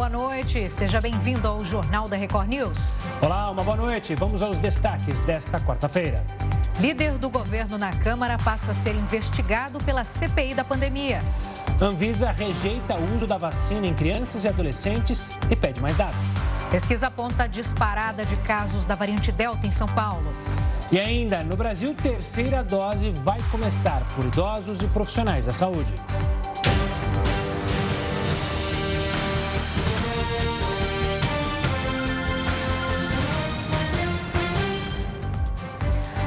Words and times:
boa 0.00 0.08
noite. 0.08 0.70
Seja 0.70 0.98
bem-vindo 0.98 1.46
ao 1.46 1.62
Jornal 1.62 2.08
da 2.08 2.16
Record 2.16 2.48
News. 2.48 2.96
Olá, 3.20 3.50
uma 3.50 3.62
boa 3.62 3.76
noite. 3.76 4.14
Vamos 4.14 4.40
aos 4.40 4.58
destaques 4.58 5.20
desta 5.24 5.60
quarta-feira. 5.60 6.24
Líder 6.80 7.18
do 7.18 7.28
governo 7.28 7.76
na 7.76 7.90
Câmara 7.90 8.38
passa 8.38 8.72
a 8.72 8.74
ser 8.74 8.94
investigado 8.94 9.76
pela 9.84 10.02
CPI 10.02 10.54
da 10.54 10.64
pandemia. 10.64 11.18
Anvisa 11.78 12.30
rejeita 12.30 12.94
o 12.94 13.14
uso 13.14 13.26
da 13.26 13.36
vacina 13.36 13.86
em 13.86 13.92
crianças 13.92 14.44
e 14.44 14.48
adolescentes 14.48 15.32
e 15.50 15.54
pede 15.54 15.82
mais 15.82 15.98
dados. 15.98 16.16
Pesquisa 16.70 17.08
aponta 17.08 17.42
a 17.42 17.46
disparada 17.46 18.24
de 18.24 18.36
casos 18.36 18.86
da 18.86 18.94
variante 18.94 19.30
Delta 19.30 19.66
em 19.66 19.70
São 19.70 19.86
Paulo. 19.86 20.32
E 20.90 20.98
ainda, 20.98 21.44
no 21.44 21.58
Brasil, 21.58 21.94
terceira 21.94 22.64
dose 22.64 23.10
vai 23.10 23.38
começar 23.50 24.02
por 24.16 24.24
idosos 24.24 24.82
e 24.82 24.86
profissionais 24.86 25.44
da 25.44 25.52
saúde. 25.52 25.92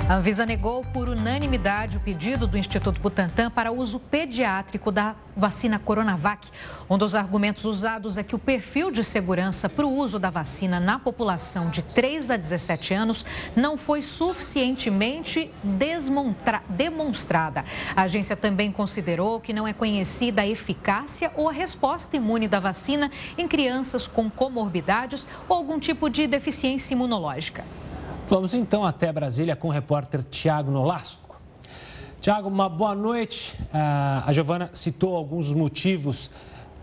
A 0.09 0.15
Anvisa 0.15 0.45
negou 0.45 0.83
por 0.83 1.07
unanimidade 1.07 1.95
o 1.95 1.99
pedido 2.01 2.45
do 2.45 2.57
Instituto 2.57 2.99
Butantan 2.99 3.49
para 3.49 3.71
uso 3.71 4.01
pediátrico 4.01 4.91
da 4.91 5.15
vacina 5.35 5.79
Coronavac. 5.79 6.49
Um 6.89 6.97
dos 6.97 7.15
argumentos 7.15 7.63
usados 7.63 8.17
é 8.17 8.23
que 8.23 8.35
o 8.35 8.39
perfil 8.39 8.91
de 8.91 9.01
segurança 9.01 9.69
para 9.69 9.87
o 9.87 9.97
uso 9.97 10.19
da 10.19 10.29
vacina 10.29 10.77
na 10.77 10.99
população 10.99 11.69
de 11.69 11.81
3 11.81 12.31
a 12.31 12.37
17 12.37 12.93
anos 12.93 13.25
não 13.55 13.77
foi 13.77 14.01
suficientemente 14.01 15.49
demonstrada. 16.67 17.63
A 17.95 18.01
agência 18.01 18.35
também 18.35 18.73
considerou 18.73 19.39
que 19.39 19.53
não 19.53 19.65
é 19.65 19.71
conhecida 19.71 20.41
a 20.41 20.47
eficácia 20.47 21.31
ou 21.33 21.47
a 21.47 21.53
resposta 21.53 22.17
imune 22.17 22.49
da 22.49 22.59
vacina 22.59 23.09
em 23.37 23.47
crianças 23.47 24.05
com 24.05 24.29
comorbidades 24.29 25.25
ou 25.47 25.55
algum 25.55 25.79
tipo 25.79 26.09
de 26.09 26.27
deficiência 26.27 26.93
imunológica. 26.93 27.63
Vamos 28.27 28.53
então 28.53 28.85
até 28.85 29.11
Brasília 29.11 29.53
com 29.55 29.67
o 29.67 29.71
repórter 29.71 30.23
Tiago 30.23 30.71
Nolasco. 30.71 31.35
Tiago, 32.21 32.47
uma 32.47 32.69
boa 32.69 32.95
noite. 32.95 33.53
Ah, 33.71 34.23
a 34.25 34.31
Giovana 34.31 34.69
citou 34.73 35.15
alguns 35.15 35.53
motivos 35.53 36.31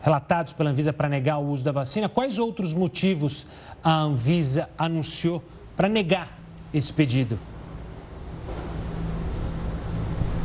relatados 0.03 0.53
pela 0.53 0.69
Anvisa 0.69 0.93
para 0.93 1.09
negar 1.09 1.39
o 1.39 1.49
uso 1.49 1.65
da 1.65 1.73
vacina. 1.73 2.11
Quais 2.11 2.39
outros 2.39 2.75
motivos 2.75 3.47
a 3.83 4.01
Anvisa 4.03 4.69
anunciou 4.77 5.43
para 5.75 5.89
negar 5.89 6.39
esse 6.75 6.93
pedido? 6.93 7.39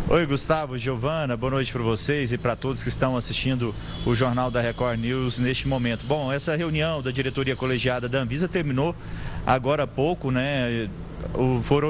Oi, 0.07 0.23
Gustavo, 0.27 0.77
Giovana, 0.77 1.35
boa 1.35 1.49
noite 1.49 1.73
para 1.73 1.81
vocês 1.81 2.31
e 2.31 2.37
para 2.37 2.55
todos 2.55 2.83
que 2.83 2.89
estão 2.89 3.17
assistindo 3.17 3.73
o 4.05 4.13
Jornal 4.13 4.51
da 4.51 4.61
Record 4.61 4.99
News 4.99 5.39
neste 5.39 5.67
momento. 5.67 6.05
Bom, 6.05 6.31
essa 6.31 6.55
reunião 6.55 7.01
da 7.01 7.09
diretoria 7.09 7.55
colegiada 7.55 8.07
da 8.07 8.19
Anvisa 8.19 8.47
terminou 8.47 8.95
agora 9.47 9.81
há 9.81 9.87
pouco, 9.87 10.29
né? 10.29 10.87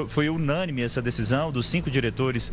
foi 0.08 0.30
unânime 0.30 0.80
essa 0.80 1.02
decisão 1.02 1.52
dos 1.52 1.66
cinco 1.66 1.90
diretores 1.90 2.50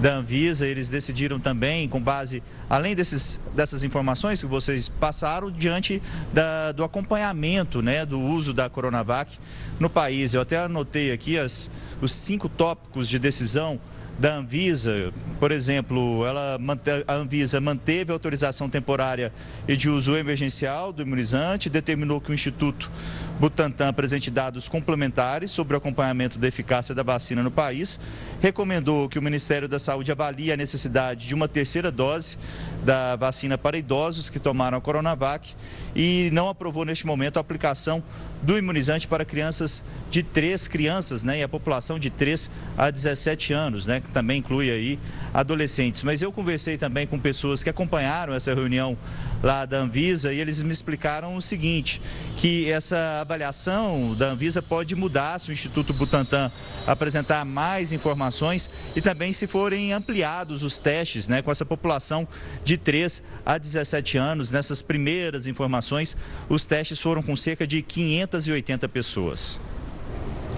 da 0.00 0.16
Anvisa. 0.16 0.66
Eles 0.66 0.88
decidiram 0.88 1.38
também, 1.38 1.88
com 1.88 2.00
base, 2.00 2.42
além 2.68 2.96
desses, 2.96 3.38
dessas 3.54 3.84
informações 3.84 4.40
que 4.40 4.46
vocês 4.48 4.88
passaram, 4.88 5.48
diante 5.48 6.02
da, 6.32 6.72
do 6.72 6.82
acompanhamento 6.82 7.80
né, 7.80 8.04
do 8.04 8.18
uso 8.18 8.52
da 8.52 8.68
Coronavac 8.68 9.38
no 9.78 9.88
país. 9.88 10.34
Eu 10.34 10.40
até 10.40 10.58
anotei 10.58 11.12
aqui 11.12 11.38
as, 11.38 11.70
os 12.00 12.10
cinco 12.10 12.48
tópicos 12.48 13.08
de 13.08 13.20
decisão 13.20 13.80
da 14.18 14.36
Anvisa, 14.36 15.12
por 15.40 15.50
exemplo, 15.50 16.24
ela, 16.24 16.58
a 17.06 17.14
Anvisa 17.14 17.60
manteve 17.60 18.12
a 18.12 18.14
autorização 18.14 18.68
temporária 18.68 19.32
e 19.66 19.76
de 19.76 19.90
uso 19.90 20.16
emergencial 20.16 20.92
do 20.92 21.02
imunizante, 21.02 21.68
determinou 21.68 22.20
que 22.20 22.30
o 22.30 22.34
Instituto 22.34 22.90
Butantan 23.38 23.88
apresente 23.88 24.30
dados 24.30 24.68
complementares 24.68 25.50
sobre 25.50 25.74
o 25.74 25.78
acompanhamento 25.78 26.38
da 26.38 26.46
eficácia 26.46 26.94
da 26.94 27.02
vacina 27.02 27.42
no 27.42 27.50
país, 27.50 27.98
recomendou 28.40 29.08
que 29.08 29.18
o 29.18 29.22
Ministério 29.22 29.68
da 29.68 29.78
Saúde 29.78 30.12
avalie 30.12 30.52
a 30.52 30.56
necessidade 30.56 31.26
de 31.26 31.34
uma 31.34 31.48
terceira 31.48 31.90
dose 31.90 32.38
da 32.84 33.16
vacina 33.16 33.58
para 33.58 33.76
idosos 33.76 34.30
que 34.30 34.38
tomaram 34.38 34.78
a 34.78 34.80
Coronavac 34.80 35.52
e 35.96 36.30
não 36.32 36.48
aprovou 36.48 36.84
neste 36.84 37.06
momento 37.06 37.36
a 37.36 37.40
aplicação 37.40 38.02
do 38.42 38.56
imunizante 38.56 39.08
para 39.08 39.24
crianças 39.24 39.82
de 40.10 40.22
três 40.22 40.68
crianças, 40.68 41.22
né, 41.22 41.40
e 41.40 41.42
a 41.42 41.48
população 41.48 41.98
de 41.98 42.10
3 42.10 42.50
a 42.76 42.90
17 42.90 43.52
anos, 43.52 43.86
né, 43.86 44.00
que 44.00 44.10
também 44.10 44.38
inclui 44.38 44.70
aí 44.70 44.98
adolescentes. 45.32 46.02
Mas 46.02 46.22
eu 46.22 46.30
conversei 46.30 46.76
também 46.76 47.06
com 47.06 47.18
pessoas 47.18 47.62
que 47.62 47.70
acompanharam 47.70 48.34
essa 48.34 48.54
reunião 48.54 48.96
lá 49.44 49.66
da 49.66 49.76
Anvisa 49.76 50.32
e 50.32 50.40
eles 50.40 50.62
me 50.62 50.72
explicaram 50.72 51.36
o 51.36 51.42
seguinte, 51.42 52.00
que 52.36 52.70
essa 52.70 53.20
avaliação 53.20 54.14
da 54.14 54.30
Anvisa 54.30 54.62
pode 54.62 54.96
mudar 54.96 55.38
se 55.38 55.50
o 55.50 55.52
Instituto 55.52 55.92
Butantan 55.92 56.50
apresentar 56.86 57.44
mais 57.44 57.92
informações 57.92 58.70
e 58.96 59.02
também 59.02 59.32
se 59.32 59.46
forem 59.46 59.92
ampliados 59.92 60.62
os 60.62 60.78
testes, 60.78 61.28
né, 61.28 61.42
com 61.42 61.50
essa 61.50 61.66
população 61.66 62.26
de 62.64 62.78
3 62.78 63.22
a 63.44 63.58
17 63.58 64.16
anos. 64.16 64.50
Nessas 64.50 64.80
primeiras 64.80 65.46
informações, 65.46 66.16
os 66.48 66.64
testes 66.64 66.98
foram 66.98 67.22
com 67.22 67.36
cerca 67.36 67.66
de 67.66 67.82
580 67.82 68.88
pessoas. 68.88 69.60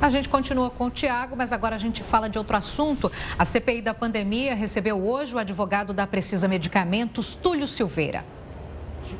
A 0.01 0.11
gente 0.11 0.29
continua 0.29 0.71
com 0.71 0.87
o 0.87 0.91
Tiago, 0.91 1.35
mas 1.35 1.53
agora 1.53 1.75
a 1.75 1.79
gente 1.79 2.05
fala 2.05 2.29
de 2.29 2.39
outro 2.39 2.57
assunto. 2.57 3.11
A 3.37 3.45
CPI 3.45 3.83
da 3.83 3.95
pandemia 3.95 4.55
recebeu 4.55 5.03
hoje 5.05 5.35
o 5.35 5.39
advogado 5.39 5.93
da 5.93 6.07
Precisa 6.07 6.47
Medicamentos, 6.47 7.35
Túlio 7.35 7.67
Silveira. 7.67 8.36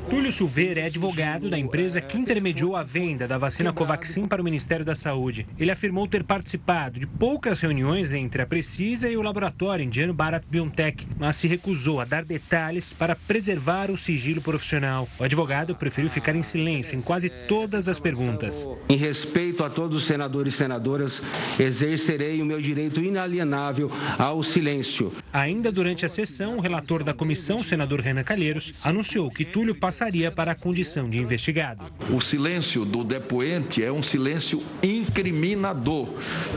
Túlio 0.09 0.31
Silveira 0.31 0.81
é 0.81 0.85
advogado 0.85 1.49
da 1.49 1.57
empresa 1.57 1.99
que 1.99 2.17
intermediou 2.17 2.75
a 2.75 2.83
venda 2.83 3.27
da 3.27 3.37
vacina 3.37 3.73
Covaxin 3.73 4.25
para 4.25 4.41
o 4.41 4.45
Ministério 4.45 4.85
da 4.85 4.95
Saúde. 4.95 5.47
Ele 5.59 5.71
afirmou 5.71 6.07
ter 6.07 6.23
participado 6.23 6.99
de 6.99 7.05
poucas 7.05 7.59
reuniões 7.61 8.13
entre 8.13 8.41
a 8.41 8.45
Precisa 8.45 9.09
e 9.09 9.17
o 9.17 9.21
laboratório 9.21 9.83
indiano 9.83 10.13
Bharat 10.13 10.45
Biotech, 10.49 11.07
mas 11.19 11.35
se 11.35 11.47
recusou 11.47 11.99
a 11.99 12.05
dar 12.05 12.23
detalhes 12.23 12.93
para 12.93 13.15
preservar 13.15 13.91
o 13.91 13.97
sigilo 13.97 14.41
profissional. 14.41 15.07
O 15.19 15.23
advogado 15.23 15.75
preferiu 15.75 16.09
ficar 16.09 16.35
em 16.35 16.43
silêncio 16.43 16.97
em 16.97 17.01
quase 17.01 17.29
todas 17.29 17.87
as 17.87 17.99
perguntas. 17.99 18.67
Em 18.89 18.97
respeito 18.97 19.63
a 19.63 19.69
todos 19.69 19.97
os 19.97 20.05
senadores 20.05 20.53
e 20.53 20.57
senadoras, 20.57 21.21
exercerei 21.59 22.41
o 22.41 22.45
meu 22.45 22.61
direito 22.61 23.01
inalienável 23.01 23.91
ao 24.17 24.41
silêncio. 24.43 25.11
Ainda 25.31 25.71
durante 25.71 26.05
a 26.05 26.09
sessão, 26.09 26.57
o 26.57 26.61
relator 26.61 27.03
da 27.03 27.13
comissão, 27.13 27.59
o 27.59 27.63
senador 27.63 27.99
Renan 27.99 28.23
Calheiros, 28.23 28.73
anunciou 28.83 29.29
que 29.29 29.45
Túlio 29.45 29.76
passaria 29.77 30.31
para 30.31 30.51
a 30.51 30.55
condição 30.55 31.09
de 31.09 31.19
investigado. 31.19 31.83
O 32.11 32.19
silêncio 32.19 32.83
do 32.83 33.03
depoente 33.03 33.83
é 33.83 33.91
um 33.91 34.03
silêncio 34.03 34.63
incriminador, 34.83 36.09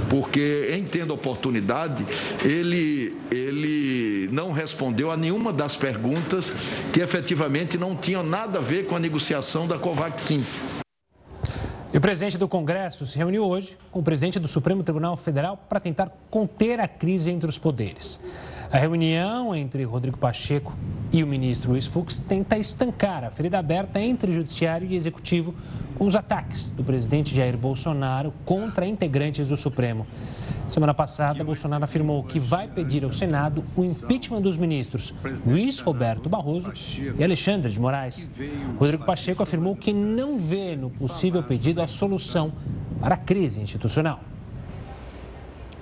porque 0.08 0.70
em 0.75 0.84
tendo 0.84 1.14
oportunidade, 1.14 2.04
ele, 2.44 3.16
ele 3.30 4.28
não 4.32 4.53
respondeu 4.53 5.10
a 5.10 5.16
nenhuma 5.16 5.53
das 5.53 5.76
perguntas 5.76 6.53
que 6.92 7.00
efetivamente 7.00 7.78
não 7.78 7.94
tinham 7.94 8.22
nada 8.22 8.59
a 8.59 8.62
ver 8.62 8.86
com 8.86 8.97
a 8.97 8.98
negociação 8.98 9.69
da 9.69 9.78
Covaxin. 9.78 10.44
E 11.92 11.98
o 11.98 12.00
presidente 12.00 12.38
do 12.38 12.47
Congresso 12.47 13.04
se 13.04 13.19
reuniu 13.19 13.44
hoje 13.44 13.76
com 13.91 13.98
o 13.98 14.03
presidente 14.03 14.38
do 14.38 14.47
Supremo 14.47 14.82
Tribunal 14.84 15.16
Federal 15.16 15.56
para 15.56 15.80
tentar 15.80 16.09
conter 16.30 16.78
a 16.78 16.86
crise 16.86 17.30
entre 17.30 17.48
os 17.48 17.59
poderes. 17.59 18.20
A 18.72 18.78
reunião 18.78 19.53
entre 19.53 19.82
Rodrigo 19.82 20.16
Pacheco 20.16 20.72
e 21.12 21.25
o 21.25 21.26
ministro 21.26 21.72
Luiz 21.72 21.86
Fux 21.86 22.19
tenta 22.19 22.56
estancar 22.56 23.25
a 23.25 23.31
ferida 23.31 23.58
aberta 23.58 24.00
entre 24.00 24.32
judiciário 24.32 24.86
e 24.88 24.94
executivo 24.94 25.53
com 25.98 26.06
os 26.06 26.14
ataques 26.14 26.70
do 26.70 26.84
presidente 26.84 27.34
Jair 27.34 27.59
Bolsonaro 27.59 28.32
contra 28.44 28.86
integrantes 28.86 29.48
do 29.48 29.56
Supremo. 29.56 30.06
Semana 30.69 30.94
passada, 30.94 31.42
Bolsonaro 31.42 31.82
afirmou 31.82 32.22
que 32.22 32.38
vai 32.38 32.69
pedir 32.69 33.03
ao 33.03 33.12
Senado 33.12 33.64
o 33.76 33.82
impeachment 33.82 34.41
dos 34.41 34.56
ministros 34.56 35.12
Luiz 35.44 35.80
Roberto 35.80 36.28
Barroso 36.28 36.72
e 37.19 37.25
Alexandre 37.25 37.72
de 37.72 37.80
Moraes. 37.80 38.30
Rodrigo 38.78 39.04
Pacheco 39.04 39.42
afirmou 39.42 39.74
que 39.74 39.92
não 39.92 40.39
vê 40.39 40.77
no 40.77 40.91
possível 40.91 41.42
pedido 41.42 41.83
a 41.83 41.89
solução 41.89 42.53
para 43.00 43.16
a 43.16 43.18
crise 43.18 43.60
institucional. 43.60 44.21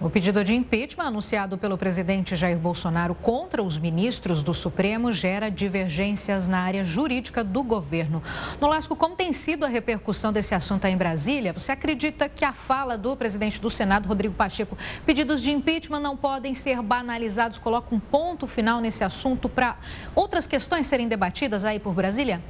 O 0.00 0.08
pedido 0.08 0.44
de 0.44 0.54
impeachment 0.54 1.06
anunciado 1.06 1.58
pelo 1.58 1.76
presidente 1.76 2.36
Jair 2.36 2.56
Bolsonaro 2.56 3.16
contra 3.16 3.60
os 3.60 3.76
ministros 3.76 4.44
do 4.44 4.54
Supremo 4.54 5.10
gera 5.10 5.50
divergências 5.50 6.46
na 6.46 6.60
área 6.60 6.84
jurídica 6.84 7.42
do 7.42 7.64
governo. 7.64 8.22
Nolasco, 8.60 8.94
como 8.94 9.16
tem 9.16 9.32
sido 9.32 9.64
a 9.64 9.68
repercussão 9.68 10.32
desse 10.32 10.54
assunto 10.54 10.84
aí 10.84 10.92
em 10.92 10.96
Brasília? 10.96 11.52
Você 11.52 11.72
acredita 11.72 12.28
que 12.28 12.44
a 12.44 12.52
fala 12.52 12.96
do 12.96 13.16
presidente 13.16 13.60
do 13.60 13.68
Senado, 13.68 14.06
Rodrigo 14.06 14.34
Pacheco, 14.34 14.78
pedidos 15.04 15.42
de 15.42 15.50
impeachment 15.50 15.98
não 15.98 16.16
podem 16.16 16.54
ser 16.54 16.80
banalizados? 16.80 17.58
Coloca 17.58 17.92
um 17.92 17.98
ponto 17.98 18.46
final 18.46 18.80
nesse 18.80 19.02
assunto 19.02 19.48
para 19.48 19.78
outras 20.14 20.46
questões 20.46 20.86
serem 20.86 21.08
debatidas 21.08 21.64
aí 21.64 21.80
por 21.80 21.92
Brasília? 21.92 22.40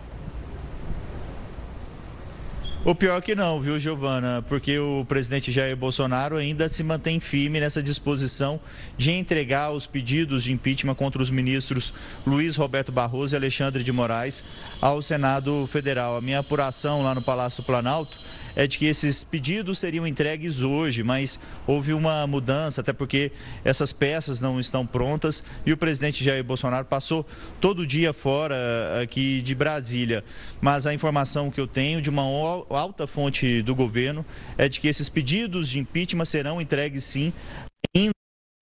O 2.85 2.95
pior 2.95 3.21
que 3.21 3.35
não, 3.35 3.61
viu, 3.61 3.77
Giovana? 3.77 4.43
Porque 4.49 4.79
o 4.79 5.05
presidente 5.07 5.51
Jair 5.51 5.77
Bolsonaro 5.77 6.37
ainda 6.37 6.69
se 6.69 6.85
mantém 6.85 7.19
firme 7.19 7.59
nessa 7.59 7.83
disposição 7.83 8.61
de 8.97 9.11
entregar 9.11 9.73
os 9.73 9.85
pedidos 9.85 10.45
de 10.45 10.53
impeachment 10.53 10.95
contra 10.95 11.21
os 11.21 11.29
ministros 11.29 11.93
Luiz 12.25 12.57
Roberto 12.57 12.93
Barroso 12.93 13.35
e 13.35 13.37
Alexandre 13.37 13.83
de 13.83 13.91
Moraes 13.91 14.45
ao 14.81 15.03
Senado 15.03 15.67
Federal. 15.67 16.17
A 16.17 16.21
minha 16.21 16.39
apuração 16.39 17.03
lá 17.03 17.15
no 17.17 17.21
Palácio 17.21 17.65
Planalto 17.65 18.17
é 18.59 18.67
de 18.67 18.77
que 18.77 18.87
esses 18.87 19.23
pedidos 19.23 19.79
seriam 19.79 20.05
entregues 20.05 20.63
hoje, 20.63 21.05
mas 21.05 21.39
houve 21.65 21.93
uma 21.93 22.27
mudança, 22.27 22.81
até 22.81 22.93
porque 22.93 23.31
essas 23.65 23.93
peças 23.93 24.41
não 24.41 24.59
estão 24.59 24.85
prontas 24.85 25.45
e 25.65 25.73
o 25.73 25.77
presidente 25.77 26.25
Jair 26.25 26.43
Bolsonaro 26.43 26.85
passou 26.85 27.25
todo 27.61 27.87
dia 27.87 28.13
fora 28.13 28.57
aqui 29.01 29.41
de 29.43 29.55
Brasília. 29.55 30.25
Mas 30.61 30.89
a 30.89 30.93
informação 30.93 31.53
que 31.53 31.61
eu 31.61 31.69
tenho 31.69 32.03
de 32.03 32.11
uma 32.11 32.23
alta 32.23 33.07
fonte 33.07 33.63
do 33.63 33.77
governo 33.77 34.27
é 34.57 34.69
de 34.69 34.81
que 34.81 34.89
esses 34.89 35.09
pedidos 35.09 35.69
de 35.69 35.79
impeachment 35.79 36.25
serão 36.25 36.61
entregues 36.61 37.05
sim 37.05 37.33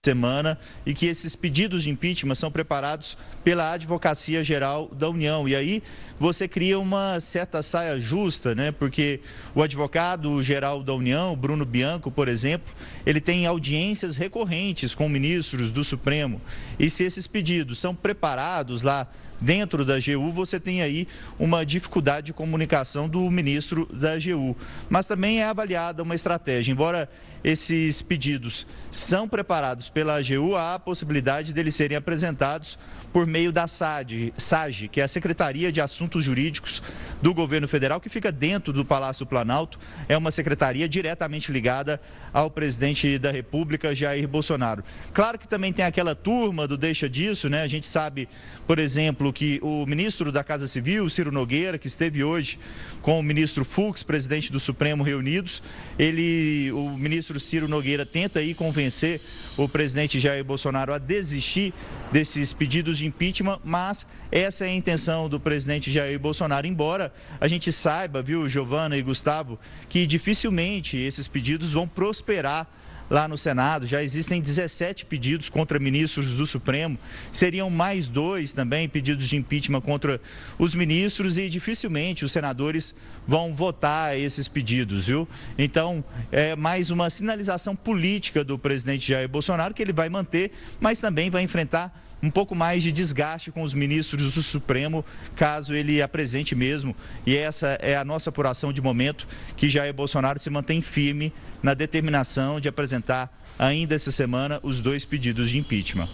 semana 0.07 0.57
e 0.85 0.95
que 0.95 1.07
esses 1.07 1.35
pedidos 1.35 1.83
de 1.83 1.91
impeachment 1.91 2.37
são 2.37 2.51
preparados 2.51 3.17
pela 3.43 3.73
Advocacia 3.73 4.45
Geral 4.45 4.89
da 4.93 5.09
União. 5.09 5.49
E 5.49 5.57
aí 5.57 5.83
você 6.19 6.47
cria 6.47 6.79
uma 6.79 7.19
certa 7.19 7.61
saia 7.61 7.99
justa, 7.99 8.55
né? 8.55 8.71
Porque 8.71 9.21
o 9.55 9.63
advogado 9.63 10.43
geral 10.43 10.83
da 10.83 10.95
União, 10.95 11.37
Bruno 11.37 11.65
Bianco, 11.65 12.11
por 12.11 12.29
exemplo, 12.29 12.73
ele 13.05 13.21
tem 13.21 13.47
audiências 13.47 14.17
recorrentes 14.17 14.95
com 14.95 15.09
ministros 15.09 15.73
do 15.73 15.83
Supremo. 15.83 16.41
E 16.79 16.89
se 16.89 17.05
esses 17.05 17.27
pedidos 17.27 17.79
são 17.79 17.95
preparados 17.95 18.83
lá 18.83 19.09
dentro 19.41 19.85
da 19.85 19.95
AGU, 19.95 20.31
você 20.33 20.59
tem 20.59 20.83
aí 20.83 21.07
uma 21.39 21.65
dificuldade 21.65 22.27
de 22.27 22.33
comunicação 22.33 23.09
do 23.09 23.31
ministro 23.31 23.87
da 23.93 24.13
AGU. 24.13 24.57
Mas 24.89 25.07
também 25.07 25.41
é 25.41 25.45
avaliada 25.45 26.03
uma 26.03 26.15
estratégia. 26.15 26.73
Embora 26.73 27.09
esses 27.45 28.03
pedidos 28.03 28.67
são 28.91 29.29
preparados 29.29 29.89
pela 29.89 30.19
AGU, 30.19 30.57
há 30.57 30.75
a 30.75 30.79
possibilidade 30.79 31.53
deles 31.53 31.75
serem 31.75 31.97
apresentados 31.97 32.79
por 33.17 33.27
meio 33.27 33.51
da 33.51 33.67
SAD, 33.67 34.35
SAGE, 34.37 34.89
que 34.89 35.01
é 35.01 35.05
a 35.05 35.09
Secretaria 35.09 35.73
de 35.73 35.81
Assuntos 35.81 36.23
Jurídicos 36.23 36.83
do 37.23 37.33
Governo 37.33 37.67
Federal, 37.67 37.99
que 37.99 38.11
fica 38.11 38.31
dentro 38.31 38.75
do 38.75 38.85
Palácio 38.85 39.25
Planalto. 39.25 39.79
É 40.07 40.15
uma 40.19 40.31
secretaria 40.31 40.87
diretamente 40.87 41.51
ligada 41.51 41.99
ao 42.31 42.51
presidente 42.51 43.19
da 43.19 43.31
República, 43.31 43.95
Jair 43.95 44.29
Bolsonaro. 44.29 44.85
Claro 45.15 45.39
que 45.39 45.49
também 45.49 45.73
tem 45.73 45.83
aquela 45.83 46.15
turma 46.15 46.69
do 46.69 46.77
deixa 46.77 47.09
disso, 47.09 47.49
né? 47.49 47.63
A 47.63 47.67
gente 47.67 47.87
sabe, 47.87 48.29
por 48.67 48.79
exemplo, 48.79 49.33
que 49.33 49.59
o 49.63 49.87
ministro 49.87 50.31
da 50.31 50.45
Casa 50.45 50.67
Civil, 50.67 51.09
Ciro 51.09 51.33
Nogueira, 51.33 51.79
que 51.79 51.87
esteve 51.87 52.23
hoje 52.23 52.59
com 53.01 53.19
o 53.19 53.23
ministro 53.23 53.65
Fux, 53.65 54.03
presidente 54.03 54.53
do 54.53 54.61
Supremo, 54.61 55.03
reunidos, 55.03 55.63
ele, 55.99 56.71
o 56.73 56.91
ministro 56.91 57.41
Ciro 57.41 57.67
Nogueira 57.67 58.05
tenta 58.05 58.41
aí 58.41 58.53
convencer 58.53 59.23
o 59.57 59.69
presidente 59.69 60.21
Jair 60.21 60.45
Bolsonaro 60.45 60.93
a 60.93 60.99
desistir 60.99 61.73
desses 62.13 62.53
pedidos 62.53 62.99
de 62.99 63.07
impeachment, 63.07 63.59
mas 63.65 64.07
essa 64.31 64.67
é 64.67 64.69
a 64.69 64.75
intenção 64.75 65.29
do 65.29 65.41
presidente 65.41 65.91
Jair 65.91 66.19
Bolsonaro, 66.19 66.67
embora 66.67 67.13
a 67.41 67.49
gente 67.49 67.73
saiba, 67.73 68.23
viu, 68.23 68.49
Giovana 68.49 68.97
e 68.97 69.03
Gustavo, 69.03 69.59
que 69.89 70.07
dificilmente 70.07 70.97
esses 70.97 71.27
pedidos 71.27 71.73
vão 71.73 71.89
prosperar 71.89 72.67
lá 73.09 73.29
no 73.29 73.39
Senado. 73.39 73.87
Já 73.87 74.03
existem 74.03 74.41
17 74.41 75.05
pedidos 75.07 75.49
contra 75.49 75.79
ministros 75.79 76.33
do 76.33 76.47
Supremo. 76.47 76.99
Seriam 77.33 77.71
mais 77.71 78.09
dois 78.09 78.53
também 78.53 78.89
pedidos 78.89 79.29
de 79.29 79.37
impeachment 79.37 79.81
contra 79.81 80.21
os 80.59 80.75
ministros 80.75 81.39
e 81.39 81.49
dificilmente 81.49 82.25
os 82.25 82.33
senadores 82.33 82.95
vão 83.27 83.55
votar 83.55 84.19
esses 84.19 84.47
pedidos, 84.49 85.07
viu? 85.07 85.29
Então, 85.59 86.05
é 86.31 86.55
mais 86.55 86.91
uma 86.91 87.11
sinalização 87.11 87.75
política 87.75 88.45
do 88.45 88.59
presidente 88.59 89.09
Jair 89.09 89.29
Bolsonaro 89.29 89.75
que 89.75 89.83
ele 89.83 89.93
vai 89.93 90.09
manter, 90.09 90.53
mas 90.81 91.01
também 91.01 91.31
vai 91.31 91.43
enfrentar 91.43 92.06
um 92.23 92.31
pouco 92.31 92.55
mais 92.55 92.83
de 92.83 92.91
desgaste 92.91 93.51
com 93.51 93.63
os 93.63 93.75
ministros 93.75 94.35
do 94.35 94.43
Supremo, 94.43 95.05
caso 95.35 95.75
ele 95.75 96.01
apresente 96.01 96.55
mesmo. 96.55 96.95
E 97.27 97.37
essa 97.37 97.79
é 97.81 97.97
a 97.97 98.05
nossa 98.05 98.31
apuração 98.31 98.73
de 98.73 98.81
momento, 98.81 99.27
que 99.57 99.69
Jair 99.69 99.93
Bolsonaro 99.93 100.39
se 100.39 100.51
mantém 100.51 100.81
firme 100.81 101.33
na 101.63 101.75
determinação 101.75 102.59
de 102.61 102.69
apresentar 102.69 103.31
ainda 103.59 103.95
essa 103.95 104.11
semana 104.11 104.61
os 104.63 104.81
dois 104.81 105.05
pedidos 105.05 105.51
de 105.51 105.59
impeachment. 105.59 106.09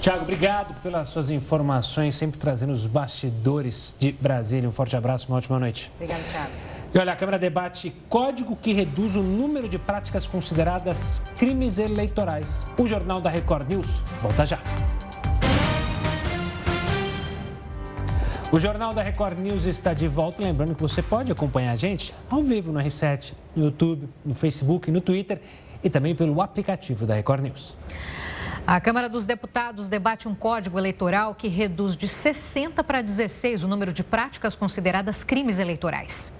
Tiago, 0.00 0.22
obrigado 0.22 0.80
pelas 0.80 1.08
suas 1.08 1.28
informações, 1.28 2.14
sempre 2.14 2.38
trazendo 2.38 2.72
os 2.72 2.86
bastidores 2.86 3.96
de 3.98 4.12
Brasília. 4.12 4.68
Um 4.68 4.72
forte 4.72 4.96
abraço, 4.96 5.26
uma 5.28 5.38
ótima 5.38 5.58
noite. 5.58 5.90
Obrigado, 5.96 6.22
Tiago. 6.30 6.52
E 6.94 6.98
olha, 6.98 7.12
a 7.12 7.16
Câmara 7.16 7.38
debate 7.38 7.92
código 8.08 8.56
que 8.56 8.72
reduz 8.72 9.16
o 9.16 9.22
número 9.22 9.68
de 9.68 9.78
práticas 9.78 10.26
consideradas 10.26 11.20
crimes 11.36 11.78
eleitorais. 11.78 12.64
O 12.78 12.86
Jornal 12.86 13.20
da 13.20 13.28
Record 13.28 13.68
News 13.68 14.02
volta 14.22 14.46
já. 14.46 14.58
O 18.50 18.58
Jornal 18.58 18.94
da 18.94 19.02
Record 19.02 19.38
News 19.38 19.66
está 19.66 19.92
de 19.92 20.08
volta. 20.08 20.42
Lembrando 20.42 20.74
que 20.74 20.80
você 20.80 21.02
pode 21.02 21.30
acompanhar 21.30 21.72
a 21.72 21.76
gente 21.76 22.14
ao 22.30 22.42
vivo 22.42 22.72
no 22.72 22.80
R7, 22.80 23.34
no 23.54 23.66
YouTube, 23.66 24.08
no 24.24 24.34
Facebook, 24.34 24.90
no 24.90 25.02
Twitter 25.02 25.38
e 25.84 25.90
também 25.90 26.14
pelo 26.14 26.40
aplicativo 26.40 27.04
da 27.04 27.14
Record 27.14 27.42
News. 27.42 27.76
A 28.66 28.80
Câmara 28.80 29.06
dos 29.06 29.26
Deputados 29.26 29.86
debate 29.86 30.26
um 30.26 30.34
código 30.34 30.78
eleitoral 30.78 31.34
que 31.34 31.46
reduz 31.46 31.94
de 31.94 32.08
60 32.08 32.82
para 32.82 33.02
16 33.02 33.64
o 33.64 33.68
número 33.68 33.92
de 33.92 34.02
práticas 34.02 34.56
consideradas 34.56 35.22
crimes 35.22 35.58
eleitorais. 35.58 36.32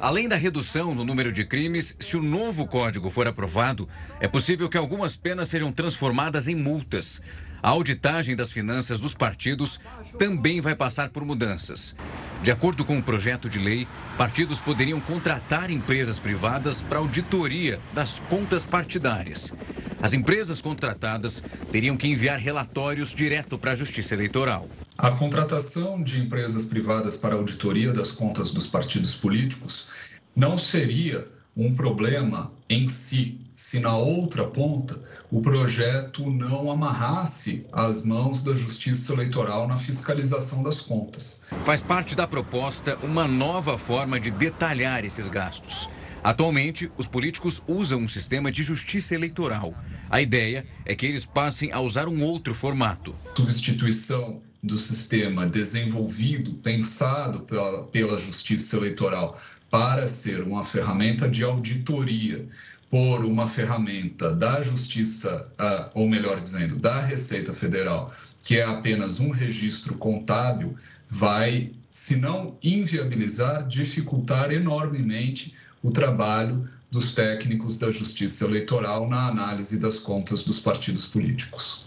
Além 0.00 0.28
da 0.28 0.36
redução 0.36 0.94
no 0.94 1.04
número 1.04 1.32
de 1.32 1.44
crimes, 1.44 1.96
se 1.98 2.16
o 2.16 2.22
novo 2.22 2.68
código 2.68 3.10
for 3.10 3.26
aprovado, 3.26 3.88
é 4.20 4.28
possível 4.28 4.68
que 4.68 4.78
algumas 4.78 5.16
penas 5.16 5.48
sejam 5.48 5.72
transformadas 5.72 6.46
em 6.46 6.54
multas. 6.54 7.20
A 7.62 7.70
auditagem 7.70 8.36
das 8.36 8.52
finanças 8.52 9.00
dos 9.00 9.14
partidos 9.14 9.80
também 10.18 10.60
vai 10.60 10.74
passar 10.74 11.10
por 11.10 11.24
mudanças. 11.24 11.96
De 12.42 12.52
acordo 12.52 12.84
com 12.84 12.98
o 12.98 13.02
projeto 13.02 13.48
de 13.48 13.58
lei, 13.58 13.86
partidos 14.16 14.60
poderiam 14.60 15.00
contratar 15.00 15.70
empresas 15.70 16.18
privadas 16.18 16.80
para 16.80 16.98
auditoria 16.98 17.80
das 17.92 18.20
contas 18.28 18.64
partidárias. 18.64 19.52
As 20.00 20.12
empresas 20.12 20.60
contratadas 20.60 21.42
teriam 21.72 21.96
que 21.96 22.06
enviar 22.06 22.38
relatórios 22.38 23.12
direto 23.12 23.58
para 23.58 23.72
a 23.72 23.76
Justiça 23.76 24.14
Eleitoral. 24.14 24.68
A 24.96 25.10
contratação 25.10 26.00
de 26.02 26.20
empresas 26.20 26.64
privadas 26.64 27.16
para 27.16 27.34
auditoria 27.34 27.92
das 27.92 28.12
contas 28.12 28.52
dos 28.52 28.66
partidos 28.68 29.14
políticos 29.14 29.88
não 30.34 30.56
seria 30.56 31.26
um 31.58 31.74
problema 31.74 32.52
em 32.70 32.86
si, 32.86 33.40
se 33.56 33.80
na 33.80 33.96
outra 33.96 34.46
ponta 34.46 35.02
o 35.28 35.42
projeto 35.42 36.30
não 36.30 36.70
amarrasse 36.70 37.66
as 37.72 38.04
mãos 38.04 38.40
da 38.42 38.54
Justiça 38.54 39.12
Eleitoral 39.12 39.66
na 39.66 39.76
fiscalização 39.76 40.62
das 40.62 40.80
contas. 40.80 41.46
Faz 41.64 41.82
parte 41.82 42.14
da 42.14 42.28
proposta 42.28 42.96
uma 43.02 43.26
nova 43.26 43.76
forma 43.76 44.20
de 44.20 44.30
detalhar 44.30 45.04
esses 45.04 45.26
gastos. 45.26 45.90
Atualmente, 46.22 46.88
os 46.96 47.08
políticos 47.08 47.60
usam 47.66 48.00
um 48.00 48.08
sistema 48.08 48.52
de 48.52 48.62
justiça 48.62 49.14
eleitoral. 49.14 49.74
A 50.08 50.20
ideia 50.20 50.64
é 50.84 50.94
que 50.94 51.06
eles 51.06 51.24
passem 51.24 51.72
a 51.72 51.80
usar 51.80 52.08
um 52.08 52.22
outro 52.22 52.54
formato. 52.54 53.14
Substituição 53.36 54.40
do 54.62 54.76
sistema 54.76 55.46
desenvolvido, 55.46 56.54
pensado 56.54 57.40
pela, 57.40 57.84
pela 57.84 58.18
Justiça 58.18 58.76
Eleitoral 58.76 59.38
para 59.70 60.08
ser 60.08 60.42
uma 60.42 60.64
ferramenta 60.64 61.28
de 61.28 61.44
auditoria 61.44 62.46
por 62.90 63.24
uma 63.24 63.46
ferramenta 63.46 64.34
da 64.34 64.60
Justiça, 64.60 65.50
ou 65.94 66.08
melhor 66.08 66.40
dizendo, 66.40 66.76
da 66.76 67.00
Receita 67.00 67.52
Federal, 67.52 68.12
que 68.42 68.56
é 68.56 68.64
apenas 68.64 69.20
um 69.20 69.30
registro 69.30 69.94
contábil, 69.96 70.74
vai, 71.06 71.70
se 71.90 72.16
não 72.16 72.56
inviabilizar, 72.62 73.66
dificultar 73.66 74.50
enormemente 74.50 75.54
o 75.82 75.90
trabalho 75.90 76.66
dos 76.90 77.14
técnicos 77.14 77.76
da 77.76 77.90
Justiça 77.90 78.46
Eleitoral 78.46 79.06
na 79.06 79.26
análise 79.26 79.78
das 79.78 79.98
contas 79.98 80.42
dos 80.42 80.58
partidos 80.58 81.04
políticos. 81.04 81.86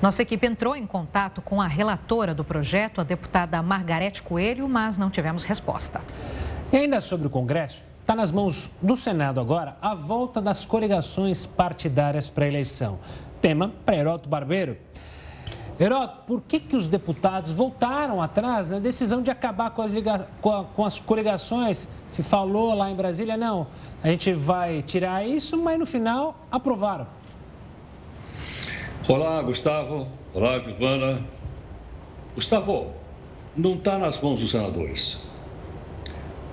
Nossa 0.00 0.22
equipe 0.22 0.46
entrou 0.46 0.76
em 0.76 0.86
contato 0.86 1.42
com 1.42 1.60
a 1.60 1.66
relatora 1.66 2.32
do 2.32 2.44
projeto, 2.44 3.00
a 3.00 3.04
deputada 3.04 3.60
Margarete 3.62 4.22
Coelho, 4.22 4.68
mas 4.68 4.96
não 4.96 5.10
tivemos 5.10 5.42
resposta. 5.42 6.00
E 6.72 6.76
ainda 6.76 7.00
sobre 7.00 7.28
o 7.28 7.30
Congresso, 7.30 7.80
está 8.00 8.16
nas 8.16 8.32
mãos 8.32 8.72
do 8.82 8.96
Senado 8.96 9.38
agora 9.38 9.76
a 9.80 9.94
volta 9.94 10.40
das 10.40 10.64
coligações 10.64 11.46
partidárias 11.46 12.28
para 12.28 12.44
a 12.44 12.48
eleição. 12.48 12.98
Tema 13.40 13.72
para 13.84 13.96
Heroto 13.96 14.28
Barbeiro. 14.28 14.76
Heroto, 15.78 16.22
por 16.26 16.42
que, 16.42 16.58
que 16.58 16.74
os 16.74 16.88
deputados 16.88 17.52
voltaram 17.52 18.20
atrás 18.20 18.70
na 18.70 18.80
decisão 18.80 19.22
de 19.22 19.30
acabar 19.30 19.70
com 19.70 19.82
as, 19.82 19.92
liga... 19.92 20.26
com, 20.40 20.50
a... 20.50 20.64
com 20.64 20.84
as 20.84 20.98
coligações? 20.98 21.86
Se 22.08 22.22
falou 22.22 22.74
lá 22.74 22.90
em 22.90 22.96
Brasília, 22.96 23.36
não, 23.36 23.68
a 24.02 24.08
gente 24.08 24.32
vai 24.32 24.82
tirar 24.82 25.24
isso, 25.24 25.56
mas 25.56 25.78
no 25.78 25.86
final 25.86 26.34
aprovaram. 26.50 27.06
Olá, 29.08 29.40
Gustavo. 29.42 30.08
Olá, 30.34 30.58
Giovana. 30.58 31.20
Gustavo, 32.34 32.90
não 33.56 33.74
está 33.74 33.98
nas 33.98 34.20
mãos 34.20 34.40
dos 34.40 34.50
senadores 34.50 35.26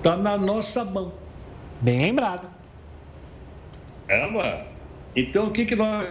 está 0.04 0.18
na 0.18 0.36
nossa 0.36 0.84
mão. 0.84 1.14
Bem 1.80 1.98
lembrado. 2.02 2.46
É, 4.06 4.16
é? 4.16 4.66
Então, 5.16 5.46
o 5.46 5.50
que, 5.50 5.64
que 5.64 5.74
nós 5.74 6.06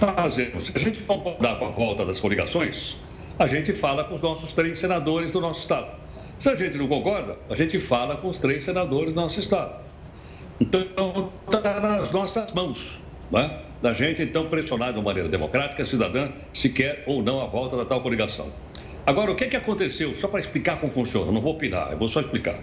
fazemos? 0.00 0.66
Se 0.66 0.72
a 0.74 0.80
gente 0.80 1.00
concordar 1.04 1.56
com 1.60 1.66
a 1.66 1.70
volta 1.70 2.04
das 2.04 2.18
coligações, 2.18 2.96
a 3.38 3.46
gente 3.46 3.72
fala 3.74 4.02
com 4.02 4.16
os 4.16 4.20
nossos 4.20 4.52
três 4.54 4.80
senadores 4.80 5.32
do 5.32 5.40
nosso 5.40 5.60
Estado. 5.60 5.92
Se 6.36 6.48
a 6.48 6.56
gente 6.56 6.76
não 6.76 6.88
concorda, 6.88 7.38
a 7.48 7.54
gente 7.54 7.78
fala 7.78 8.16
com 8.16 8.28
os 8.28 8.40
três 8.40 8.64
senadores 8.64 9.14
do 9.14 9.20
nosso 9.20 9.38
Estado. 9.38 9.80
Então, 10.60 11.32
está 11.46 11.80
nas 11.80 12.10
nossas 12.10 12.52
mãos, 12.52 12.98
né? 13.30 13.60
da 13.80 13.92
gente, 13.92 14.20
então, 14.20 14.48
pressionar 14.48 14.92
de 14.92 14.98
uma 14.98 15.04
maneira 15.04 15.28
democrática, 15.28 15.86
cidadã, 15.86 16.28
se 16.52 16.70
quer 16.70 17.04
ou 17.06 17.22
não 17.22 17.40
a 17.40 17.46
volta 17.46 17.76
da 17.76 17.84
tal 17.84 18.00
coligação. 18.00 18.52
Agora, 19.06 19.30
o 19.30 19.36
que, 19.36 19.46
que 19.46 19.56
aconteceu? 19.56 20.12
Só 20.12 20.26
para 20.26 20.40
explicar 20.40 20.80
como 20.80 20.92
funciona, 20.92 21.30
não 21.30 21.40
vou 21.40 21.54
opinar, 21.54 21.92
eu 21.92 21.98
vou 21.98 22.08
só 22.08 22.20
explicar. 22.20 22.60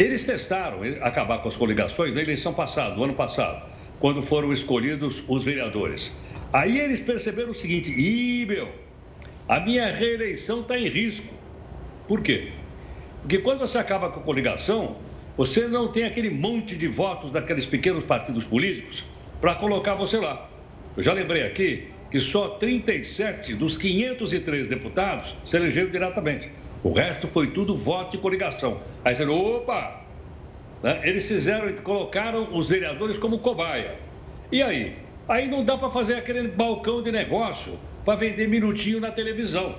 Eles 0.00 0.24
testaram 0.24 0.78
acabar 1.02 1.42
com 1.42 1.48
as 1.48 1.56
coligações 1.56 2.14
na 2.14 2.22
eleição 2.22 2.54
passada, 2.54 2.94
do 2.94 3.04
ano 3.04 3.12
passado 3.12 3.68
quando 3.98 4.22
foram 4.22 4.50
escolhidos 4.50 5.22
os 5.28 5.44
vereadores. 5.44 6.16
Aí 6.50 6.80
eles 6.80 7.00
perceberam 7.00 7.50
o 7.50 7.54
seguinte: 7.54 7.92
ih, 7.92 8.46
meu, 8.46 8.72
a 9.46 9.60
minha 9.60 9.88
reeleição 9.88 10.62
está 10.62 10.78
em 10.78 10.88
risco. 10.88 11.34
Por 12.08 12.22
quê? 12.22 12.50
Porque 13.20 13.40
quando 13.40 13.58
você 13.58 13.76
acaba 13.76 14.08
com 14.08 14.20
a 14.20 14.22
coligação, 14.22 14.96
você 15.36 15.68
não 15.68 15.88
tem 15.88 16.04
aquele 16.04 16.30
monte 16.30 16.76
de 16.76 16.88
votos 16.88 17.30
daqueles 17.30 17.66
pequenos 17.66 18.02
partidos 18.02 18.46
políticos 18.46 19.04
para 19.38 19.54
colocar 19.54 19.96
você 19.96 20.16
lá. 20.16 20.48
Eu 20.96 21.02
já 21.02 21.12
lembrei 21.12 21.42
aqui 21.42 21.88
que 22.10 22.18
só 22.18 22.48
37 22.48 23.52
dos 23.52 23.76
503 23.76 24.66
deputados 24.66 25.36
se 25.44 25.58
elegeram 25.58 25.90
diretamente. 25.90 26.50
O 26.82 26.92
resto 26.92 27.28
foi 27.28 27.48
tudo 27.48 27.76
voto 27.76 28.16
e 28.16 28.18
coligação. 28.18 28.80
Aí 29.04 29.14
você, 29.14 29.24
opa, 29.24 30.00
né? 30.82 31.00
Eles 31.04 31.26
fizeram, 31.28 31.72
colocaram 31.82 32.48
os 32.52 32.68
vereadores 32.70 33.18
como 33.18 33.38
cobaia. 33.38 33.98
E 34.50 34.62
aí? 34.62 34.96
Aí 35.28 35.46
não 35.46 35.64
dá 35.64 35.76
para 35.76 35.90
fazer 35.90 36.14
aquele 36.14 36.48
balcão 36.48 37.02
de 37.02 37.12
negócio 37.12 37.78
para 38.04 38.16
vender 38.16 38.48
minutinho 38.48 39.00
na 39.00 39.10
televisão. 39.10 39.76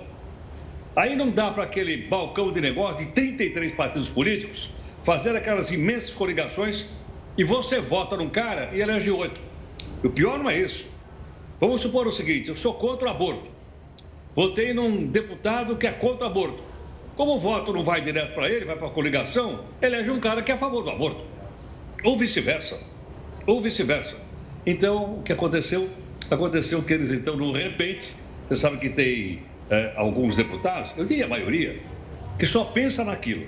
Aí 0.96 1.16
não 1.16 1.32
dá 1.32 1.50
para 1.52 1.64
aquele 1.64 1.98
balcão 2.08 2.52
de 2.52 2.62
negócio 2.62 3.06
de 3.06 3.12
33 3.14 3.74
partidos 3.74 4.10
políticos 4.10 4.70
fazer 5.04 5.36
aquelas 5.36 5.72
imensas 5.72 6.14
coligações 6.14 6.88
e 7.38 7.44
você 7.44 7.80
vota 7.80 8.16
num 8.16 8.30
cara 8.30 8.70
e 8.74 8.82
elege 8.82 9.10
oito. 9.10 9.42
O 10.04 10.10
pior 10.10 10.38
não 10.38 10.50
é 10.50 10.58
isso. 10.58 10.86
Vamos 11.60 11.82
supor 11.82 12.08
o 12.08 12.12
seguinte: 12.12 12.50
eu 12.50 12.56
sou 12.56 12.74
contra 12.74 13.08
o 13.08 13.12
aborto. 13.12 13.50
Votei 14.36 14.74
num 14.74 15.06
deputado 15.08 15.76
que 15.78 15.88
é 15.88 15.92
contra 15.92 16.26
o 16.26 16.30
aborto. 16.30 16.71
Como 17.22 17.36
o 17.36 17.38
voto 17.38 17.72
não 17.72 17.84
vai 17.84 18.02
direto 18.02 18.34
para 18.34 18.50
ele, 18.50 18.66
vai 18.66 18.76
para 18.76 18.88
a 18.88 18.90
coligação, 18.90 19.64
elege 19.80 20.10
um 20.10 20.20
cara 20.20 20.42
que 20.42 20.52
é 20.52 20.56
a 20.56 20.58
favor 20.58 20.82
do 20.82 20.90
aborto. 20.90 21.24
Ou 22.04 22.18
vice-versa. 22.18 22.80
Ou 23.46 23.62
vice-versa. 23.62 24.16
Então, 24.66 25.20
o 25.20 25.22
que 25.22 25.32
aconteceu? 25.32 25.88
Aconteceu 26.32 26.82
que 26.82 26.92
eles, 26.92 27.12
então, 27.12 27.38
de 27.38 27.52
repente, 27.62 28.16
você 28.48 28.56
sabe 28.56 28.78
que 28.78 28.90
tem 28.90 29.44
é, 29.70 29.94
alguns 29.96 30.36
deputados, 30.36 30.94
eu 30.98 31.06
diria 31.06 31.26
a 31.26 31.28
maioria, 31.28 31.80
que 32.40 32.46
só 32.48 32.64
pensa 32.64 33.04
naquilo. 33.04 33.46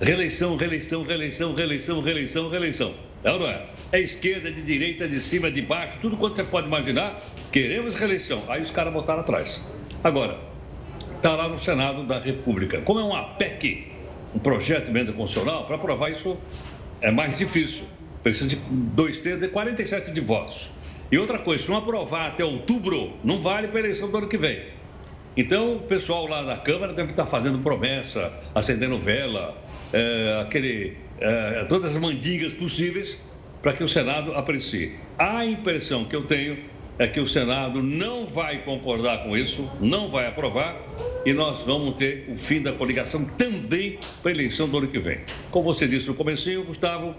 Reeleição, 0.00 0.54
reeleição, 0.54 1.02
reeleição, 1.02 1.52
reeleição, 1.52 2.00
reeleição, 2.02 2.48
reeleição. 2.48 2.94
É 3.24 3.32
ou 3.32 3.40
não 3.40 3.48
é? 3.48 3.66
É 3.90 4.00
esquerda, 4.00 4.52
de 4.52 4.62
direita, 4.62 5.08
de 5.08 5.18
cima, 5.18 5.50
de 5.50 5.62
baixo, 5.62 5.98
tudo 6.00 6.16
quanto 6.16 6.36
você 6.36 6.44
pode 6.44 6.68
imaginar. 6.68 7.20
Queremos 7.50 7.96
reeleição. 7.96 8.44
Aí 8.46 8.62
os 8.62 8.70
caras 8.70 8.92
botaram 8.92 9.22
atrás. 9.22 9.60
Agora, 10.04 10.38
está 11.26 11.34
lá 11.34 11.48
no 11.48 11.58
Senado 11.58 12.04
da 12.04 12.20
República. 12.20 12.80
Como 12.82 13.00
é 13.00 13.02
uma 13.02 13.20
PEC, 13.34 13.88
um 14.32 14.38
projeto 14.38 14.84
de 14.84 14.90
emenda 14.90 15.12
constitucional, 15.12 15.64
para 15.64 15.74
aprovar 15.74 16.08
isso 16.12 16.38
é 17.00 17.10
mais 17.10 17.36
difícil. 17.36 17.82
Precisa 18.22 18.48
de 18.48 18.56
dois 18.56 19.18
terços 19.18 19.40
de 19.40 19.48
47 19.48 20.12
de 20.12 20.20
votos. 20.20 20.70
E 21.10 21.18
outra 21.18 21.40
coisa, 21.40 21.64
se 21.64 21.68
não 21.68 21.78
aprovar 21.78 22.28
até 22.28 22.44
outubro, 22.44 23.14
não 23.24 23.40
vale 23.40 23.66
para 23.66 23.78
a 23.78 23.80
eleição 23.80 24.08
do 24.08 24.16
ano 24.16 24.28
que 24.28 24.38
vem. 24.38 24.66
Então, 25.36 25.78
o 25.78 25.80
pessoal 25.80 26.28
lá 26.28 26.42
da 26.42 26.58
Câmara 26.58 26.92
deve 26.92 27.10
estar 27.10 27.26
fazendo 27.26 27.58
promessa, 27.58 28.32
acendendo 28.54 28.96
vela, 28.96 29.60
é, 29.92 30.40
aquele, 30.40 30.96
é, 31.18 31.64
todas 31.64 31.96
as 31.96 32.00
mandingas 32.00 32.54
possíveis 32.54 33.18
para 33.60 33.72
que 33.72 33.82
o 33.82 33.88
Senado 33.88 34.32
aprecie. 34.32 34.94
A 35.18 35.44
impressão 35.44 36.04
que 36.04 36.14
eu 36.14 36.24
tenho 36.24 36.56
é 36.98 37.06
que 37.06 37.20
o 37.20 37.26
Senado 37.26 37.82
não 37.82 38.26
vai 38.26 38.58
concordar 38.58 39.22
com 39.22 39.36
isso, 39.36 39.68
não 39.80 40.08
vai 40.08 40.26
aprovar 40.26 40.80
e 41.24 41.32
nós 41.32 41.62
vamos 41.62 41.94
ter 41.94 42.26
o 42.28 42.36
fim 42.36 42.62
da 42.62 42.72
coligação 42.72 43.24
também 43.24 43.98
para 44.22 44.30
a 44.30 44.34
eleição 44.34 44.68
do 44.68 44.78
ano 44.78 44.88
que 44.88 44.98
vem. 44.98 45.20
Como 45.50 45.64
você 45.64 45.86
disse 45.86 46.08
no 46.08 46.14
comecinho, 46.14 46.64
Gustavo, 46.64 47.14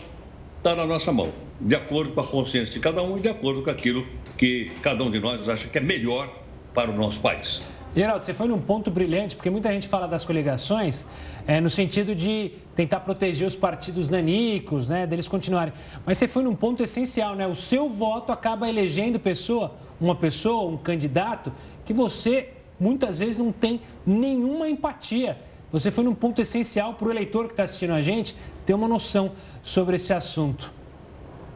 está 0.57 0.75
na 0.75 0.85
nossa 0.85 1.11
mão, 1.11 1.31
de 1.61 1.75
acordo 1.75 2.13
com 2.13 2.21
a 2.21 2.27
consciência 2.27 2.73
de 2.73 2.79
cada 2.79 3.03
um 3.03 3.17
e 3.17 3.21
de 3.21 3.29
acordo 3.29 3.61
com 3.61 3.69
aquilo 3.69 4.07
que 4.37 4.71
cada 4.81 5.03
um 5.03 5.11
de 5.11 5.19
nós 5.19 5.47
acha 5.47 5.67
que 5.67 5.77
é 5.77 5.81
melhor 5.81 6.27
para 6.73 6.89
o 6.89 6.95
nosso 6.95 7.21
país. 7.21 7.61
Geraldo, 7.97 8.23
você 8.23 8.31
foi 8.31 8.47
num 8.47 8.61
ponto 8.61 8.91
brilhante, 8.91 9.35
porque 9.35 9.49
muita 9.49 9.73
gente 9.73 9.87
fala 9.87 10.07
das 10.07 10.23
coligações 10.23 11.03
é, 11.47 11.59
no 11.59 11.67
sentido 11.67 12.13
de 12.13 12.51
tentar 12.75 12.99
proteger 12.99 13.47
os 13.47 13.55
partidos 13.55 14.07
nanicos, 14.07 14.87
né, 14.87 15.07
deles 15.07 15.27
continuarem. 15.27 15.73
Mas 16.05 16.19
você 16.19 16.27
foi 16.27 16.43
num 16.43 16.55
ponto 16.55 16.83
essencial, 16.83 17.35
né? 17.35 17.47
O 17.47 17.55
seu 17.55 17.89
voto 17.89 18.31
acaba 18.31 18.69
elegendo 18.69 19.19
pessoa, 19.19 19.73
uma 19.99 20.13
pessoa, 20.13 20.69
um 20.69 20.77
candidato, 20.77 21.51
que 21.85 21.91
você 21.91 22.49
muitas 22.79 23.17
vezes 23.17 23.39
não 23.39 23.51
tem 23.51 23.81
nenhuma 24.05 24.69
empatia. 24.69 25.35
Você 25.71 25.89
foi 25.89 26.03
num 26.03 26.13
ponto 26.13 26.39
essencial 26.39 26.93
para 26.93 27.07
o 27.07 27.11
eleitor 27.11 27.47
que 27.47 27.53
está 27.53 27.63
assistindo 27.63 27.93
a 27.93 28.01
gente 28.01 28.35
ter 28.63 28.75
uma 28.75 28.87
noção 28.87 29.31
sobre 29.63 29.95
esse 29.95 30.13
assunto. 30.13 30.71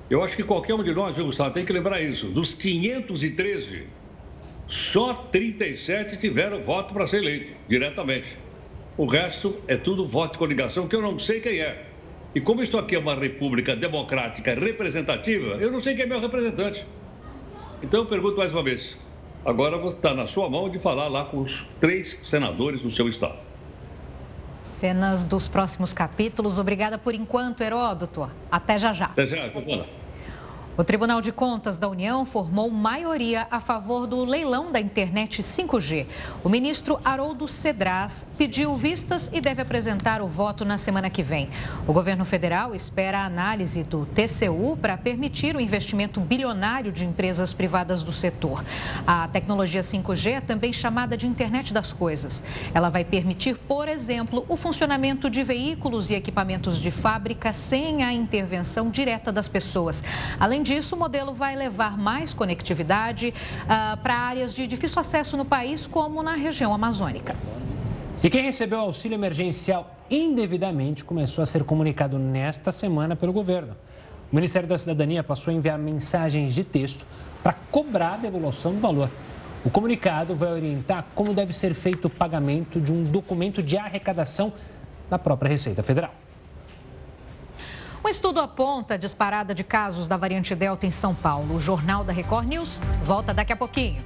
Eu 0.10 0.24
acho 0.24 0.36
que 0.36 0.43
qualquer 0.43 0.74
um 0.74 0.83
de 0.83 0.91
nós, 0.91 1.15
viu, 1.15 1.25
Gustavo, 1.25 1.51
tem 1.51 1.63
que 1.63 1.71
lembrar 1.71 2.01
isso. 2.01 2.29
Dos 2.29 2.55
513 2.55 4.00
só 4.72 5.13
37 5.13 6.16
tiveram 6.16 6.63
voto 6.63 6.94
para 6.94 7.06
ser 7.06 7.18
eleito 7.18 7.54
diretamente. 7.68 8.38
O 8.98 9.06
resto 9.06 9.62
é 9.68 9.75
tudo 9.75 10.08
voto 10.08 10.32
de 10.34 10.38
coligação, 10.38 10.88
que 10.88 10.96
eu 10.96 11.01
não 11.01 11.20
sei 11.20 11.42
quem 11.42 11.60
é. 11.60 11.88
E 12.34 12.40
como 12.40 12.63
isso 12.63 12.78
aqui 12.78 12.96
é 12.96 13.00
uma 13.00 13.13
república 13.13 13.75
democrática 13.75 14.56
representativa, 14.56 15.58
eu 15.58 15.70
não 15.74 15.82
sei 15.82 15.94
quem 15.94 16.06
é 16.06 16.08
meu 16.08 16.22
representante. 16.22 16.88
Então 17.84 18.00
eu 18.00 18.06
pergunto 18.06 18.38
mais 18.38 18.54
uma 18.54 18.63
vez. 18.63 18.98
Agora 19.46 19.75
está 19.88 20.13
na 20.13 20.25
sua 20.25 20.50
mão 20.50 20.70
de 20.70 20.80
falar 20.80 21.10
lá 21.10 21.25
com 21.25 21.40
os 21.40 21.63
três 21.82 22.18
senadores 22.24 22.82
do 22.82 22.90
seu 22.90 23.10
estado. 23.10 23.44
Cenas 24.62 25.25
dos 25.25 25.50
próximos 25.50 25.92
capítulos. 25.92 26.58
Obrigada 26.58 26.98
por 26.98 27.13
enquanto, 27.13 27.60
Heródoto. 27.60 28.32
Até 28.50 28.80
já 28.80 28.94
já. 28.94 29.08
Até 29.08 29.28
já, 29.28 29.50
Giovana. 29.50 30.00
O 30.81 30.83
Tribunal 30.83 31.21
de 31.21 31.31
Contas 31.31 31.77
da 31.77 31.88
União 31.88 32.25
formou 32.25 32.67
maioria 32.71 33.45
a 33.51 33.59
favor 33.59 34.07
do 34.07 34.25
leilão 34.25 34.71
da 34.71 34.79
internet 34.79 35.43
5G. 35.43 36.07
O 36.43 36.50
ministro 36.50 37.00
Haroldo 37.05 37.47
Cedras 37.47 38.25
pediu 38.35 38.75
vistas 38.75 39.29
e 39.31 39.39
deve 39.39 39.61
apresentar 39.61 40.23
o 40.23 40.27
voto 40.27 40.65
na 40.65 40.79
semana 40.79 41.07
que 41.07 41.21
vem. 41.21 41.51
O 41.85 41.93
governo 41.93 42.25
federal 42.25 42.73
espera 42.73 43.19
a 43.19 43.25
análise 43.25 43.83
do 43.83 44.07
TCU 44.07 44.75
para 44.75 44.97
permitir 44.97 45.55
o 45.55 45.61
investimento 45.61 46.19
bilionário 46.19 46.91
de 46.91 47.05
empresas 47.05 47.53
privadas 47.53 48.01
do 48.01 48.11
setor. 48.11 48.65
A 49.05 49.27
tecnologia 49.27 49.81
5G 49.81 50.31
é 50.31 50.41
também 50.41 50.73
chamada 50.73 51.15
de 51.15 51.27
internet 51.27 51.71
das 51.71 51.93
coisas. 51.93 52.43
Ela 52.73 52.89
vai 52.89 53.05
permitir, 53.05 53.55
por 53.55 53.88
exemplo, 53.88 54.43
o 54.50 54.57
funcionamento 54.57 55.29
de 55.29 55.43
veículos 55.43 56.09
e 56.09 56.15
equipamentos 56.15 56.79
de 56.79 56.89
fábrica 56.89 57.53
sem 57.53 58.03
a 58.03 58.11
intervenção 58.11 58.89
direta 58.89 59.31
das 59.31 59.47
pessoas. 59.47 60.03
Além 60.39 60.61
Além 60.61 60.71
disso, 60.72 60.96
o 60.96 61.00
modelo 61.00 61.34
vai 61.34 61.54
levar 61.54 61.98
mais 61.98 62.34
conectividade 62.34 63.34
uh, 63.63 63.98
para 64.01 64.16
áreas 64.16 64.54
de 64.54 64.66
difícil 64.66 65.01
acesso 65.01 65.36
no 65.36 65.44
país, 65.44 65.86
como 65.86 66.24
na 66.24 66.36
região 66.36 66.74
amazônica. 66.74 67.36
E 68.24 68.30
quem 68.30 68.44
recebeu 68.44 68.80
auxílio 68.80 69.16
emergencial 69.16 69.98
indevidamente 70.10 71.04
começou 71.04 71.42
a 71.42 71.46
ser 71.46 71.66
comunicado 71.66 72.18
nesta 72.18 72.72
semana 72.72 73.18
pelo 73.18 73.34
governo. 73.34 73.75
O 74.32 74.36
Ministério 74.36 74.68
da 74.68 74.78
Cidadania 74.78 75.22
passou 75.22 75.51
a 75.51 75.54
enviar 75.54 75.78
mensagens 75.78 76.56
de 76.56 76.63
texto 76.63 77.06
para 77.44 77.54
cobrar 77.70 78.13
a 78.13 78.18
devolução 78.18 78.74
do 78.74 78.80
valor. 78.80 79.10
O 79.66 79.70
comunicado 79.70 80.36
vai 80.36 80.54
orientar 80.54 81.06
como 81.13 81.34
deve 81.34 81.51
ser 81.51 81.74
feito 81.74 82.06
o 82.06 82.10
pagamento 82.10 82.80
de 82.80 82.94
um 82.94 83.04
documento 83.04 83.62
de 83.62 83.75
arrecadação 83.75 84.54
da 85.10 85.20
própria 85.20 85.50
Receita 85.50 85.84
Federal. 85.84 86.13
Um 88.03 88.10
estudo 88.10 88.39
aponta 88.39 88.96
a 88.96 88.98
disparada 88.98 89.53
de 89.53 89.63
casos 89.63 90.08
da 90.08 90.17
variante 90.17 90.55
Delta 90.55 90.88
em 90.88 90.91
São 90.91 91.13
Paulo. 91.13 91.55
O 91.55 91.62
Jornal 91.62 92.03
da 92.03 92.12
Record 92.12 92.48
News 92.48 92.79
volta 93.03 93.31
daqui 93.31 93.53
a 93.53 93.55
pouquinho. 93.55 94.03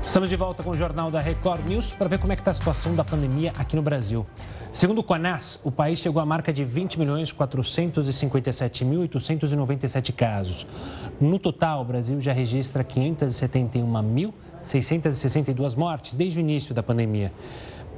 Estamos 0.00 0.30
de 0.30 0.36
volta 0.36 0.62
com 0.62 0.70
o 0.70 0.76
Jornal 0.76 1.10
da 1.10 1.18
Record 1.20 1.68
News 1.68 1.92
para 1.92 2.06
ver 2.06 2.18
como 2.18 2.32
é 2.32 2.36
que 2.36 2.42
está 2.42 2.52
a 2.52 2.54
situação 2.54 2.94
da 2.94 3.02
pandemia 3.04 3.52
aqui 3.58 3.74
no 3.74 3.82
Brasil. 3.82 4.24
Segundo 4.72 4.98
o 4.98 5.04
CONAS, 5.04 5.58
o 5.64 5.72
país 5.72 5.98
chegou 5.98 6.22
à 6.22 6.26
marca 6.26 6.52
de 6.52 6.64
20 6.64 7.00
milhões 7.00 7.32
457.897 7.32 10.12
casos. 10.12 10.64
No 11.20 11.36
total, 11.38 11.82
o 11.82 11.84
Brasil 11.84 12.20
já 12.20 12.32
registra 12.32 12.84
571.662 12.84 15.76
mortes 15.76 16.14
desde 16.14 16.38
o 16.38 16.40
início 16.40 16.72
da 16.72 16.82
pandemia. 16.82 17.32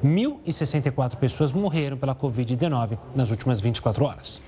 1.064 0.04 1.16
pessoas 1.16 1.52
morreram 1.52 1.97
pela 1.97 2.14
Covid-19 2.14 2.99
nas 3.14 3.30
últimas 3.30 3.61
24 3.61 4.04
horas. 4.04 4.42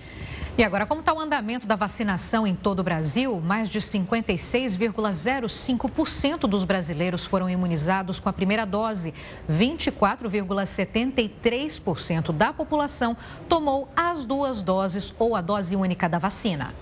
E 0.56 0.62
agora, 0.62 0.86
como 0.86 1.00
está 1.00 1.12
o 1.12 1.18
andamento 1.18 1.66
da 1.66 1.74
vacinação 1.74 2.46
em 2.46 2.54
todo 2.54 2.78
o 2.78 2.84
Brasil? 2.84 3.40
Mais 3.40 3.68
de 3.68 3.80
56,05% 3.80 6.46
dos 6.46 6.62
brasileiros 6.62 7.24
foram 7.24 7.50
imunizados 7.50 8.20
com 8.20 8.28
a 8.28 8.32
primeira 8.32 8.64
dose. 8.64 9.12
24,73% 9.50 12.30
da 12.30 12.52
população 12.52 13.16
tomou 13.48 13.88
as 13.96 14.24
duas 14.24 14.62
doses 14.62 15.12
ou 15.18 15.34
a 15.34 15.40
dose 15.40 15.74
única 15.74 16.08
da 16.08 16.18
vacina. 16.18 16.72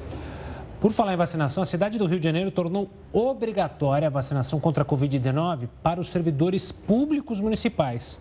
Por 0.78 0.92
falar 0.92 1.14
em 1.14 1.16
vacinação, 1.16 1.62
a 1.62 1.66
cidade 1.66 1.96
do 1.96 2.04
Rio 2.04 2.18
de 2.18 2.24
Janeiro 2.24 2.50
tornou 2.50 2.90
obrigatória 3.10 4.08
a 4.08 4.10
vacinação 4.10 4.60
contra 4.60 4.82
a 4.82 4.86
Covid-19 4.86 5.66
para 5.82 5.98
os 5.98 6.08
servidores 6.08 6.70
públicos 6.70 7.40
municipais. 7.40 8.20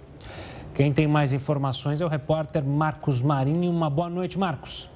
Quem 0.73 0.91
tem 0.93 1.07
mais 1.07 1.33
informações 1.33 2.01
é 2.01 2.05
o 2.05 2.07
repórter 2.07 2.63
Marcos 2.63 3.21
Marinho. 3.21 3.69
Uma 3.69 3.89
boa 3.89 4.09
noite, 4.09 4.39
Marcos. 4.39 4.89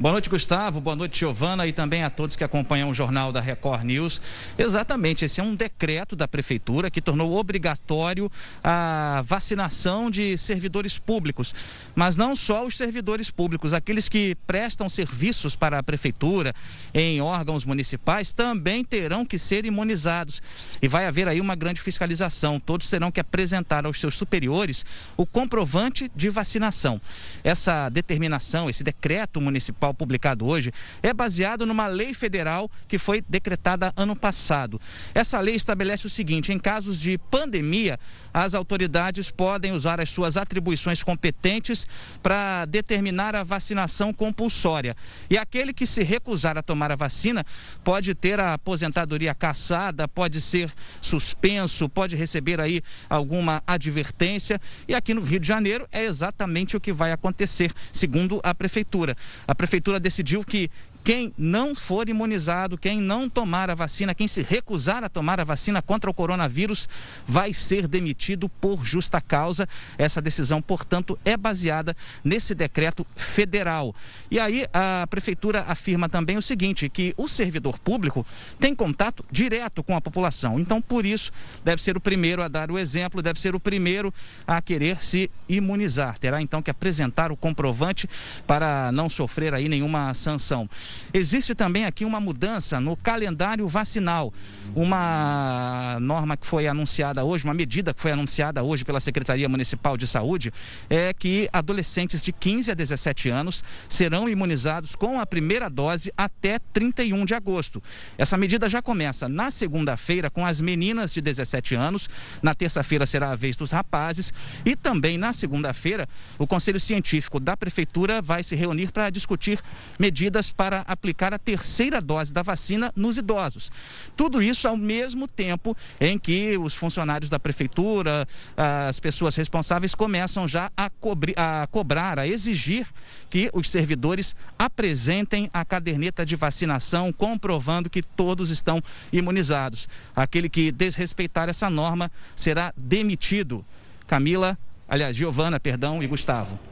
Boa 0.00 0.12
noite, 0.12 0.30
Gustavo. 0.30 0.80
Boa 0.80 0.96
noite, 0.96 1.18
Giovana, 1.18 1.66
e 1.66 1.74
também 1.74 2.02
a 2.02 2.08
todos 2.08 2.34
que 2.34 2.42
acompanham 2.42 2.88
o 2.88 2.94
jornal 2.94 3.30
da 3.30 3.38
Record 3.38 3.84
News. 3.84 4.18
Exatamente, 4.56 5.26
esse 5.26 5.42
é 5.42 5.44
um 5.44 5.54
decreto 5.54 6.16
da 6.16 6.26
Prefeitura 6.26 6.90
que 6.90 7.02
tornou 7.02 7.36
obrigatório 7.36 8.32
a 8.64 9.22
vacinação 9.26 10.10
de 10.10 10.38
servidores 10.38 10.98
públicos. 10.98 11.54
Mas 11.94 12.16
não 12.16 12.34
só 12.34 12.64
os 12.64 12.78
servidores 12.78 13.30
públicos, 13.30 13.74
aqueles 13.74 14.08
que 14.08 14.34
prestam 14.46 14.88
serviços 14.88 15.54
para 15.54 15.78
a 15.78 15.82
Prefeitura 15.82 16.54
em 16.94 17.20
órgãos 17.20 17.66
municipais 17.66 18.32
também 18.32 18.82
terão 18.82 19.22
que 19.22 19.38
ser 19.38 19.66
imunizados. 19.66 20.40
E 20.80 20.88
vai 20.88 21.06
haver 21.06 21.28
aí 21.28 21.42
uma 21.42 21.54
grande 21.54 21.82
fiscalização. 21.82 22.58
Todos 22.58 22.88
terão 22.88 23.12
que 23.12 23.20
apresentar 23.20 23.84
aos 23.84 24.00
seus 24.00 24.14
superiores 24.14 24.82
o 25.14 25.26
comprovante 25.26 26.10
de 26.16 26.30
vacinação. 26.30 26.98
Essa 27.44 27.90
determinação, 27.90 28.70
esse 28.70 28.82
decreto 28.82 29.42
municipal 29.42 29.89
publicado 29.94 30.46
hoje, 30.46 30.72
é 31.02 31.12
baseado 31.12 31.66
numa 31.66 31.86
lei 31.86 32.14
federal 32.14 32.70
que 32.88 32.98
foi 32.98 33.22
decretada 33.28 33.92
ano 33.96 34.14
passado. 34.14 34.80
Essa 35.14 35.40
lei 35.40 35.54
estabelece 35.54 36.06
o 36.06 36.10
seguinte: 36.10 36.52
em 36.52 36.58
casos 36.58 37.00
de 37.00 37.18
pandemia, 37.30 37.98
as 38.32 38.54
autoridades 38.54 39.30
podem 39.30 39.72
usar 39.72 40.00
as 40.00 40.10
suas 40.10 40.36
atribuições 40.36 41.02
competentes 41.02 41.86
para 42.22 42.64
determinar 42.64 43.34
a 43.34 43.42
vacinação 43.42 44.12
compulsória. 44.12 44.96
E 45.28 45.36
aquele 45.36 45.72
que 45.72 45.86
se 45.86 46.02
recusar 46.02 46.56
a 46.56 46.62
tomar 46.62 46.92
a 46.92 46.96
vacina 46.96 47.44
pode 47.82 48.14
ter 48.14 48.38
a 48.38 48.54
aposentadoria 48.54 49.34
cassada, 49.34 50.06
pode 50.06 50.40
ser 50.40 50.72
suspenso, 51.00 51.88
pode 51.88 52.16
receber 52.16 52.60
aí 52.60 52.82
alguma 53.08 53.62
advertência. 53.66 54.60
E 54.86 54.94
aqui 54.94 55.14
no 55.14 55.22
Rio 55.22 55.40
de 55.40 55.48
Janeiro 55.48 55.86
é 55.90 56.04
exatamente 56.04 56.76
o 56.76 56.80
que 56.80 56.92
vai 56.92 57.12
acontecer, 57.12 57.72
segundo 57.92 58.40
a 58.42 58.54
prefeitura. 58.54 59.16
A 59.46 59.54
prefeitura 59.54 59.69
prefeitura 59.70 60.00
decidiu 60.00 60.44
que 60.44 60.68
quem 61.02 61.32
não 61.36 61.74
for 61.74 62.08
imunizado, 62.08 62.76
quem 62.76 63.00
não 63.00 63.28
tomar 63.28 63.70
a 63.70 63.74
vacina, 63.74 64.14
quem 64.14 64.28
se 64.28 64.42
recusar 64.42 65.02
a 65.02 65.08
tomar 65.08 65.40
a 65.40 65.44
vacina 65.44 65.80
contra 65.80 66.10
o 66.10 66.14
coronavírus, 66.14 66.88
vai 67.26 67.52
ser 67.52 67.88
demitido 67.88 68.48
por 68.48 68.84
justa 68.84 69.20
causa. 69.20 69.68
Essa 69.96 70.20
decisão, 70.20 70.60
portanto, 70.60 71.18
é 71.24 71.36
baseada 71.36 71.96
nesse 72.22 72.54
decreto 72.54 73.06
federal. 73.16 73.94
E 74.30 74.38
aí 74.38 74.66
a 74.72 75.06
prefeitura 75.08 75.64
afirma 75.66 76.08
também 76.08 76.36
o 76.36 76.42
seguinte: 76.42 76.88
que 76.88 77.14
o 77.16 77.28
servidor 77.28 77.78
público 77.78 78.26
tem 78.58 78.74
contato 78.74 79.24
direto 79.30 79.82
com 79.82 79.96
a 79.96 80.00
população. 80.00 80.60
Então, 80.60 80.80
por 80.80 81.06
isso, 81.06 81.32
deve 81.64 81.82
ser 81.82 81.96
o 81.96 82.00
primeiro 82.00 82.42
a 82.42 82.48
dar 82.48 82.70
o 82.70 82.78
exemplo, 82.78 83.22
deve 83.22 83.40
ser 83.40 83.54
o 83.54 83.60
primeiro 83.60 84.12
a 84.46 84.60
querer 84.60 85.02
se 85.02 85.30
imunizar. 85.48 86.18
Terá 86.18 86.42
então 86.42 86.62
que 86.62 86.70
apresentar 86.70 87.32
o 87.32 87.36
comprovante 87.36 88.08
para 88.46 88.92
não 88.92 89.08
sofrer 89.08 89.54
aí 89.54 89.68
nenhuma 89.68 90.12
sanção. 90.14 90.68
Existe 91.12 91.54
também 91.54 91.84
aqui 91.84 92.04
uma 92.04 92.20
mudança 92.20 92.80
no 92.80 92.96
calendário 92.96 93.66
vacinal. 93.66 94.32
Uma 94.74 95.98
norma 96.00 96.36
que 96.36 96.46
foi 96.46 96.68
anunciada 96.68 97.24
hoje, 97.24 97.44
uma 97.44 97.54
medida 97.54 97.92
que 97.92 98.00
foi 98.00 98.12
anunciada 98.12 98.62
hoje 98.62 98.84
pela 98.84 99.00
Secretaria 99.00 99.48
Municipal 99.48 99.96
de 99.96 100.06
Saúde, 100.06 100.52
é 100.88 101.12
que 101.12 101.48
adolescentes 101.52 102.22
de 102.22 102.32
15 102.32 102.70
a 102.70 102.74
17 102.74 103.28
anos 103.28 103.64
serão 103.88 104.28
imunizados 104.28 104.94
com 104.94 105.18
a 105.18 105.26
primeira 105.26 105.68
dose 105.68 106.12
até 106.16 106.58
31 106.72 107.24
de 107.24 107.34
agosto. 107.34 107.82
Essa 108.16 108.36
medida 108.36 108.68
já 108.68 108.80
começa 108.80 109.28
na 109.28 109.50
segunda-feira 109.50 110.30
com 110.30 110.46
as 110.46 110.60
meninas 110.60 111.12
de 111.12 111.20
17 111.20 111.74
anos, 111.74 112.08
na 112.42 112.54
terça-feira 112.54 113.06
será 113.06 113.32
a 113.32 113.36
vez 113.36 113.56
dos 113.56 113.70
rapazes 113.70 114.32
e 114.64 114.76
também 114.76 115.18
na 115.18 115.32
segunda-feira 115.32 116.08
o 116.38 116.46
Conselho 116.46 116.80
Científico 116.80 117.40
da 117.40 117.56
Prefeitura 117.56 118.22
vai 118.22 118.42
se 118.42 118.54
reunir 118.54 118.92
para 118.92 119.10
discutir 119.10 119.60
medidas 119.98 120.50
para 120.50 120.79
aplicar 120.86 121.32
a 121.34 121.38
terceira 121.38 122.00
dose 122.00 122.32
da 122.32 122.42
vacina 122.42 122.92
nos 122.96 123.16
idosos. 123.16 123.70
Tudo 124.16 124.42
isso 124.42 124.68
ao 124.68 124.76
mesmo 124.76 125.26
tempo 125.26 125.76
em 126.00 126.18
que 126.18 126.56
os 126.58 126.74
funcionários 126.74 127.30
da 127.30 127.38
prefeitura, 127.38 128.26
as 128.56 129.00
pessoas 129.00 129.36
responsáveis 129.36 129.94
começam 129.94 130.46
já 130.46 130.70
a, 130.76 130.90
cobrir, 130.90 131.34
a 131.36 131.66
cobrar, 131.70 132.18
a 132.18 132.26
exigir 132.26 132.86
que 133.28 133.50
os 133.52 133.70
servidores 133.70 134.34
apresentem 134.58 135.50
a 135.52 135.64
caderneta 135.64 136.24
de 136.26 136.36
vacinação, 136.36 137.12
comprovando 137.12 137.90
que 137.90 138.02
todos 138.02 138.50
estão 138.50 138.82
imunizados. 139.12 139.88
Aquele 140.14 140.48
que 140.48 140.72
desrespeitar 140.72 141.48
essa 141.48 141.70
norma 141.70 142.10
será 142.34 142.72
demitido. 142.76 143.64
Camila, 144.06 144.58
aliás, 144.88 145.16
Giovana, 145.16 145.60
perdão, 145.60 146.02
e 146.02 146.06
Gustavo. 146.06 146.69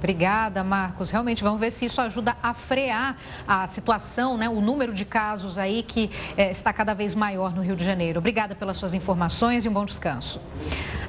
Obrigada, 0.00 0.64
Marcos. 0.64 1.10
Realmente 1.10 1.42
vamos 1.42 1.60
ver 1.60 1.70
se 1.70 1.84
isso 1.84 2.00
ajuda 2.00 2.34
a 2.42 2.54
frear 2.54 3.18
a 3.46 3.66
situação, 3.66 4.38
né? 4.38 4.48
O 4.48 4.62
número 4.62 4.94
de 4.94 5.04
casos 5.04 5.58
aí 5.58 5.82
que 5.82 6.10
é, 6.38 6.50
está 6.50 6.72
cada 6.72 6.94
vez 6.94 7.14
maior 7.14 7.54
no 7.54 7.60
Rio 7.60 7.76
de 7.76 7.84
Janeiro. 7.84 8.18
Obrigada 8.18 8.54
pelas 8.54 8.78
suas 8.78 8.94
informações 8.94 9.66
e 9.66 9.68
um 9.68 9.72
bom 9.74 9.84
descanso. 9.84 10.40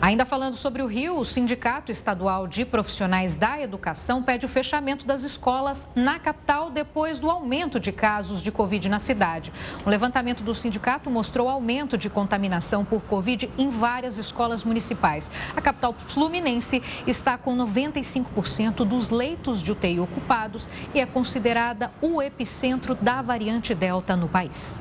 Ainda 0.01 0.25
falando 0.25 0.55
sobre 0.55 0.81
o 0.81 0.87
Rio, 0.87 1.19
o 1.19 1.23
Sindicato 1.23 1.91
Estadual 1.91 2.47
de 2.47 2.65
Profissionais 2.65 3.35
da 3.35 3.61
Educação 3.61 4.23
pede 4.23 4.47
o 4.47 4.49
fechamento 4.49 5.05
das 5.05 5.21
escolas 5.21 5.87
na 5.95 6.17
capital 6.17 6.71
depois 6.71 7.19
do 7.19 7.29
aumento 7.29 7.79
de 7.79 7.91
casos 7.91 8.41
de 8.41 8.51
Covid 8.51 8.89
na 8.89 8.97
cidade. 8.97 9.53
Um 9.85 9.89
levantamento 9.91 10.43
do 10.43 10.55
sindicato 10.55 11.07
mostrou 11.09 11.47
aumento 11.47 11.99
de 11.99 12.09
contaminação 12.09 12.83
por 12.83 13.03
Covid 13.03 13.47
em 13.59 13.69
várias 13.69 14.17
escolas 14.17 14.63
municipais. 14.63 15.29
A 15.55 15.61
capital 15.61 15.93
fluminense 15.93 16.81
está 17.05 17.37
com 17.37 17.55
95% 17.55 18.80
dos 18.85 19.09
leitos 19.09 19.61
de 19.61 19.71
UTI 19.71 19.99
ocupados 19.99 20.67
e 20.93 20.99
é 20.99 21.05
considerada 21.05 21.91
o 22.01 22.21
epicentro 22.21 22.95
da 22.95 23.21
variante 23.21 23.73
Delta 23.73 24.15
no 24.15 24.27
país. 24.27 24.79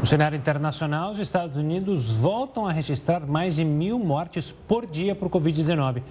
No 0.00 0.06
cenário 0.06 0.36
internacional, 0.36 1.10
os 1.10 1.18
Estados 1.18 1.56
Unidos 1.56 2.12
voltam 2.12 2.66
a 2.66 2.72
registrar 2.72 3.26
mais 3.26 3.56
de 3.56 3.64
mil 3.64 3.98
mortes 3.98 4.52
por 4.52 4.86
dia 4.86 5.14
por 5.14 5.28
Covid-19. 5.28 6.02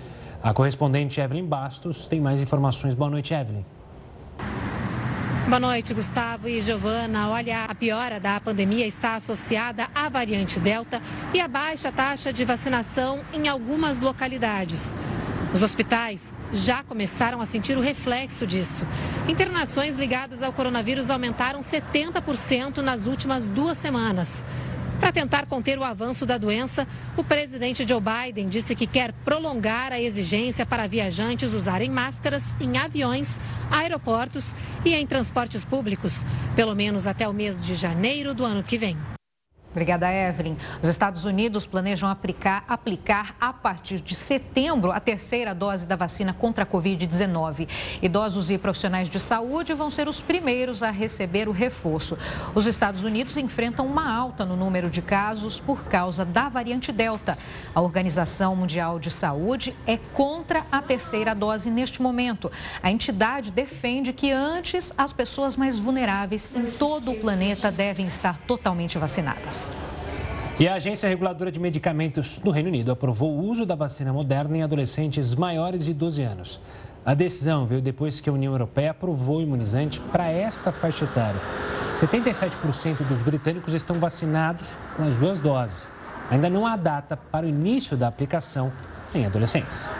A 0.41 0.53
correspondente 0.53 1.19
Evelyn 1.19 1.45
Bastos 1.45 2.07
tem 2.07 2.19
mais 2.19 2.41
informações. 2.41 2.93
Boa 2.93 3.09
noite, 3.09 3.33
Evelyn. 3.33 3.63
Boa 5.47 5.59
noite, 5.59 5.93
Gustavo 5.93 6.49
e 6.49 6.59
Giovana. 6.59 7.29
Olha, 7.29 7.65
a 7.65 7.75
piora 7.75 8.19
da 8.19 8.39
pandemia 8.39 8.87
está 8.87 9.13
associada 9.13 9.87
à 9.93 10.09
variante 10.09 10.59
Delta 10.59 10.99
e 11.33 11.39
à 11.39 11.47
baixa 11.47 11.91
taxa 11.91 12.33
de 12.33 12.43
vacinação 12.43 13.19
em 13.31 13.47
algumas 13.47 14.01
localidades. 14.01 14.95
Os 15.55 15.63
hospitais 15.63 16.33
já 16.51 16.83
começaram 16.83 17.39
a 17.39 17.45
sentir 17.45 17.77
o 17.77 17.81
reflexo 17.81 18.45
disso. 18.45 18.85
Internações 19.25 19.95
ligadas 19.95 20.43
ao 20.43 20.51
coronavírus 20.51 21.09
aumentaram 21.09 21.61
70% 21.61 22.79
nas 22.79 23.05
últimas 23.05 23.49
duas 23.49 23.77
semanas. 23.77 24.43
Para 24.99 25.13
tentar 25.13 25.45
conter 25.45 25.79
o 25.79 25.83
avanço 25.85 26.25
da 26.25 26.37
doença, 26.37 26.85
o 27.15 27.23
presidente 27.23 27.87
Joe 27.87 28.01
Biden 28.01 28.49
disse 28.49 28.75
que 28.75 28.85
quer 28.85 29.13
prolongar 29.23 29.93
a 29.93 30.01
exigência 30.01 30.65
para 30.65 30.87
viajantes 30.87 31.53
usarem 31.53 31.89
máscaras 31.89 32.57
em 32.59 32.77
aviões, 32.77 33.39
aeroportos 33.71 34.53
e 34.83 34.93
em 34.93 35.07
transportes 35.07 35.63
públicos, 35.63 36.25
pelo 36.53 36.75
menos 36.75 37.07
até 37.07 37.29
o 37.29 37.33
mês 37.33 37.61
de 37.61 37.75
janeiro 37.75 38.33
do 38.33 38.43
ano 38.43 38.61
que 38.61 38.77
vem. 38.77 38.97
Obrigada, 39.75 40.09
Evelyn. 40.09 40.55
Os 40.81 40.87
Estados 40.87 41.25
Unidos 41.25 41.67
planejam 41.67 42.07
aplicar, 42.07 42.63
aplicar 42.65 43.35
a 43.41 43.51
partir 43.51 43.99
de 43.99 44.15
setembro 44.15 44.89
a 44.89 45.01
terceira 45.01 45.53
dose 45.53 45.85
da 45.85 45.97
vacina 45.97 46.33
contra 46.33 46.63
a 46.63 46.65
Covid-19. 46.65 47.67
Idosos 48.01 48.49
e 48.49 48.57
profissionais 48.57 49.09
de 49.09 49.19
saúde 49.19 49.73
vão 49.73 49.89
ser 49.89 50.07
os 50.07 50.21
primeiros 50.21 50.81
a 50.81 50.91
receber 50.91 51.49
o 51.49 51.51
reforço. 51.51 52.17
Os 52.55 52.65
Estados 52.65 53.03
Unidos 53.03 53.35
enfrentam 53.35 53.85
uma 53.85 54.09
alta 54.09 54.45
no 54.45 54.55
número 54.55 54.89
de 54.89 55.01
casos 55.01 55.59
por 55.59 55.83
causa 55.83 56.23
da 56.23 56.47
variante 56.47 56.93
Delta. 56.93 57.37
A 57.73 57.81
Organização 57.81 58.55
Mundial 58.55 58.97
de 58.97 59.11
Saúde 59.11 59.75
é 59.85 59.97
contra 60.13 60.65
a 60.71 60.81
terceira 60.81 61.35
dose 61.35 61.69
neste 61.69 62.01
momento. 62.01 62.49
A 62.81 62.89
entidade 62.89 63.51
defende 63.51 64.13
que 64.13 64.31
antes 64.31 64.93
as 64.97 65.11
pessoas 65.11 65.57
mais 65.57 65.77
vulneráveis 65.77 66.49
em 66.55 66.71
todo 66.71 67.11
o 67.11 67.19
planeta 67.19 67.69
devem 67.69 68.07
estar 68.07 68.39
totalmente 68.47 68.97
vacinadas. 68.97 69.64
E 70.57 70.67
a 70.67 70.75
Agência 70.75 71.09
Reguladora 71.09 71.51
de 71.51 71.59
Medicamentos 71.59 72.39
do 72.39 72.49
Reino 72.49 72.69
Unido 72.69 72.91
aprovou 72.91 73.33
o 73.33 73.43
uso 73.43 73.65
da 73.65 73.75
vacina 73.75 74.13
moderna 74.13 74.57
em 74.57 74.63
adolescentes 74.63 75.35
maiores 75.35 75.83
de 75.83 75.93
12 75.93 76.21
anos. 76.23 76.61
A 77.05 77.13
decisão 77.13 77.65
veio 77.65 77.81
depois 77.81 78.21
que 78.21 78.29
a 78.29 78.33
União 78.33 78.53
Europeia 78.53 78.91
aprovou 78.91 79.37
o 79.37 79.41
imunizante 79.41 79.99
para 80.11 80.27
esta 80.29 80.71
faixa 80.71 81.03
etária. 81.03 81.39
77% 81.93 83.05
dos 83.07 83.21
britânicos 83.21 83.73
estão 83.73 83.97
vacinados 83.99 84.77
com 84.95 85.03
as 85.03 85.15
duas 85.15 85.39
doses. 85.39 85.89
Ainda 86.31 86.49
não 86.49 86.65
há 86.65 86.75
data 86.75 87.15
para 87.15 87.45
o 87.45 87.49
início 87.49 87.95
da 87.95 88.07
aplicação 88.07 88.71
em 89.13 89.25
adolescentes. 89.25 89.91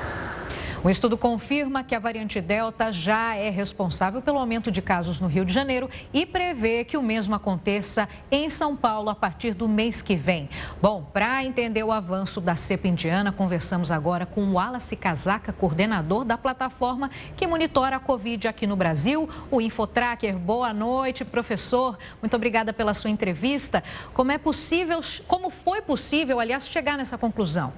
O 0.86 0.90
estudo 0.92 1.18
confirma 1.18 1.84
que 1.84 1.96
a 1.96 2.00
variante 2.00 2.40
Delta 2.40 2.92
já 2.92 3.34
é 3.34 3.50
responsável 3.50 4.22
pelo 4.22 4.38
aumento 4.38 4.72
de 4.72 4.84
casos 4.84 5.20
no 5.20 5.26
Rio 5.26 5.44
de 5.44 5.52
Janeiro 5.52 5.90
e 6.14 6.28
prevê 6.28 6.84
que 6.84 6.96
o 6.96 7.02
mesmo 7.02 7.34
aconteça 7.34 8.08
em 8.30 8.52
São 8.52 8.76
Paulo 8.76 9.10
a 9.10 9.16
partir 9.16 9.56
do 9.56 9.68
mês 9.68 10.04
que 10.04 10.16
vem. 10.16 10.48
Bom, 10.80 11.02
para 11.12 11.44
entender 11.44 11.82
o 11.84 11.92
avanço 11.92 12.40
da 12.40 12.56
cepa 12.56 12.88
indiana, 12.88 13.32
conversamos 13.32 13.90
agora 13.90 14.28
com 14.28 14.44
o 14.44 14.54
Wallace 14.54 14.96
Casaca, 14.96 15.52
coordenador 15.52 16.24
da 16.24 16.38
plataforma 16.38 17.10
que 17.36 17.48
monitora 17.48 17.96
a 17.96 18.00
Covid 18.00 18.48
aqui 18.48 18.68
no 18.68 18.76
Brasil, 18.76 19.28
o 19.50 19.60
Infotracker. 19.60 20.38
Boa 20.38 20.72
noite, 20.72 21.26
professor. 21.26 21.98
Muito 22.22 22.36
obrigada 22.36 22.72
pela 22.72 22.94
sua 22.94 23.10
entrevista. 23.10 23.84
Como 24.14 24.32
é 24.32 24.38
possível, 24.38 25.00
como 25.28 25.50
foi 25.50 25.82
possível, 25.82 26.40
aliás, 26.40 26.68
chegar 26.68 26.96
nessa 26.96 27.18
conclusão? 27.18 27.74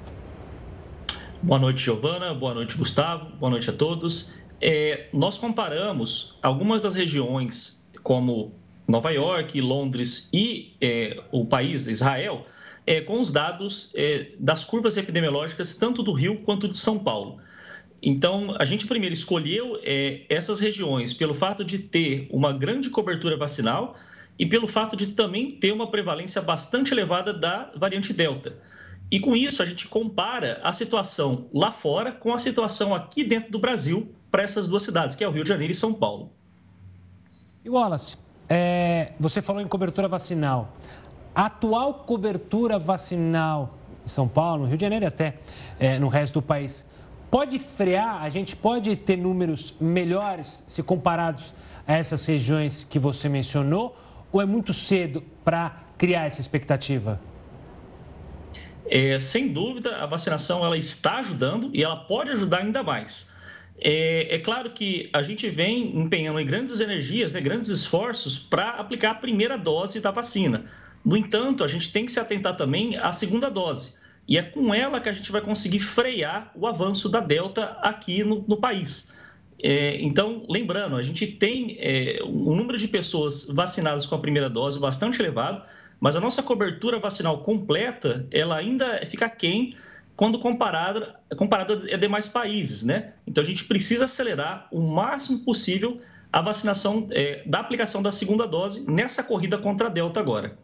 Boa 1.42 1.60
noite, 1.60 1.84
Giovana. 1.84 2.34
Boa 2.34 2.56
noite, 2.56 2.76
Gustavo. 2.76 3.30
Boa 3.38 3.52
noite 3.52 3.70
a 3.70 3.74
todos. 3.74 4.34
É, 4.60 5.08
nós 5.14 5.38
comparamos 5.38 6.36
algumas 6.42 6.82
das 6.82 6.96
regiões, 6.96 7.88
como 8.02 8.56
Nova 8.88 9.12
York, 9.12 9.62
Londres 9.62 10.30
e 10.34 10.74
é, 10.82 11.22
o 11.32 11.46
país, 11.46 11.86
Israel, 11.86 12.48
é, 12.88 13.02
com 13.02 13.22
os 13.22 13.30
dados 13.30 13.92
é, 13.94 14.32
das 14.40 14.66
curvas 14.66 14.98
epidemiológicas 14.98 15.76
tanto 15.76 16.02
do 16.02 16.12
Rio 16.12 16.38
quanto 16.38 16.68
de 16.68 16.76
São 16.76 16.98
Paulo. 16.98 17.38
Então, 18.02 18.56
a 18.58 18.66
gente 18.66 18.88
primeiro 18.88 19.14
escolheu 19.14 19.80
é, 19.84 20.22
essas 20.30 20.60
regiões 20.60 21.14
pelo 21.14 21.36
fato 21.36 21.64
de 21.64 21.78
ter 21.78 22.28
uma 22.32 22.52
grande 22.52 22.90
cobertura 22.90 23.38
vacinal 23.38 23.96
e 24.40 24.46
pelo 24.46 24.68
fato 24.68 24.96
de 24.96 25.08
também 25.08 25.52
ter 25.52 25.72
uma 25.72 25.92
prevalência 25.92 26.42
bastante 26.42 26.92
elevada 26.92 27.32
da 27.32 27.72
variante 27.76 28.12
Delta. 28.12 28.56
E 29.10 29.20
com 29.20 29.36
isso, 29.36 29.64
a 29.64 29.66
gente 29.66 29.88
compara 29.88 30.60
a 30.64 30.74
situação 30.74 31.48
lá 31.54 31.72
fora 31.72 32.12
com 32.12 32.34
a 32.34 32.38
situação 32.38 32.94
aqui 32.94 33.24
dentro 33.24 33.52
do 33.52 33.60
Brasil 33.60 34.14
para 34.30 34.44
essas 34.44 34.68
duas 34.68 34.84
cidades, 34.84 35.16
que 35.16 35.24
é 35.24 35.28
o 35.28 35.32
Rio 35.32 35.44
de 35.44 35.50
Janeiro 35.50 35.72
e 35.72 35.76
São 35.76 35.94
Paulo. 35.94 36.32
E 37.64 37.70
Wallace, 37.70 38.18
é, 38.50 39.14
você 39.20 39.42
falou 39.42 39.62
em 39.62 39.68
cobertura 39.68 40.08
vacinal. 40.08 40.74
A 41.34 41.46
atual 41.46 41.94
cobertura 41.94 42.78
vacinal 42.78 43.78
em 44.06 44.10
São 44.10 44.28
Paulo, 44.28 44.64
no 44.64 44.70
Rio 44.70 44.78
de 44.78 44.82
Janeiro 44.82 45.06
e 45.06 45.08
até 45.08 45.38
é, 45.80 46.00
no 46.00 46.10
resto 46.10 46.36
do 46.36 46.42
país, 46.42 46.86
pode 47.32 47.60
frear? 47.60 48.24
A 48.24 48.30
gente 48.30 48.56
pode 48.56 48.96
ter 48.96 49.18
números 49.18 49.74
melhores 49.80 50.64
se 50.68 50.84
comparados 50.84 51.54
a 51.86 51.94
essas 51.94 52.26
regiões 52.26 52.84
que 52.84 53.00
você 53.00 53.30
mencionou? 53.30 53.96
Ou 54.32 54.42
é 54.42 54.46
muito 54.46 54.74
cedo 54.74 55.24
para 55.46 55.78
criar 55.98 56.26
essa 56.26 56.42
expectativa? 56.42 57.20
É, 58.90 59.20
sem 59.20 59.50
dúvida, 59.50 59.98
a 59.98 60.06
vacinação 60.06 60.66
ela 60.66 60.78
está 60.78 61.18
ajudando 61.18 61.70
e 61.74 61.84
ela 61.84 61.96
pode 61.96 62.32
ajudar 62.32 62.60
ainda 62.60 62.82
mais. 62.84 63.30
É, 63.80 64.36
é, 64.36 64.40
claro 64.40 64.72
que 64.72 65.10
a 65.14 65.22
gente 65.22 65.50
vem 65.50 65.96
empenhando 65.98 66.40
em 66.40 66.46
grandes 66.46 66.80
energias, 66.80 67.32
né, 67.32 67.40
grandes 67.40 67.70
esforços 67.70 68.40
para 68.40 68.72
aplicar 68.72 69.12
a 69.12 69.16
primeira 69.16 69.58
dose 69.58 70.00
da 70.00 70.10
vacina. 70.10 70.66
No 71.06 71.16
entanto, 71.16 71.64
a 71.64 71.68
gente 71.68 71.92
tem 71.92 72.06
que 72.06 72.12
se 72.12 72.20
atentar 72.20 72.58
também 72.58 72.98
à 72.98 73.12
segunda 73.12 73.50
dose. 73.50 73.94
E 74.28 74.38
é 74.38 74.42
com 74.42 74.74
ela 74.74 75.00
que 75.00 75.08
a 75.08 75.14
gente 75.14 75.32
vai 75.32 75.42
conseguir 75.42 75.80
frear 75.80 76.52
o 76.56 76.68
avanço 76.68 77.08
da 77.08 77.20
Delta 77.20 77.78
aqui 77.82 78.24
no, 78.24 78.44
no 78.48 78.58
país. 78.58 79.14
É, 79.62 80.02
então, 80.02 80.44
lembrando, 80.50 80.96
a 80.96 81.04
gente 81.04 81.26
tem 81.26 81.78
é, 81.80 82.20
um 82.24 82.56
número 82.56 82.78
de 82.78 82.88
pessoas 82.88 83.46
vacinadas 83.46 84.06
com 84.06 84.16
a 84.16 84.20
primeira 84.20 84.50
dose 84.50 84.80
bastante 84.80 85.20
elevado. 85.22 85.64
Mas 86.00 86.16
a 86.16 86.20
nossa 86.20 86.44
cobertura 86.44 87.00
vacinal 87.00 87.40
completa, 87.40 88.26
ela 88.32 88.56
ainda 88.56 89.06
fica 89.08 89.30
quem 89.30 89.76
quando 90.16 90.40
comparada, 90.40 91.20
comparada 91.38 91.74
a 91.74 91.98
demais 91.98 92.28
países, 92.28 92.84
né? 92.84 93.14
Então 93.26 93.42
a 93.42 93.46
gente 93.46 93.66
precisa 93.66 94.06
acelerar 94.06 94.68
o 94.72 94.82
máximo 94.82 95.40
possível 95.40 96.02
a 96.34 96.42
vacinação 96.42 97.08
é, 97.12 97.44
da 97.46 97.60
aplicação 97.60 98.02
da 98.02 98.12
segunda 98.12 98.48
dose 98.48 98.90
nessa 98.90 99.24
corrida 99.24 99.58
contra 99.58 99.88
a 99.88 99.90
Delta 99.90 100.20
agora. 100.20 100.58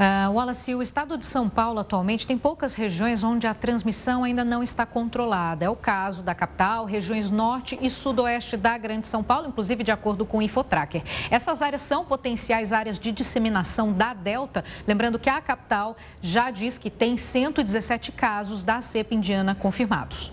Uh, 0.00 0.32
Wallace, 0.32 0.74
o 0.74 0.80
estado 0.80 1.18
de 1.18 1.26
São 1.26 1.46
Paulo 1.46 1.78
atualmente 1.78 2.26
tem 2.26 2.38
poucas 2.38 2.72
regiões 2.72 3.22
onde 3.22 3.46
a 3.46 3.52
transmissão 3.52 4.24
ainda 4.24 4.42
não 4.42 4.62
está 4.62 4.86
controlada. 4.86 5.66
É 5.66 5.68
o 5.68 5.76
caso 5.76 6.22
da 6.22 6.34
capital, 6.34 6.86
regiões 6.86 7.30
norte 7.30 7.78
e 7.82 7.90
sudoeste 7.90 8.56
da 8.56 8.78
Grande 8.78 9.06
São 9.06 9.22
Paulo, 9.22 9.48
inclusive 9.48 9.84
de 9.84 9.90
acordo 9.90 10.24
com 10.24 10.38
o 10.38 10.42
Infotracker. 10.42 11.02
Essas 11.30 11.60
áreas 11.60 11.82
são 11.82 12.02
potenciais 12.02 12.72
áreas 12.72 12.98
de 12.98 13.12
disseminação 13.12 13.92
da 13.92 14.14
Delta. 14.14 14.64
Lembrando 14.86 15.18
que 15.18 15.28
a 15.28 15.38
capital 15.38 15.94
já 16.22 16.50
diz 16.50 16.78
que 16.78 16.88
tem 16.88 17.18
117 17.18 18.10
casos 18.10 18.64
da 18.64 18.80
cepa 18.80 19.14
indiana 19.14 19.54
confirmados. 19.54 20.32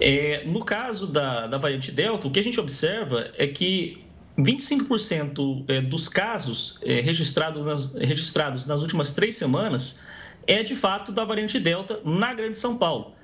É, 0.00 0.42
no 0.44 0.64
caso 0.64 1.06
da, 1.06 1.46
da 1.46 1.56
variante 1.56 1.92
Delta, 1.92 2.26
o 2.26 2.32
que 2.32 2.40
a 2.40 2.42
gente 2.42 2.58
observa 2.58 3.30
é 3.38 3.46
que 3.46 4.04
25% 4.38 5.64
é, 5.68 5.80
dos 5.80 6.08
casos 6.08 6.78
é, 6.82 7.00
registrados 7.00 7.64
nas, 7.64 7.94
registrados 7.94 8.66
nas 8.66 8.82
últimas 8.82 9.12
três 9.12 9.36
semanas 9.36 10.00
é 10.46 10.62
de 10.62 10.76
fato 10.76 11.10
da 11.10 11.24
variante 11.24 11.58
Delta 11.58 12.00
na 12.04 12.34
Grande 12.34 12.58
São 12.58 12.76
Paulo. 12.76 13.14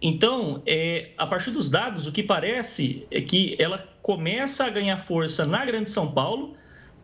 Então, 0.00 0.62
é, 0.66 1.10
a 1.16 1.26
partir 1.26 1.50
dos 1.50 1.70
dados, 1.70 2.06
o 2.06 2.12
que 2.12 2.22
parece 2.22 3.06
é 3.10 3.20
que 3.20 3.54
ela 3.58 3.86
começa 4.02 4.64
a 4.64 4.70
ganhar 4.70 4.98
força 4.98 5.46
na 5.46 5.64
Grande 5.64 5.90
São 5.90 6.10
Paulo 6.10 6.56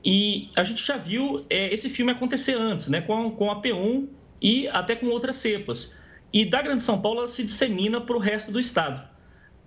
e 0.04 0.50
a 0.56 0.64
gente 0.64 0.84
já 0.84 0.96
viu 0.96 1.44
é, 1.48 1.72
esse 1.72 1.88
filme 1.88 2.10
acontecer 2.10 2.54
antes, 2.54 2.88
né, 2.88 3.00
com, 3.00 3.30
com 3.30 3.50
a 3.50 3.62
P1 3.62 4.08
e 4.40 4.66
até 4.68 4.96
com 4.96 5.06
outras 5.06 5.36
cepas. 5.36 5.96
E 6.32 6.44
da 6.44 6.60
Grande 6.60 6.82
São 6.82 7.00
Paulo 7.00 7.20
ela 7.20 7.28
se 7.28 7.44
dissemina 7.44 8.00
para 8.00 8.16
o 8.16 8.18
resto 8.18 8.50
do 8.50 8.58
estado 8.58 9.02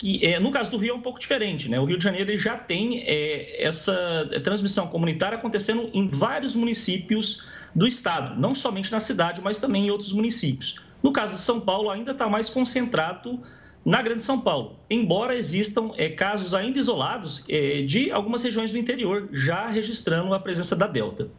que 0.02 0.26
é, 0.26 0.40
no 0.40 0.50
caso 0.50 0.72
do 0.72 0.78
Rio 0.78 0.94
é 0.94 0.96
um 0.96 1.02
pouco 1.02 1.20
diferente, 1.20 1.70
né? 1.70 1.80
O 1.80 1.86
Rio 1.86 1.96
de 1.96 2.04
Janeiro 2.04 2.36
já 2.36 2.58
tem 2.58 3.04
é, 3.06 3.64
essa 3.64 4.28
transmissão 4.44 4.88
comunitária 4.88 5.38
acontecendo 5.38 5.92
em 5.94 6.08
vários 6.08 6.56
municípios 6.56 7.46
do 7.76 7.86
estado, 7.86 8.40
não 8.40 8.56
somente 8.56 8.92
na 8.92 9.00
cidade, 9.00 9.42
mas 9.42 9.60
também 9.60 9.86
em 9.86 9.92
outros 9.92 10.12
municípios. 10.12 10.78
No 11.04 11.14
caso 11.14 11.36
de 11.36 11.40
São 11.40 11.60
Paulo, 11.60 11.92
ainda 11.92 12.14
está 12.14 12.28
mais 12.28 12.50
concentrado 12.50 13.44
na 13.86 14.02
Grande 14.02 14.24
São 14.24 14.42
Paulo, 14.42 14.80
embora 14.90 15.36
existam 15.36 15.92
é, 15.96 16.10
casos 16.10 16.56
ainda 16.56 16.80
isolados 16.80 17.44
é, 17.48 17.84
de 17.84 18.12
algumas 18.12 18.42
regiões 18.42 18.72
do 18.72 18.80
interior 18.80 19.30
já 19.32 19.68
registrando 19.68 20.34
a 20.34 20.40
presença 20.40 20.76
da 20.76 20.88
Delta. 20.88 21.30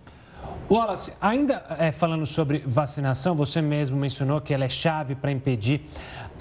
Wallace, 0.71 1.13
ainda 1.21 1.65
é, 1.79 1.93
falando 1.93 2.25
sobre 2.25 2.63
vacinação, 2.65 3.35
você 3.35 3.61
mesmo 3.61 3.97
mencionou 3.97 4.41
que 4.41 4.55
ela 4.55 4.65
é 4.65 4.69
chave 4.69 5.15
para 5.15 5.31
impedir 5.31 5.83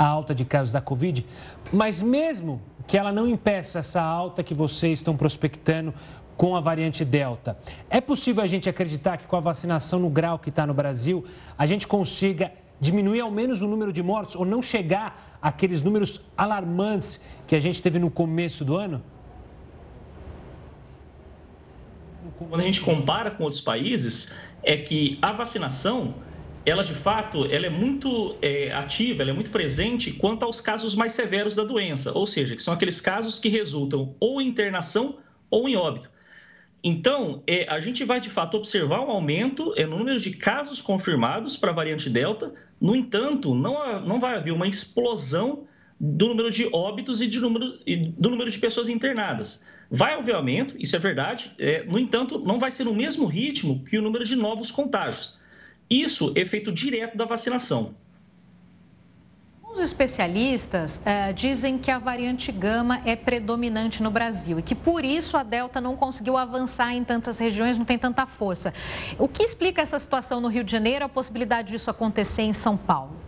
a 0.02 0.08
alta 0.08 0.34
de 0.34 0.44
casos 0.44 0.74
da 0.74 0.82
Covid, 0.82 1.24
mas 1.72 2.02
mesmo 2.02 2.60
que 2.88 2.98
ela 2.98 3.12
não 3.12 3.28
impeça 3.28 3.78
essa 3.78 4.02
alta 4.02 4.42
que 4.42 4.52
vocês 4.52 4.98
estão 4.98 5.16
prospectando 5.16 5.94
com 6.36 6.56
a 6.56 6.60
variante 6.60 7.06
Delta, 7.06 7.56
é 7.88 8.02
possível 8.02 8.44
a 8.44 8.48
gente 8.48 8.68
acreditar 8.68 9.18
que 9.18 9.28
com 9.28 9.36
a 9.36 9.40
vacinação 9.40 10.00
no 10.00 10.10
grau 10.10 10.40
que 10.40 10.50
está 10.50 10.66
no 10.66 10.74
Brasil, 10.74 11.24
a 11.56 11.68
gente 11.68 11.86
consiga 11.86 12.52
diminuir 12.80 13.22
ao 13.22 13.30
menos 13.30 13.62
o 13.62 13.68
número 13.68 13.94
de 13.94 14.02
mortos 14.02 14.36
ou 14.36 14.44
não 14.44 14.60
chegar 14.60 15.38
àqueles 15.40 15.84
números 15.84 16.20
alarmantes 16.36 17.22
que 17.46 17.56
a 17.56 17.60
gente 17.60 17.80
teve 17.80 18.00
no 18.00 18.10
começo 18.10 18.66
do 18.66 18.76
ano? 18.76 19.04
Quando 22.50 22.60
a 22.60 22.64
gente 22.64 22.82
compara 22.82 23.30
com 23.30 23.44
outros 23.44 23.62
países, 23.62 24.34
é 24.64 24.76
que 24.76 25.20
a 25.22 25.32
vacinação 25.32 26.16
ela 26.66 26.84
de 26.84 26.94
fato 26.94 27.46
ela 27.46 27.66
é 27.66 27.70
muito 27.70 28.36
é, 28.42 28.72
ativa, 28.72 29.24
ela 29.24 29.32
é 29.32 29.34
muito 29.34 29.50
presente 29.50 30.12
quanto 30.12 30.44
aos 30.44 30.62
casos 30.62 30.94
mais 30.96 31.14
severos 31.14 31.56
da 31.56 31.64
doença, 31.64 32.12
ou 32.18 32.28
seja, 32.28 32.56
que 32.56 32.62
são 32.62 32.74
aqueles 32.74 33.02
casos 33.02 33.40
que 33.40 33.50
resultam 33.50 34.16
ou 34.20 34.42
em 34.42 34.48
internação 34.48 35.18
ou 35.50 35.68
em 35.68 35.76
óbito. 35.76 36.10
Então, 36.84 37.44
é, 37.46 37.68
a 37.70 37.80
gente 37.80 38.04
vai 38.04 38.20
de 38.20 38.30
fato 38.30 38.58
observar 38.58 39.02
um 39.02 39.12
aumento 39.12 39.74
é, 39.78 39.86
no 39.86 39.98
número 39.98 40.20
de 40.20 40.32
casos 40.32 40.82
confirmados 40.82 41.56
para 41.56 41.70
a 41.70 41.74
variante 41.74 42.10
Delta, 42.10 42.54
no 42.82 42.96
entanto, 42.96 43.54
não, 43.54 44.02
não 44.02 44.20
vai 44.20 44.36
haver 44.36 44.52
uma 44.52 44.68
explosão 44.68 45.68
do 46.00 46.30
número 46.30 46.50
de 46.50 46.68
óbitos 46.74 47.22
e, 47.22 47.28
de 47.28 47.40
número, 47.40 47.78
e 47.86 47.98
do 47.98 48.32
número 48.32 48.50
de 48.50 48.58
pessoas 48.58 48.90
internadas. 48.90 49.64
Vai 49.92 50.14
haver 50.14 50.34
aumento, 50.34 50.76
isso 50.80 50.96
é 50.96 51.00
verdade, 51.00 51.52
é, 51.60 51.84
no 51.84 52.00
entanto, 52.00 52.40
não 52.40 52.58
vai 52.58 52.72
ser 52.72 52.86
no 52.86 52.96
mesmo 52.96 53.28
ritmo 53.28 53.84
que 53.84 54.00
o 54.00 54.02
número 54.02 54.26
de 54.26 54.36
novos 54.36 54.72
contágios. 54.72 55.38
Isso 55.92 56.32
é 56.38 56.40
efeito 56.40 56.72
direto 56.72 57.18
da 57.18 57.26
vacinação. 57.26 57.94
Alguns 59.62 59.82
especialistas 59.82 61.02
uh, 61.06 61.34
dizem 61.34 61.78
que 61.78 61.92
a 61.92 62.00
variante 62.00 62.50
Gama 62.50 63.02
é 63.06 63.16
predominante 63.16 64.02
no 64.02 64.10
Brasil 64.10 64.60
e 64.60 64.62
que 64.62 64.74
por 64.74 65.04
isso 65.04 65.36
a 65.36 65.44
Delta 65.44 65.82
não 65.82 65.98
conseguiu 65.98 66.38
avançar 66.38 66.94
em 66.94 67.04
tantas 67.04 67.40
regiões, 67.40 67.78
não 67.78 67.84
tem 67.84 67.98
tanta 67.98 68.26
força. 68.26 68.74
O 69.20 69.28
que 69.28 69.44
explica 69.44 69.82
essa 69.82 70.00
situação 70.00 70.40
no 70.40 70.48
Rio 70.48 70.64
de 70.64 70.72
Janeiro, 70.72 71.04
a 71.04 71.10
possibilidade 71.10 71.72
disso 71.72 71.90
acontecer 71.90 72.44
em 72.44 72.54
São 72.54 72.78
Paulo? 72.78 73.20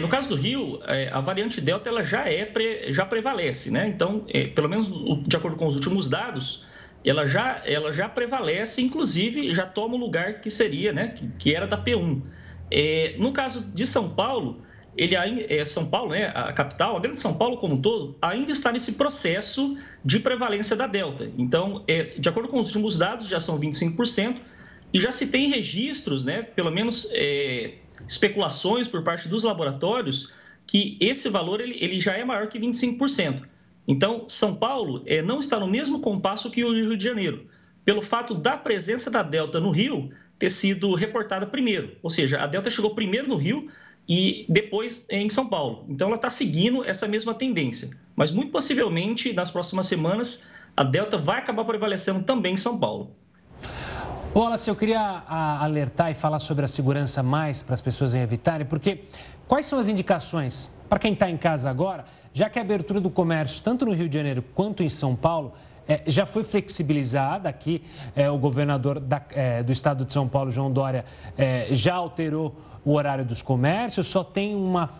No 0.00 0.08
caso 0.08 0.28
do 0.28 0.34
Rio, 0.34 0.80
é, 0.86 1.08
a 1.12 1.20
variante 1.20 1.60
Delta 1.60 1.88
ela 1.88 2.02
já, 2.02 2.28
é, 2.28 2.50
já 2.88 3.06
prevalece, 3.06 3.70
né? 3.70 3.86
Então, 3.86 4.24
é, 4.28 4.48
pelo 4.48 4.68
menos 4.68 4.88
de 5.26 5.36
acordo 5.36 5.56
com 5.56 5.68
os 5.68 5.76
últimos 5.76 6.08
dados, 6.08 6.66
ela 7.04 7.26
já, 7.26 7.62
ela 7.64 7.92
já 7.92 8.08
prevalece, 8.08 8.82
inclusive 8.82 9.54
já 9.54 9.66
toma 9.66 9.94
o 9.94 9.98
lugar 9.98 10.40
que 10.40 10.50
seria, 10.50 10.92
né? 10.92 11.08
Que, 11.08 11.28
que 11.38 11.54
era 11.54 11.66
da 11.66 11.82
P1. 11.82 12.22
É, 12.70 13.14
no 13.18 13.32
caso 13.32 13.62
de 13.72 13.86
São 13.86 14.10
Paulo, 14.10 14.62
ele 14.98 15.14
é, 15.14 15.64
São 15.64 15.88
Paulo, 15.88 16.10
né, 16.10 16.32
a 16.34 16.52
capital, 16.52 16.96
a 16.96 17.00
grande 17.00 17.20
São 17.20 17.38
Paulo 17.38 17.58
como 17.58 17.76
um 17.76 17.80
todo, 17.80 18.16
ainda 18.20 18.50
está 18.50 18.72
nesse 18.72 18.92
processo 18.94 19.78
de 20.04 20.18
prevalência 20.18 20.74
da 20.74 20.88
Delta. 20.88 21.30
Então, 21.38 21.84
é, 21.86 22.14
de 22.18 22.28
acordo 22.28 22.48
com 22.48 22.58
os 22.58 22.66
últimos 22.66 22.98
dados, 22.98 23.28
já 23.28 23.38
são 23.38 23.58
25%, 23.60 24.38
e 24.92 24.98
já 24.98 25.12
se 25.12 25.28
tem 25.28 25.48
registros, 25.50 26.24
né, 26.24 26.42
pelo 26.42 26.70
menos 26.70 27.08
é, 27.12 27.74
especulações 28.08 28.88
por 28.88 29.04
parte 29.04 29.28
dos 29.28 29.44
laboratórios, 29.44 30.32
que 30.66 30.98
esse 31.00 31.28
valor 31.28 31.60
ele, 31.60 31.76
ele 31.80 32.00
já 32.00 32.14
é 32.14 32.24
maior 32.24 32.48
que 32.48 32.58
25%. 32.58 33.42
Então, 33.88 34.26
São 34.28 34.54
Paulo 34.54 35.02
é, 35.06 35.22
não 35.22 35.40
está 35.40 35.58
no 35.58 35.66
mesmo 35.66 36.00
compasso 36.00 36.50
que 36.50 36.62
o 36.62 36.72
Rio 36.72 36.94
de 36.94 37.02
Janeiro, 37.02 37.46
pelo 37.86 38.02
fato 38.02 38.34
da 38.34 38.54
presença 38.54 39.10
da 39.10 39.22
Delta 39.22 39.58
no 39.58 39.70
Rio 39.70 40.10
ter 40.38 40.50
sido 40.50 40.94
reportada 40.94 41.46
primeiro. 41.46 41.96
Ou 42.02 42.10
seja, 42.10 42.38
a 42.38 42.46
Delta 42.46 42.70
chegou 42.70 42.94
primeiro 42.94 43.26
no 43.26 43.36
Rio 43.36 43.70
e 44.06 44.44
depois 44.46 45.06
em 45.08 45.30
São 45.30 45.48
Paulo. 45.48 45.86
Então, 45.88 46.08
ela 46.08 46.16
está 46.16 46.28
seguindo 46.28 46.84
essa 46.84 47.08
mesma 47.08 47.32
tendência. 47.32 47.88
Mas, 48.14 48.30
muito 48.30 48.52
possivelmente, 48.52 49.32
nas 49.32 49.50
próximas 49.50 49.86
semanas, 49.86 50.46
a 50.76 50.84
Delta 50.84 51.16
vai 51.16 51.38
acabar 51.38 51.64
prevalecendo 51.64 52.22
também 52.22 52.54
em 52.54 52.58
São 52.58 52.78
Paulo. 52.78 53.16
Wallace, 54.34 54.68
eu 54.68 54.76
queria 54.76 55.22
alertar 55.26 56.10
e 56.10 56.14
falar 56.14 56.38
sobre 56.38 56.64
a 56.64 56.68
segurança 56.68 57.22
mais 57.22 57.62
para 57.62 57.74
as 57.74 57.80
pessoas 57.80 58.14
evitarem, 58.14 58.66
porque 58.66 59.04
quais 59.48 59.66
são 59.66 59.78
as 59.78 59.88
indicações 59.88 60.70
para 60.88 60.98
quem 60.98 61.14
está 61.14 61.30
em 61.30 61.36
casa 61.36 61.68
agora, 61.68 62.04
já 62.32 62.48
que 62.48 62.58
a 62.58 62.62
abertura 62.62 63.00
do 63.00 63.10
comércio, 63.10 63.62
tanto 63.62 63.86
no 63.86 63.92
Rio 63.92 64.08
de 64.08 64.16
Janeiro 64.16 64.44
quanto 64.54 64.82
em 64.82 64.88
São 64.88 65.16
Paulo, 65.16 65.54
é, 65.88 66.02
já 66.06 66.26
foi 66.26 66.44
flexibilizada. 66.44 67.48
Aqui, 67.48 67.82
é, 68.14 68.30
o 68.30 68.38
governador 68.38 69.00
da, 69.00 69.22
é, 69.30 69.62
do 69.62 69.72
estado 69.72 70.04
de 70.04 70.12
São 70.12 70.28
Paulo, 70.28 70.50
João 70.50 70.70
Dória, 70.70 71.04
é, 71.36 71.68
já 71.70 71.94
alterou 71.94 72.54
o 72.84 72.92
horário 72.92 73.24
dos 73.24 73.40
comércios, 73.40 74.06
só 74.06 74.22
tem 74.22 74.54
uma, 74.54 74.90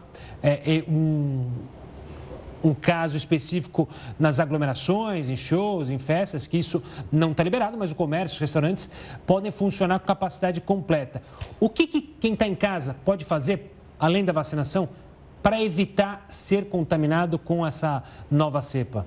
é, 0.42 0.82
um, 0.88 1.50
um 2.62 2.74
caso 2.74 3.16
específico 3.16 3.88
nas 4.18 4.40
aglomerações, 4.40 5.28
em 5.28 5.36
shows, 5.36 5.90
em 5.90 5.98
festas, 5.98 6.46
que 6.46 6.56
isso 6.56 6.82
não 7.10 7.32
está 7.32 7.42
liberado, 7.42 7.76
mas 7.78 7.90
o 7.90 7.94
comércio, 7.94 8.36
os 8.36 8.40
restaurantes 8.40 8.88
podem 9.26 9.50
funcionar 9.50 9.98
com 10.00 10.06
capacidade 10.06 10.60
completa. 10.60 11.22
O 11.60 11.68
que, 11.68 11.86
que 11.86 12.00
quem 12.00 12.32
está 12.32 12.46
em 12.46 12.54
casa 12.54 12.96
pode 13.04 13.24
fazer, 13.24 13.74
além 13.98 14.24
da 14.24 14.32
vacinação, 14.32 14.88
para 15.42 15.62
evitar 15.62 16.26
ser 16.28 16.66
contaminado 16.66 17.38
com 17.38 17.66
essa 17.66 18.02
nova 18.30 18.60
cepa? 18.60 19.06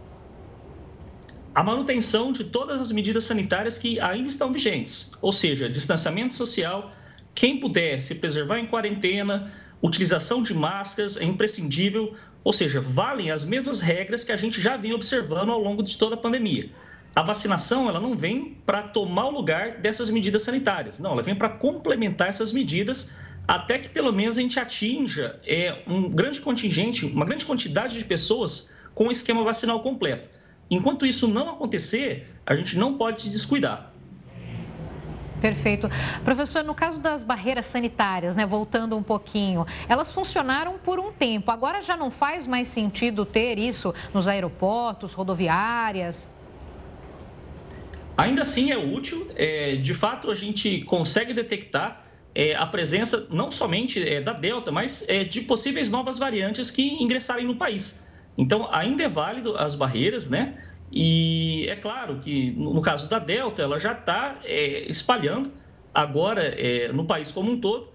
a 1.53 1.63
manutenção 1.63 2.31
de 2.31 2.45
todas 2.45 2.79
as 2.79 2.91
medidas 2.91 3.25
sanitárias 3.25 3.77
que 3.77 3.99
ainda 3.99 4.29
estão 4.29 4.51
vigentes, 4.51 5.11
ou 5.21 5.33
seja, 5.33 5.69
distanciamento 5.69 6.33
social, 6.33 6.91
quem 7.35 7.59
puder 7.59 8.01
se 8.01 8.15
preservar 8.15 8.59
em 8.59 8.65
quarentena, 8.65 9.51
utilização 9.81 10.41
de 10.41 10.53
máscaras 10.53 11.17
é 11.17 11.25
imprescindível, 11.25 12.13
ou 12.43 12.51
seja, 12.51 12.81
valem 12.81 13.31
as 13.31 13.43
mesmas 13.43 13.79
regras 13.79 14.23
que 14.23 14.31
a 14.31 14.37
gente 14.37 14.59
já 14.59 14.77
vinha 14.77 14.95
observando 14.95 15.51
ao 15.51 15.59
longo 15.59 15.83
de 15.83 15.97
toda 15.97 16.15
a 16.15 16.17
pandemia. 16.17 16.69
A 17.15 17.21
vacinação 17.21 17.89
ela 17.89 17.99
não 17.99 18.15
vem 18.15 18.57
para 18.65 18.81
tomar 18.81 19.25
o 19.25 19.31
lugar 19.31 19.77
dessas 19.77 20.09
medidas 20.09 20.43
sanitárias, 20.43 20.97
não, 20.97 21.11
ela 21.11 21.21
vem 21.21 21.35
para 21.35 21.49
complementar 21.49 22.29
essas 22.29 22.51
medidas 22.51 23.13
até 23.47 23.77
que 23.77 23.89
pelo 23.89 24.13
menos 24.13 24.37
a 24.37 24.41
gente 24.41 24.59
atinja 24.59 25.39
é, 25.45 25.81
um 25.85 26.09
grande 26.09 26.39
contingente, 26.39 27.05
uma 27.05 27.25
grande 27.25 27.45
quantidade 27.45 27.97
de 27.97 28.05
pessoas 28.05 28.71
com 28.95 29.07
o 29.07 29.11
esquema 29.11 29.43
vacinal 29.43 29.81
completo. 29.81 30.29
Enquanto 30.69 31.05
isso 31.05 31.27
não 31.27 31.49
acontecer, 31.49 32.27
a 32.45 32.55
gente 32.55 32.77
não 32.77 32.97
pode 32.97 33.21
se 33.21 33.29
descuidar. 33.29 33.90
Perfeito. 35.41 35.89
Professor, 36.23 36.63
no 36.63 36.75
caso 36.75 37.01
das 37.01 37.23
barreiras 37.23 37.65
sanitárias, 37.65 38.35
né, 38.35 38.45
voltando 38.45 38.95
um 38.95 39.01
pouquinho, 39.01 39.65
elas 39.89 40.11
funcionaram 40.11 40.77
por 40.77 40.99
um 40.99 41.11
tempo. 41.11 41.49
Agora 41.49 41.81
já 41.81 41.97
não 41.97 42.11
faz 42.11 42.45
mais 42.45 42.67
sentido 42.67 43.25
ter 43.25 43.57
isso 43.57 43.91
nos 44.13 44.27
aeroportos, 44.27 45.13
rodoviárias? 45.13 46.31
Ainda 48.15 48.43
assim 48.43 48.71
é 48.71 48.77
útil. 48.77 49.31
É, 49.35 49.77
de 49.77 49.95
fato, 49.95 50.29
a 50.29 50.35
gente 50.35 50.81
consegue 50.81 51.33
detectar 51.33 52.05
é, 52.35 52.55
a 52.55 52.67
presença 52.67 53.27
não 53.31 53.49
somente 53.49 54.07
é, 54.07 54.21
da 54.21 54.33
Delta, 54.33 54.71
mas 54.71 55.03
é, 55.09 55.23
de 55.23 55.41
possíveis 55.41 55.89
novas 55.89 56.19
variantes 56.19 56.69
que 56.69 57.03
ingressarem 57.03 57.45
no 57.45 57.55
país. 57.55 58.05
Então, 58.37 58.69
ainda 58.71 59.03
é 59.03 59.09
válido 59.09 59.57
as 59.57 59.73
barreiras, 59.73 60.29
né? 60.29 60.55
E 60.91 61.65
é 61.69 61.75
claro 61.75 62.19
que, 62.19 62.51
no 62.51 62.81
caso 62.81 63.07
da 63.07 63.17
Delta, 63.17 63.61
ela 63.61 63.79
já 63.79 63.93
está 63.93 64.39
é, 64.43 64.89
espalhando 64.89 65.51
agora 65.93 66.43
é, 66.43 66.91
no 66.91 67.05
país 67.05 67.31
como 67.31 67.51
um 67.51 67.59
todo, 67.59 67.89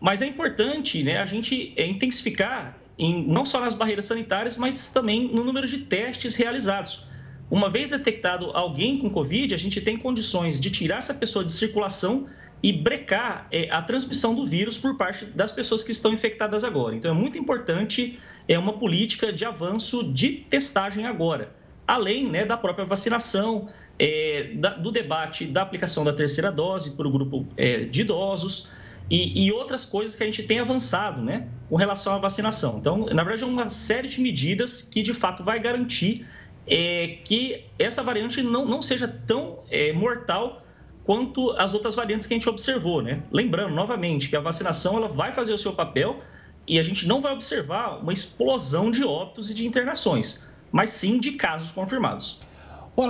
mas 0.00 0.20
é 0.22 0.26
importante 0.26 1.02
né, 1.02 1.18
a 1.18 1.26
gente 1.26 1.72
é, 1.76 1.86
intensificar 1.86 2.76
em, 2.98 3.24
não 3.26 3.44
só 3.44 3.60
nas 3.60 3.74
barreiras 3.74 4.06
sanitárias, 4.06 4.56
mas 4.56 4.88
também 4.88 5.28
no 5.32 5.44
número 5.44 5.66
de 5.66 5.78
testes 5.78 6.34
realizados. 6.34 7.06
Uma 7.50 7.68
vez 7.68 7.90
detectado 7.90 8.50
alguém 8.52 8.98
com 8.98 9.10
Covid, 9.10 9.52
a 9.54 9.58
gente 9.58 9.80
tem 9.80 9.96
condições 9.96 10.60
de 10.60 10.70
tirar 10.70 10.98
essa 10.98 11.14
pessoa 11.14 11.44
de 11.44 11.52
circulação 11.52 12.28
e 12.62 12.72
brecar 12.72 13.48
é, 13.50 13.70
a 13.70 13.80
transmissão 13.80 14.34
do 14.34 14.46
vírus 14.46 14.76
por 14.76 14.96
parte 14.96 15.24
das 15.24 15.50
pessoas 15.50 15.82
que 15.82 15.92
estão 15.92 16.12
infectadas 16.12 16.62
agora. 16.62 16.94
Então, 16.94 17.10
é 17.10 17.14
muito 17.14 17.38
importante 17.38 18.18
é 18.46 18.58
uma 18.58 18.74
política 18.74 19.32
de 19.32 19.44
avanço 19.44 20.12
de 20.12 20.30
testagem 20.30 21.06
agora, 21.06 21.52
além 21.90 22.30
né, 22.30 22.44
da 22.44 22.56
própria 22.56 22.84
vacinação, 22.84 23.68
é, 23.98 24.52
da, 24.54 24.70
do 24.70 24.92
debate 24.92 25.44
da 25.44 25.62
aplicação 25.62 26.04
da 26.04 26.12
terceira 26.12 26.50
dose 26.50 26.92
para 26.92 27.06
o 27.06 27.10
grupo 27.10 27.46
é, 27.56 27.80
de 27.80 28.02
idosos 28.02 28.68
e, 29.10 29.44
e, 29.46 29.50
outras 29.50 29.84
coisas 29.84 30.14
que 30.14 30.22
a 30.22 30.26
gente 30.26 30.44
tem 30.44 30.60
avançado 30.60 31.20
né, 31.20 31.48
com 31.68 31.74
relação 31.74 32.14
à 32.14 32.18
vacinação. 32.18 32.78
Então, 32.78 33.06
na 33.06 33.24
verdade, 33.24 33.42
é 33.42 33.46
uma 33.46 33.68
série 33.68 34.06
de 34.06 34.20
medidas 34.20 34.82
que 34.82 35.02
de 35.02 35.12
fato 35.12 35.42
vai 35.42 35.58
garantir 35.58 36.24
é, 36.64 37.18
que 37.24 37.64
essa 37.76 38.04
variante 38.04 38.40
não, 38.40 38.64
não 38.64 38.80
seja 38.80 39.08
tão 39.26 39.58
é, 39.68 39.92
mortal 39.92 40.64
quanto 41.04 41.50
as 41.58 41.74
outras 41.74 41.96
variantes 41.96 42.24
que 42.24 42.34
a 42.34 42.36
gente 42.36 42.48
observou, 42.48 43.02
né? 43.02 43.20
Lembrando 43.32 43.74
novamente 43.74 44.28
que 44.28 44.36
a 44.36 44.40
vacinação 44.40 44.96
ela 44.96 45.08
vai 45.08 45.32
fazer 45.32 45.52
o 45.52 45.58
seu 45.58 45.72
papel 45.72 46.20
e 46.68 46.78
a 46.78 46.82
gente 46.84 47.04
não 47.04 47.20
vai 47.20 47.32
observar 47.32 47.98
uma 48.00 48.12
explosão 48.12 48.92
de 48.92 49.02
óbitos 49.02 49.50
e 49.50 49.54
de 49.54 49.66
internações, 49.66 50.40
mas 50.70 50.90
sim 50.90 51.18
de 51.18 51.32
casos 51.32 51.70
confirmados. 51.70 52.40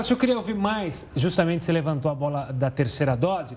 Se 0.04 0.12
eu 0.12 0.16
queria 0.16 0.36
ouvir 0.36 0.54
mais, 0.54 1.06
justamente 1.16 1.64
você 1.64 1.72
levantou 1.72 2.12
a 2.12 2.14
bola 2.14 2.52
da 2.52 2.70
terceira 2.70 3.16
dose, 3.16 3.56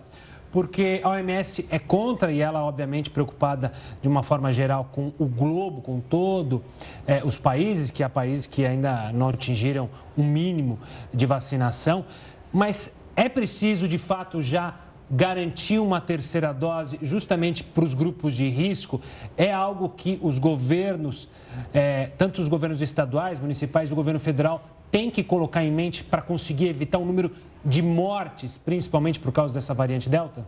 porque 0.52 1.02
a 1.04 1.10
OMS 1.10 1.66
é 1.70 1.78
contra 1.78 2.32
e 2.32 2.40
ela, 2.40 2.64
obviamente, 2.64 3.10
preocupada 3.10 3.72
de 4.02 4.08
uma 4.08 4.24
forma 4.24 4.52
geral 4.52 4.90
com 4.92 5.12
o 5.20 5.26
globo, 5.26 5.82
com 5.82 6.00
todo 6.00 6.64
é, 7.06 7.24
os 7.24 7.38
países, 7.38 7.92
que 7.92 8.04
há 8.04 8.10
países 8.10 8.48
que 8.48 8.66
ainda 8.66 9.12
não 9.12 9.30
atingiram 9.30 9.90
um 10.18 10.24
mínimo 10.24 10.80
de 11.14 11.26
vacinação, 11.26 12.06
mas 12.52 12.96
é 13.16 13.30
preciso, 13.30 13.88
de 13.88 13.98
fato, 13.98 14.42
já 14.42 14.76
garantir 15.10 15.80
uma 15.80 16.02
terceira 16.02 16.54
dose 16.54 16.98
justamente 17.02 17.64
para 17.64 17.84
os 17.84 17.94
grupos 17.94 18.36
de 18.36 18.48
risco 18.50 19.02
é 19.38 19.52
algo 19.52 19.90
que 19.90 20.20
os 20.22 20.40
governos, 20.40 21.28
é, 21.74 22.08
tanto 22.18 22.42
os 22.42 22.48
governos 22.48 22.82
estaduais, 22.82 23.40
municipais 23.40 23.92
o 23.92 23.96
governo 23.96 24.20
federal, 24.20 24.68
têm 24.90 25.10
que 25.10 25.24
colocar 25.24 25.64
em 25.64 25.72
mente 25.72 26.04
para 26.04 26.22
conseguir 26.22 26.68
evitar 26.68 27.00
um 27.00 27.06
número 27.06 27.32
de 27.66 27.82
mortes, 27.82 28.58
principalmente 28.58 29.20
por 29.20 29.32
causa 29.32 29.54
dessa 29.54 29.74
variante 29.74 30.10
Delta? 30.10 30.46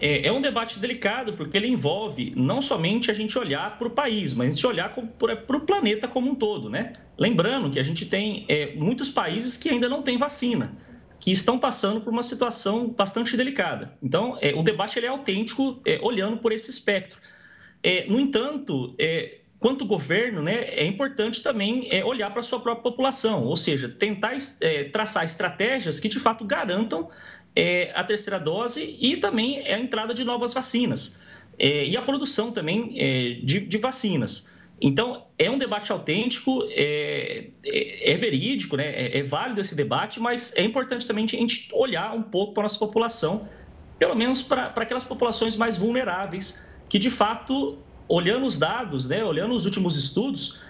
É, 0.00 0.26
é 0.26 0.32
um 0.32 0.40
debate 0.40 0.78
delicado, 0.78 1.34
porque 1.34 1.56
ele 1.56 1.68
envolve 1.68 2.32
não 2.34 2.62
somente 2.62 3.10
a 3.10 3.14
gente 3.14 3.38
olhar 3.38 3.78
para 3.78 3.86
o 3.86 3.90
país, 3.90 4.32
mas 4.32 4.48
a 4.48 4.52
gente 4.52 4.66
olhar 4.66 4.94
para 4.94 5.56
o 5.56 5.60
planeta 5.60 6.08
como 6.08 6.30
um 6.30 6.34
todo, 6.34 6.70
né? 6.70 6.94
Lembrando 7.18 7.70
que 7.70 7.78
a 7.78 7.82
gente 7.82 8.06
tem 8.06 8.46
é, 8.48 8.74
muitos 8.74 9.10
países 9.10 9.58
que 9.58 9.68
ainda 9.68 9.88
não 9.88 10.02
têm 10.02 10.16
vacina 10.16 10.72
que 11.20 11.30
estão 11.30 11.58
passando 11.58 12.00
por 12.00 12.10
uma 12.10 12.22
situação 12.22 12.88
bastante 12.88 13.36
delicada. 13.36 13.92
Então, 14.02 14.38
é, 14.40 14.54
o 14.54 14.62
debate 14.62 14.98
ele 14.98 15.06
é 15.06 15.10
autêntico 15.10 15.80
é, 15.84 16.00
olhando 16.02 16.38
por 16.38 16.50
esse 16.50 16.70
espectro. 16.70 17.20
É, 17.82 18.06
no 18.08 18.18
entanto, 18.18 18.94
é, 18.98 19.38
quanto 19.58 19.84
governo, 19.84 20.42
né, 20.42 20.64
é 20.70 20.84
importante 20.86 21.42
também 21.42 21.88
é, 21.90 22.02
olhar 22.02 22.30
para 22.30 22.40
a 22.40 22.42
sua 22.42 22.60
própria 22.60 22.82
população, 22.82 23.44
ou 23.44 23.56
seja, 23.56 23.86
tentar 23.86 24.32
é, 24.62 24.84
traçar 24.84 25.24
estratégias 25.24 26.00
que 26.00 26.08
de 26.08 26.18
fato 26.18 26.44
garantam 26.44 27.08
a 27.96 28.04
terceira 28.04 28.38
dose 28.38 28.96
e 29.00 29.16
também 29.16 29.58
a 29.66 29.76
entrada 29.76 30.14
de 30.14 30.22
novas 30.22 30.54
vacinas. 30.54 31.18
e 31.58 31.96
a 31.96 32.00
produção 32.00 32.52
também 32.52 32.94
de, 33.44 33.58
de, 33.58 33.76
vacinas. 33.76 34.48
Então, 34.80 35.26
é 35.38 35.50
um 35.50 35.58
debate 35.58 35.92
autêntico, 35.92 36.66
é, 36.70 37.50
é, 37.64 38.12
é 38.12 38.16
verídico, 38.16 38.76
né? 38.76 38.88
É, 38.88 39.18
é, 39.18 39.22
válido 39.22 39.60
esse 39.60 39.74
debate, 39.74 40.18
mas 40.18 40.54
é 40.56 40.62
importante 40.62 41.06
também 41.06 41.24
a 41.24 41.28
gente 41.28 41.68
olhar 41.74 42.14
um 42.14 42.22
pouco 42.22 42.54
para 42.54 42.62
a 42.62 42.64
nossa 42.64 42.78
população, 42.78 43.48
pelo 43.98 44.14
menos 44.14 44.42
para 44.42 44.68
aquelas 44.68 45.04
populações 45.04 45.54
mais 45.54 45.76
vulneráveis, 45.76 46.58
que 46.88 46.98
de 46.98 47.10
fato, 47.10 47.84
olhando 48.08 48.46
os 48.46 48.58
dados, 48.58 49.06
né, 49.06 49.22
olhando 49.22 49.54
os 49.54 49.66
últimos 49.66 49.98
estudos, 49.98 50.62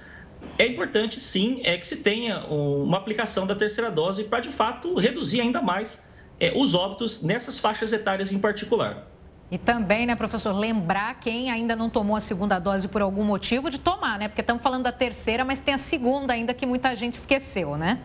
é 0.59 0.67
importante 0.67 1.21
sim 1.21 1.63
é 1.65 1.79
que 1.79 1.87
se 1.87 2.03
tenha 2.03 2.45
uma 2.47 2.99
aplicação 2.99 3.47
da 3.47 3.55
terceira 3.55 3.91
dose 3.91 4.25
para 4.25 4.41
de 4.41 4.51
fato 4.51 4.95
reduzir 4.95 5.41
ainda 5.41 5.63
mais 5.63 6.05
é, 6.39 6.53
os 6.55 6.75
óbitos 6.75 7.23
nessas 7.23 7.59
faixas 7.59 7.93
etárias 7.93 8.33
em 8.33 8.41
particular. 8.41 9.11
E 9.51 9.59
também, 9.59 10.07
né, 10.07 10.15
professor, 10.15 10.53
lembrar 10.53 11.19
quem 11.19 11.51
ainda 11.51 11.75
não 11.75 11.91
tomou 11.91 12.15
a 12.15 12.21
segunda 12.21 12.59
dose 12.61 12.87
por 12.87 13.03
algum 13.03 13.25
motivo 13.25 13.69
de 13.69 13.79
tomar, 13.79 14.17
né? 14.17 14.29
Porque 14.29 14.43
estamos 14.43 14.63
falando 14.63 14.85
da 14.85 14.93
terceira, 14.93 15.45
mas 15.45 15.61
tem 15.61 15.75
a 15.75 15.79
segunda 15.79 16.33
ainda 16.33 16.55
que 16.55 16.65
muita 16.65 16.95
gente 16.95 17.15
esqueceu, 17.15 17.77
né? 17.77 17.99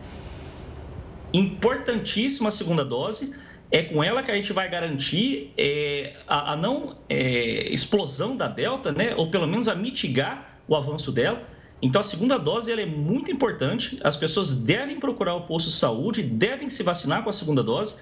Importantíssima 1.32 2.48
a 2.48 2.50
segunda 2.50 2.84
dose. 2.84 3.32
É 3.70 3.82
com 3.82 4.02
ela 4.02 4.22
que 4.22 4.30
a 4.30 4.34
gente 4.34 4.52
vai 4.52 4.68
garantir 4.68 5.52
é, 5.56 6.14
a, 6.26 6.52
a, 6.52 6.56
não 6.56 6.96
é, 7.08 7.72
explosão 7.72 8.36
da 8.36 8.48
Delta, 8.48 8.90
né? 8.90 9.14
Ou 9.16 9.30
pelo 9.30 9.46
menos 9.46 9.68
a 9.68 9.74
mitigar 9.74 10.58
o 10.66 10.74
avanço 10.74 11.12
dela. 11.12 11.42
Então, 11.80 12.00
a 12.00 12.04
segunda 12.04 12.38
dose 12.38 12.72
ela 12.72 12.80
é 12.80 12.86
muito 12.86 13.30
importante. 13.30 14.00
As 14.02 14.16
pessoas 14.16 14.56
devem 14.56 14.98
procurar 14.98 15.34
o 15.34 15.42
posto 15.42 15.68
de 15.68 15.76
saúde, 15.76 16.22
devem 16.22 16.70
se 16.70 16.82
vacinar 16.82 17.22
com 17.22 17.30
a 17.30 17.32
segunda 17.32 17.62
dose 17.62 17.96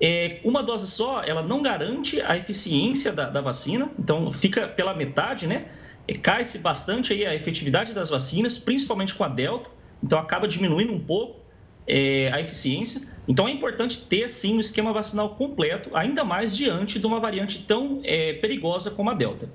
é, 0.00 0.40
uma 0.44 0.62
dose 0.62 0.90
só, 0.90 1.22
ela 1.22 1.42
não 1.42 1.62
garante 1.62 2.20
a 2.20 2.36
eficiência 2.36 3.12
da, 3.12 3.28
da 3.30 3.40
vacina, 3.40 3.90
então 3.98 4.32
fica 4.32 4.66
pela 4.66 4.94
metade, 4.94 5.46
né? 5.46 5.66
É, 6.06 6.14
Cai-se 6.14 6.58
bastante 6.58 7.12
aí 7.12 7.24
a 7.24 7.34
efetividade 7.34 7.92
das 7.92 8.10
vacinas, 8.10 8.58
principalmente 8.58 9.14
com 9.14 9.24
a 9.24 9.28
Delta, 9.28 9.70
então 10.02 10.18
acaba 10.18 10.46
diminuindo 10.46 10.92
um 10.92 11.00
pouco 11.00 11.40
é, 11.86 12.30
a 12.32 12.40
eficiência. 12.40 13.02
Então 13.26 13.48
é 13.48 13.50
importante 13.50 14.00
ter, 14.00 14.28
sim, 14.28 14.56
um 14.56 14.60
esquema 14.60 14.92
vacinal 14.92 15.30
completo, 15.30 15.90
ainda 15.96 16.24
mais 16.24 16.54
diante 16.54 16.98
de 16.98 17.06
uma 17.06 17.20
variante 17.20 17.62
tão 17.62 18.00
é, 18.04 18.34
perigosa 18.34 18.90
como 18.90 19.10
a 19.10 19.14
Delta. 19.14 19.48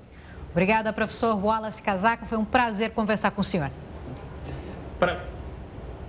Obrigada, 0.50 0.92
professor 0.92 1.36
Wallace 1.36 1.80
Casaca. 1.80 2.26
Foi 2.26 2.36
um 2.36 2.44
prazer 2.44 2.90
conversar 2.90 3.30
com 3.30 3.40
o 3.40 3.44
senhor. 3.44 3.70
Pra... 4.98 5.29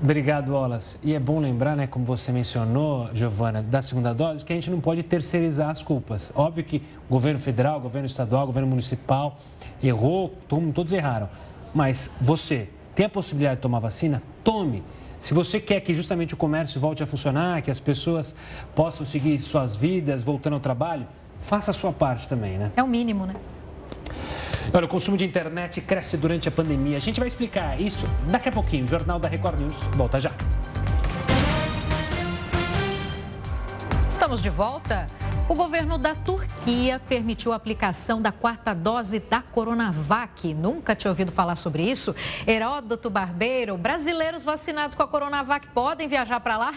Obrigado, 0.03 0.55
Olas. 0.55 0.97
E 1.03 1.13
é 1.13 1.19
bom 1.19 1.39
lembrar, 1.39 1.75
né, 1.75 1.85
como 1.85 2.03
você 2.03 2.31
mencionou, 2.31 3.11
Giovana, 3.13 3.61
da 3.61 3.83
segunda 3.83 4.15
dose, 4.15 4.43
que 4.43 4.51
a 4.51 4.55
gente 4.55 4.71
não 4.71 4.81
pode 4.81 5.03
terceirizar 5.03 5.69
as 5.69 5.83
culpas. 5.83 6.31
Óbvio 6.33 6.63
que 6.63 6.81
o 7.07 7.11
governo 7.13 7.39
federal, 7.39 7.77
o 7.77 7.81
governo 7.81 8.07
estadual, 8.07 8.43
o 8.43 8.47
governo 8.47 8.67
municipal 8.67 9.37
errou, 9.81 10.35
todos 10.47 10.91
erraram. 10.91 11.29
Mas 11.71 12.09
você 12.19 12.67
tem 12.95 13.05
a 13.05 13.09
possibilidade 13.09 13.57
de 13.57 13.61
tomar 13.61 13.77
vacina? 13.77 14.23
Tome. 14.43 14.83
Se 15.19 15.35
você 15.35 15.59
quer 15.59 15.79
que 15.81 15.93
justamente 15.93 16.33
o 16.33 16.37
comércio 16.37 16.81
volte 16.81 17.03
a 17.03 17.05
funcionar, 17.05 17.61
que 17.61 17.69
as 17.69 17.79
pessoas 17.79 18.33
possam 18.73 19.05
seguir 19.05 19.37
suas 19.37 19.75
vidas, 19.75 20.23
voltando 20.23 20.53
ao 20.53 20.59
trabalho, 20.59 21.05
faça 21.41 21.69
a 21.69 21.73
sua 21.75 21.93
parte 21.93 22.27
também, 22.27 22.57
né? 22.57 22.71
É 22.75 22.81
o 22.81 22.87
mínimo, 22.87 23.27
né? 23.27 23.35
Olha, 24.73 24.85
o 24.85 24.87
consumo 24.87 25.17
de 25.17 25.25
internet 25.25 25.81
cresce 25.81 26.15
durante 26.17 26.47
a 26.47 26.51
pandemia. 26.51 26.97
A 26.97 26.99
gente 26.99 27.19
vai 27.19 27.27
explicar 27.27 27.79
isso 27.79 28.05
daqui 28.27 28.49
a 28.49 28.51
pouquinho. 28.51 28.85
O 28.85 28.87
Jornal 28.87 29.19
da 29.19 29.27
Record 29.27 29.59
News 29.59 29.77
volta 29.95 30.19
já. 30.19 30.31
Estamos 34.07 34.41
de 34.41 34.49
volta. 34.49 35.07
O 35.49 35.55
governo 35.55 35.97
da 35.97 36.15
Turquia 36.15 37.01
permitiu 37.09 37.51
a 37.51 37.57
aplicação 37.57 38.21
da 38.21 38.31
quarta 38.31 38.73
dose 38.73 39.19
da 39.19 39.41
Coronavac. 39.41 40.53
Nunca 40.53 40.95
tinha 40.95 41.11
ouvido 41.11 41.31
falar 41.31 41.55
sobre 41.55 41.83
isso? 41.83 42.15
Heródoto 42.47 43.09
Barbeiro, 43.09 43.77
brasileiros 43.77 44.43
vacinados 44.43 44.95
com 44.95 45.03
a 45.03 45.07
Coronavac 45.07 45.67
podem 45.73 46.07
viajar 46.07 46.39
para 46.39 46.55
lá? 46.55 46.73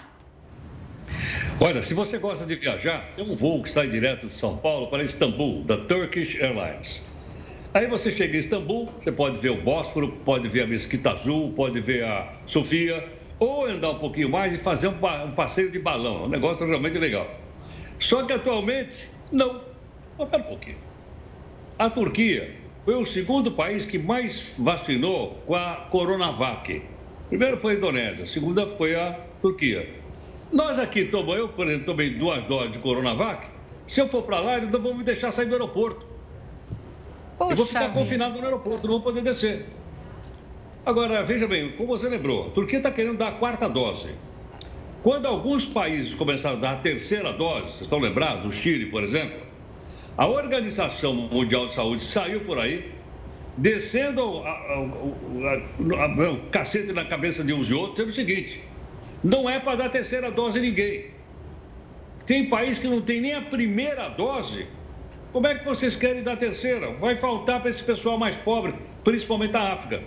Olha, 1.61 1.83
se 1.83 1.95
você 1.95 2.19
gosta 2.19 2.45
de 2.45 2.57
viajar, 2.57 3.05
tem 3.15 3.25
um 3.25 3.37
voo 3.37 3.63
que 3.63 3.71
sai 3.71 3.89
direto 3.89 4.27
de 4.27 4.33
São 4.33 4.57
Paulo 4.57 4.89
para 4.89 5.05
Istambul, 5.05 5.63
da 5.63 5.77
Turkish 5.77 6.41
Airlines. 6.41 7.05
Aí 7.75 7.89
você 7.89 8.09
chega 8.09 8.37
em 8.37 8.39
Istambul, 8.39 8.89
você 9.01 9.11
pode 9.11 9.41
ver 9.41 9.51
o 9.51 9.61
Bósforo, 9.61 10.07
pode 10.25 10.49
ver 10.49 10.63
a 10.63 10.67
Mesquita 10.69 11.11
Azul, 11.11 11.53
pode 11.55 11.81
ver 11.81 12.05
a 12.05 12.33
Sofia, 12.47 13.05
ou 13.37 13.67
andar 13.67 13.91
um 13.91 13.99
pouquinho 13.99 14.31
mais 14.31 14.55
e 14.55 14.59
fazer 14.59 14.87
um, 14.87 15.33
passeio 15.35 15.73
de 15.73 15.81
balão. 15.81 16.27
um 16.27 16.29
negócio 16.29 16.65
realmente 16.65 16.97
legal. 16.99 17.29
Só 17.99 18.23
que 18.23 18.33
atualmente, 18.33 19.11
não. 19.33 19.61
Mas 20.17 20.29
pera 20.29 20.45
um 20.45 20.47
pouquinho. 20.47 20.77
A 21.77 21.91
Turquia 21.91 22.55
foi 22.85 22.95
o 22.95 23.05
segundo 23.05 23.51
país 23.51 23.85
que 23.85 23.99
mais 23.99 24.55
vacinou 24.57 25.43
com 25.45 25.57
a 25.57 25.89
Coronavac. 25.91 26.81
Primeiro 27.29 27.59
foi 27.59 27.73
a 27.73 27.77
Indonésia, 27.77 28.23
a 28.23 28.29
segunda 28.29 28.69
foi 28.69 28.95
a 28.95 29.19
Turquia. 29.43 30.01
Nós 30.53 30.79
aqui 30.79 31.07
tomamos, 31.07 31.39
eu, 31.41 31.49
por 31.49 31.67
exemplo, 31.67 31.87
tomei 31.87 32.11
duas 32.11 32.41
doses 32.45 32.71
de 32.71 32.79
Coronavac. 32.79 33.49
Se 33.85 34.01
eu 34.01 34.07
for 34.07 34.23
para 34.23 34.39
lá, 34.39 34.59
eles 34.59 34.69
não 34.69 34.81
vão 34.81 34.95
me 34.95 35.03
deixar 35.03 35.33
sair 35.33 35.47
do 35.47 35.55
aeroporto. 35.55 36.14
Poxa 37.39 37.53
eu 37.53 37.57
vou 37.57 37.67
ficar 37.67 37.93
confinado 37.93 38.39
no 38.39 38.45
aeroporto, 38.45 38.87
não 38.87 38.95
vou 38.95 39.03
poder 39.03 39.23
descer. 39.23 39.67
Agora, 40.87 41.23
veja 41.23 41.47
bem, 41.49 41.73
como 41.73 41.89
você 41.89 42.09
lembrou, 42.09 42.49
a 42.49 42.51
Turquia 42.51 42.79
está 42.79 42.91
querendo 42.91 43.17
dar 43.17 43.29
a 43.29 43.33
quarta 43.33 43.69
dose. 43.69 44.11
Quando 45.03 45.27
alguns 45.27 45.67
países 45.67 46.15
começaram 46.15 46.57
a 46.57 46.61
dar 46.61 46.73
a 46.73 46.77
terceira 46.77 47.33
dose, 47.33 47.63
vocês 47.63 47.83
estão 47.83 47.99
lembrados, 47.99 48.47
o 48.47 48.53
Chile, 48.53 48.87
por 48.87 49.03
exemplo, 49.03 49.39
a 50.17 50.27
Organização 50.27 51.15
Mundial 51.15 51.67
de 51.67 51.75
Saúde 51.75 52.03
saiu 52.03 52.41
por 52.43 52.59
aí, 52.59 52.93
descendo 53.57 54.23
o 54.25 54.45
cacete 56.51 56.93
na 56.93 57.05
cabeça 57.05 57.43
de 57.43 57.53
uns 57.53 57.69
e 57.69 57.75
outros, 57.75 57.97
dizendo 57.97 58.11
o 58.11 58.15
seguinte: 58.15 58.63
não 59.23 59.49
é 59.49 59.59
para 59.59 59.77
dar 59.77 59.87
a 59.87 59.91
terceira 59.91 60.31
dose 60.31 60.59
a 60.59 60.63
ninguém. 60.63 61.07
Tem 62.27 62.49
país 62.49 62.79
que 62.79 62.87
não 62.87 63.01
tem 63.01 63.21
nem 63.21 63.35
a 63.35 63.43
primeira 63.43 64.09
dose 64.09 64.67
como 65.35 65.49
é 65.49 65.55
que 65.57 65.65
vocês 65.65 65.97
querem 65.97 66.23
dar 66.23 66.37
terceira? 66.37 66.93
Vai 66.93 67.17
faltar 67.17 67.61
para 67.61 67.69
esse 67.69 67.83
pessoal 67.83 68.17
mais 68.17 68.37
pobre, 68.37 68.73
principalmente 69.03 69.51
da 69.51 69.73
África. 69.73 70.01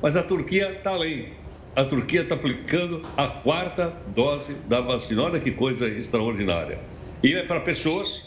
Mas 0.00 0.16
a 0.16 0.22
Turquia 0.22 0.72
está 0.72 0.92
além. 0.92 1.28
A 1.76 1.84
Turquia 1.84 2.22
está 2.22 2.36
aplicando 2.36 3.06
a 3.14 3.28
quarta 3.28 3.94
dose 4.14 4.54
da 4.66 4.80
vacina. 4.80 5.24
Olha 5.24 5.38
que 5.38 5.50
coisa 5.50 5.86
extraordinária. 5.86 6.80
E 7.22 7.34
é 7.34 7.42
para 7.42 7.60
pessoas 7.60 8.26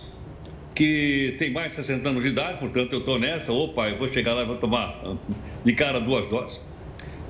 que 0.76 1.36
têm 1.40 1.50
mais 1.50 1.70
de 1.70 1.78
60 1.78 2.10
anos 2.10 2.24
de 2.24 2.30
idade, 2.30 2.60
portanto 2.60 2.94
eu 2.94 3.00
estou 3.00 3.18
nessa, 3.18 3.52
opa, 3.52 3.90
eu 3.90 3.98
vou 3.98 4.08
chegar 4.08 4.36
lá 4.36 4.44
e 4.44 4.46
vou 4.46 4.58
tomar 4.58 5.02
de 5.64 5.74
cara 5.74 6.00
duas 6.00 6.30
doses. 6.30 6.62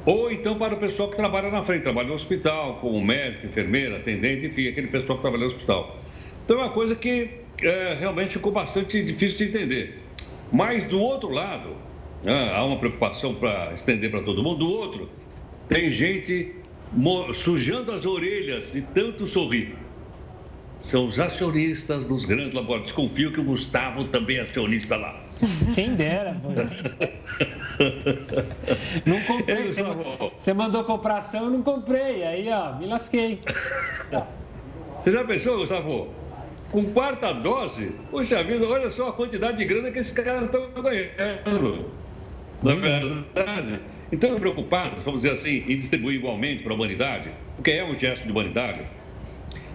Ou 0.05 0.29
então 0.29 0.57
para 0.57 0.73
o 0.73 0.77
pessoal 0.77 1.07
que 1.09 1.15
trabalha 1.15 1.49
na 1.49 1.63
frente, 1.63 1.83
trabalha 1.83 2.09
no 2.09 2.15
hospital, 2.15 2.79
como 2.81 2.99
médico, 3.01 3.47
enfermeira, 3.47 3.95
atendente, 3.95 4.47
enfim, 4.47 4.67
aquele 4.67 4.87
pessoal 4.87 5.15
que 5.15 5.21
trabalha 5.21 5.45
no 5.45 5.47
hospital. 5.47 6.01
Então 6.43 6.57
é 6.57 6.63
uma 6.63 6.69
coisa 6.69 6.95
que 6.95 7.44
é, 7.61 7.95
realmente 7.99 8.33
ficou 8.33 8.51
bastante 8.51 9.03
difícil 9.03 9.45
de 9.45 9.55
entender. 9.55 10.01
Mas 10.51 10.85
do 10.85 10.99
outro 10.99 11.29
lado, 11.29 11.75
né, 12.23 12.51
há 12.53 12.63
uma 12.63 12.77
preocupação 12.77 13.35
para 13.35 13.73
estender 13.73 14.09
para 14.11 14.21
todo 14.21 14.41
mundo. 14.43 14.59
Do 14.59 14.69
outro, 14.69 15.09
tem 15.67 15.89
gente 15.89 16.55
sujando 17.33 17.91
as 17.91 18.05
orelhas 18.05 18.71
de 18.71 18.81
tanto 18.81 19.27
sorrir. 19.27 19.75
São 20.79 21.07
os 21.07 21.19
acionistas 21.19 22.05
dos 22.05 22.25
grandes 22.25 22.53
laboratórios. 22.53 22.87
Desconfio 22.87 23.31
que 23.31 23.39
o 23.39 23.43
Gustavo 23.43 24.03
também 24.05 24.37
é 24.37 24.41
acionista 24.41 24.97
lá. 24.97 25.23
Quem 25.73 25.95
dera. 25.95 26.31
não 29.05 29.21
comprei. 29.21 29.67
Você, 29.67 29.83
você 30.37 30.53
mandou 30.53 30.83
comprar 30.83 31.17
ação, 31.17 31.45
eu 31.45 31.51
não 31.51 31.61
comprei. 31.61 32.23
Aí, 32.23 32.49
ó, 32.49 32.77
me 32.77 32.87
lasquei. 32.87 33.39
Você 35.01 35.11
já 35.11 35.23
pensou, 35.23 35.57
Gustavo? 35.59 36.09
Com 36.71 36.85
quarta 36.85 37.33
dose, 37.33 37.91
poxa 38.11 38.43
vida, 38.43 38.65
olha 38.67 38.89
só 38.89 39.09
a 39.09 39.13
quantidade 39.13 39.57
de 39.57 39.65
grana 39.65 39.91
que 39.91 39.99
esses 39.99 40.13
caras 40.13 40.43
estão 40.43 40.69
ganhando. 40.81 41.85
Na 42.61 42.71
é 42.71 42.75
verdade. 42.75 43.79
Então, 44.11 44.39
preocupados, 44.39 45.03
vamos 45.03 45.21
dizer 45.21 45.33
assim, 45.33 45.63
em 45.67 45.77
distribuir 45.77 46.17
igualmente 46.17 46.63
para 46.63 46.73
a 46.73 46.75
humanidade, 46.75 47.31
porque 47.55 47.71
é 47.71 47.83
um 47.83 47.95
gesto 47.95 48.23
de 48.23 48.31
humanidade. 48.31 48.81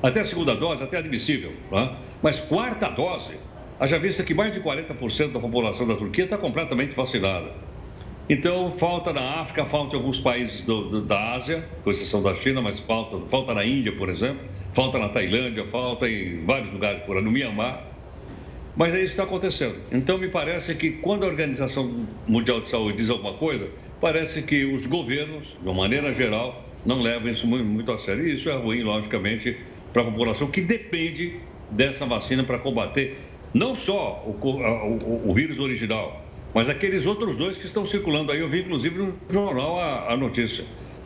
Até 0.03 0.21
a 0.21 0.25
segunda 0.25 0.55
dose, 0.55 0.83
até 0.83 0.99
admissível. 0.99 1.53
Tá? 1.71 1.99
Mas 2.23 2.41
quarta 2.41 2.89
dose, 2.89 3.35
haja 3.79 3.99
vista 3.99 4.23
que 4.23 4.33
mais 4.33 4.53
de 4.53 4.61
40% 4.61 5.33
da 5.33 5.41
população 5.41 5.87
da 5.87 5.95
Turquia 5.95 6.25
está 6.25 6.39
completamente 6.39 6.95
vacinada. 6.95 7.53
Então, 8.33 8.71
falta 8.71 9.13
na 9.13 9.41
África, 9.41 9.67
falta 9.67 9.97
em 9.97 9.99
alguns 9.99 10.21
países 10.21 10.61
do, 10.61 10.89
do, 10.89 11.03
da 11.03 11.35
Ásia, 11.35 11.69
com 11.83 11.91
exceção 11.91 12.23
da 12.23 12.33
China, 12.33 12.63
mas 12.63 12.79
falta, 12.79 13.21
falta 13.29 13.53
na 13.53 13.65
Índia, 13.65 13.91
por 13.91 14.09
exemplo, 14.09 14.47
falta 14.73 15.01
na 15.01 15.09
Tailândia, 15.09 15.67
falta 15.67 16.09
em 16.09 16.45
vários 16.45 16.73
lugares 16.73 17.03
por 17.03 17.17
aí, 17.17 17.25
no 17.25 17.33
Mianmar. 17.33 17.85
Mas 18.77 18.95
é 18.95 18.99
isso 18.99 19.07
que 19.07 19.11
está 19.11 19.25
acontecendo. 19.25 19.75
Então, 19.91 20.17
me 20.17 20.29
parece 20.29 20.77
que 20.77 20.93
quando 20.93 21.25
a 21.25 21.27
Organização 21.27 22.07
Mundial 22.29 22.61
de 22.61 22.71
Saúde 22.71 22.99
diz 22.99 23.11
alguma 23.11 23.35
coisa, 23.35 23.69
parece 24.01 24.43
que 24.43 24.65
os 24.65 24.87
governos, 24.87 25.57
de 25.61 25.69
uma 25.69 25.75
maneira 25.75 26.15
geral, 26.15 26.65
não 26.87 27.03
levam 27.03 27.29
isso 27.29 27.49
muito, 27.49 27.65
muito 27.65 27.91
a 27.91 27.99
sério. 27.99 28.25
E 28.25 28.35
isso 28.35 28.49
é 28.49 28.55
ruim, 28.55 28.85
logicamente, 28.85 29.59
para 29.93 30.03
a 30.03 30.05
população 30.05 30.47
que 30.47 30.61
depende 30.61 31.41
dessa 31.69 32.07
vacina 32.07 32.45
para 32.45 32.59
combater 32.61 33.19
Não 33.53 33.75
só 33.75 34.23
o, 34.25 34.31
o, 34.31 35.31
o 35.31 35.35
vírus 35.35 35.59
original, 35.59 36.20
mas 36.55 36.69
aqueles 36.69 37.07
outros 37.07 37.37
dois 37.37 37.59
que 37.59 37.67
estão 37.67 37.87
circulando 37.87 38.33
aí. 38.33 38.41
Eu 38.41 38.49
vi, 38.49 38.61
inclusive, 38.61 38.99
no 38.99 39.15
jornal 39.29 39.79
a, 39.79 40.13
a 40.13 40.17
notícia, 40.17 40.65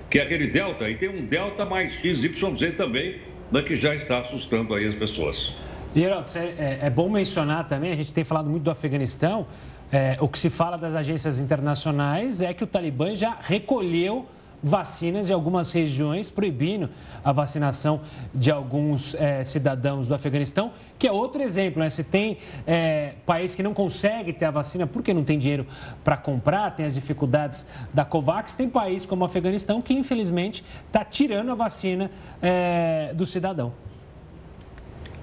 que 0.08 0.18
é 0.18 0.22
aquele 0.22 0.46
Delta, 0.46 0.88
e 0.88 0.94
tem 0.94 1.08
um 1.08 1.24
Delta 1.26 1.64
mais 1.64 1.92
XYZ 1.92 2.74
também, 2.76 3.16
né, 3.50 3.62
que 3.62 3.74
já 3.74 3.94
está 3.94 4.18
assustando 4.18 4.74
aí 4.74 4.86
as 4.86 4.94
pessoas. 4.94 5.54
E, 5.94 6.02
Heroto, 6.02 6.36
é, 6.36 6.78
é, 6.82 6.90
bom 6.90 7.08
mencionar 7.08 7.68
também, 7.68 7.92
a 7.92 7.96
gente 7.96 8.12
tem 8.12 8.24
falado 8.24 8.50
muito 8.50 8.64
do 8.64 8.70
Afeganistão, 8.70 9.46
é, 9.92 10.16
o 10.20 10.26
que 10.26 10.38
se 10.38 10.50
fala 10.50 10.76
das 10.76 10.94
agências 10.94 11.38
internacionais 11.38 12.42
é 12.42 12.52
que 12.52 12.64
o 12.64 12.66
Talibã 12.66 13.14
já 13.14 13.38
recolheu 13.40 14.26
vacinas 14.64 15.28
em 15.28 15.32
algumas 15.34 15.70
regiões, 15.70 16.30
proibindo 16.30 16.88
a 17.22 17.30
vacinação 17.32 18.00
de 18.34 18.50
alguns 18.50 19.14
é, 19.14 19.44
cidadãos 19.44 20.08
do 20.08 20.14
Afeganistão, 20.14 20.72
que 20.98 21.06
é 21.06 21.12
outro 21.12 21.42
exemplo, 21.42 21.80
né? 21.80 21.90
Se 21.90 22.02
tem 22.02 22.38
é, 22.66 23.12
país 23.26 23.54
que 23.54 23.62
não 23.62 23.74
consegue 23.74 24.32
ter 24.32 24.46
a 24.46 24.50
vacina 24.50 24.86
porque 24.86 25.12
não 25.12 25.22
tem 25.22 25.38
dinheiro 25.38 25.66
para 26.02 26.16
comprar, 26.16 26.70
tem 26.70 26.86
as 26.86 26.94
dificuldades 26.94 27.66
da 27.92 28.06
COVAX, 28.06 28.54
tem 28.54 28.68
país 28.68 29.04
como 29.04 29.22
o 29.22 29.26
Afeganistão 29.26 29.82
que, 29.82 29.92
infelizmente, 29.92 30.64
está 30.86 31.04
tirando 31.04 31.52
a 31.52 31.54
vacina 31.54 32.10
é, 32.40 33.12
do 33.14 33.26
cidadão 33.26 33.72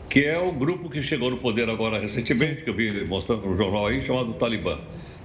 que 0.07 0.25
é 0.25 0.37
o 0.37 0.51
grupo 0.51 0.89
que 0.89 1.01
chegou 1.01 1.31
no 1.31 1.37
poder 1.37 1.69
agora 1.69 1.97
recentemente, 1.97 2.65
que 2.65 2.69
eu 2.69 2.73
vi 2.73 3.05
mostrando 3.05 3.47
no 3.47 3.55
jornal 3.55 3.87
aí, 3.87 4.01
chamado 4.01 4.33
Talibã. 4.33 4.77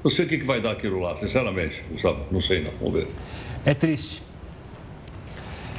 Não 0.05 0.09
sei 0.09 0.25
o 0.25 0.29
que, 0.29 0.37
vai 0.37 0.61
dar 0.61 0.71
aquilo 0.71 1.01
lá, 1.01 1.17
sinceramente, 1.17 1.83
Gustavo. 1.91 2.25
Não 2.31 2.41
sei 2.41 2.63
não, 2.63 2.71
vamos 2.81 3.01
ver. 3.01 3.09
É 3.67 3.75
triste. 3.75 4.23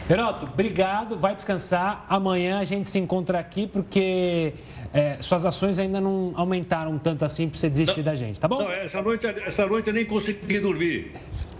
Heroto, 0.09 0.45
obrigado, 0.45 1.17
vai 1.17 1.33
descansar. 1.33 2.05
Amanhã 2.09 2.59
a 2.59 2.65
gente 2.65 2.89
se 2.89 2.99
encontra 2.99 3.39
aqui 3.39 3.65
porque 3.65 4.53
é, 4.93 5.17
suas 5.21 5.45
ações 5.45 5.79
ainda 5.79 6.01
não 6.01 6.33
aumentaram 6.35 6.99
tanto 6.99 7.23
assim 7.23 7.47
para 7.47 7.57
você 7.57 7.69
desistir 7.69 7.99
não, 7.99 8.03
da 8.03 8.15
gente, 8.15 8.41
tá 8.41 8.47
bom? 8.47 8.59
Não, 8.59 8.71
essa 8.71 9.01
noite, 9.01 9.25
essa 9.25 9.65
noite 9.65 9.87
eu 9.87 9.93
nem 9.93 10.03
consegui 10.03 10.59
dormir. 10.59 11.13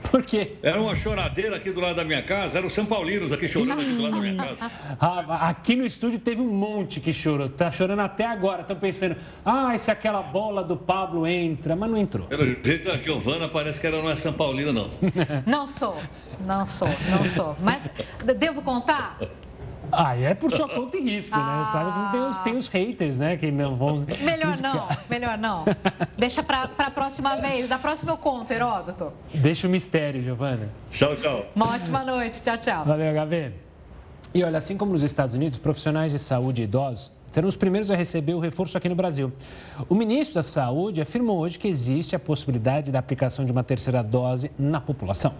Por 0.10 0.24
quê? 0.24 0.56
Era 0.62 0.80
uma 0.80 0.96
choradeira 0.96 1.58
aqui 1.58 1.72
do 1.72 1.80
lado 1.80 1.96
da 1.96 2.04
minha 2.04 2.22
casa, 2.22 2.58
eram 2.58 2.70
São 2.70 2.86
Paulinos 2.86 3.32
aqui 3.32 3.48
chorando 3.48 3.82
aqui 3.82 3.92
do 3.92 4.02
lado 4.02 4.16
da 4.16 4.22
minha 4.22 4.36
casa. 4.36 4.58
Ah, 5.00 5.50
aqui 5.50 5.76
no 5.76 5.86
estúdio 5.86 6.18
teve 6.18 6.42
um 6.42 6.48
monte 6.48 7.00
que 7.00 7.14
chorou, 7.14 7.50
tá 7.50 7.72
chorando 7.72 8.00
até 8.00 8.26
agora. 8.26 8.62
Estão 8.62 8.76
pensando, 8.76 9.16
ah, 9.46 9.78
se 9.78 9.92
aquela 9.92 10.22
bola 10.22 10.64
do 10.64 10.76
Pablo 10.76 11.28
entra, 11.28 11.76
mas 11.76 11.90
não 11.90 11.98
entrou. 11.98 12.28
Pelo 12.28 12.46
jeito, 12.64 12.92
a 12.92 12.98
Giovana 12.98 13.48
parece 13.48 13.80
que 13.80 13.88
ela 13.88 14.02
não 14.02 14.10
é 14.10 14.16
São 14.16 14.34
Paulina, 14.34 14.72
não. 14.72 14.90
Não 15.46 15.68
sou, 15.68 15.98
não 16.46 16.66
sou, 16.66 16.90
não 17.10 17.26
sou. 17.26 17.56
Mas 17.62 17.90
devo 18.38 18.62
contar? 18.62 19.20
Ah, 20.00 20.16
é 20.16 20.36
por 20.36 20.52
sua 20.52 20.70
conta 20.70 20.96
e 20.96 21.02
risco, 21.02 21.36
ah. 21.36 21.66
né? 21.66 21.72
Sabe 21.72 21.92
que 21.92 22.12
tem 22.12 22.30
os, 22.30 22.40
tem 22.40 22.58
os 22.58 22.68
haters, 22.68 23.18
né? 23.18 23.36
Que 23.36 23.52
não 23.52 23.76
vão. 23.76 24.06
Melhor 24.22 24.58
não, 24.62 24.88
melhor 25.10 25.38
não. 25.40 25.66
Deixa 26.18 26.44
pra, 26.44 26.68
pra 26.68 26.92
próxima 26.92 27.36
vez. 27.38 27.68
Da 27.68 27.80
próxima 27.80 28.12
eu 28.12 28.18
conto, 28.18 28.52
Heródoto. 28.52 29.12
Deixa 29.34 29.68
o 29.68 29.70
mistério, 29.70 30.22
Giovana. 30.22 30.70
Tchau, 30.92 31.16
tchau. 31.16 31.46
Uma 31.56 31.74
ótima 31.74 32.04
noite. 32.04 32.42
Tchau, 32.42 32.58
tchau. 32.58 32.86
Valeu, 32.86 33.12
HV. 33.12 33.54
E 34.34 34.44
olha, 34.44 34.58
assim 34.58 34.78
como 34.78 34.92
nos 34.92 35.02
Estados 35.02 35.34
Unidos, 35.34 35.58
profissionais 35.58 36.12
de 36.12 36.20
saúde 36.20 36.62
e 36.62 36.66
idosos 36.66 37.12
serão 37.32 37.48
os 37.48 37.56
primeiros 37.56 37.92
a 37.92 37.96
receber 37.96 38.34
o 38.34 38.40
reforço 38.40 38.78
aqui 38.78 38.88
no 38.88 38.96
Brasil. 38.96 39.32
O 39.90 39.96
ministro 39.96 40.36
da 40.36 40.44
Saúde 40.44 41.02
afirmou 41.02 41.40
hoje 41.40 41.60
que 41.60 41.68
existe 41.68 42.16
a 42.16 42.20
possibilidade 42.20 42.92
da 42.92 43.00
aplicação 43.00 43.46
de 43.46 43.52
uma 43.52 43.64
terceira 43.64 44.02
dose 44.02 44.52
na 44.58 44.80
população. 44.80 45.34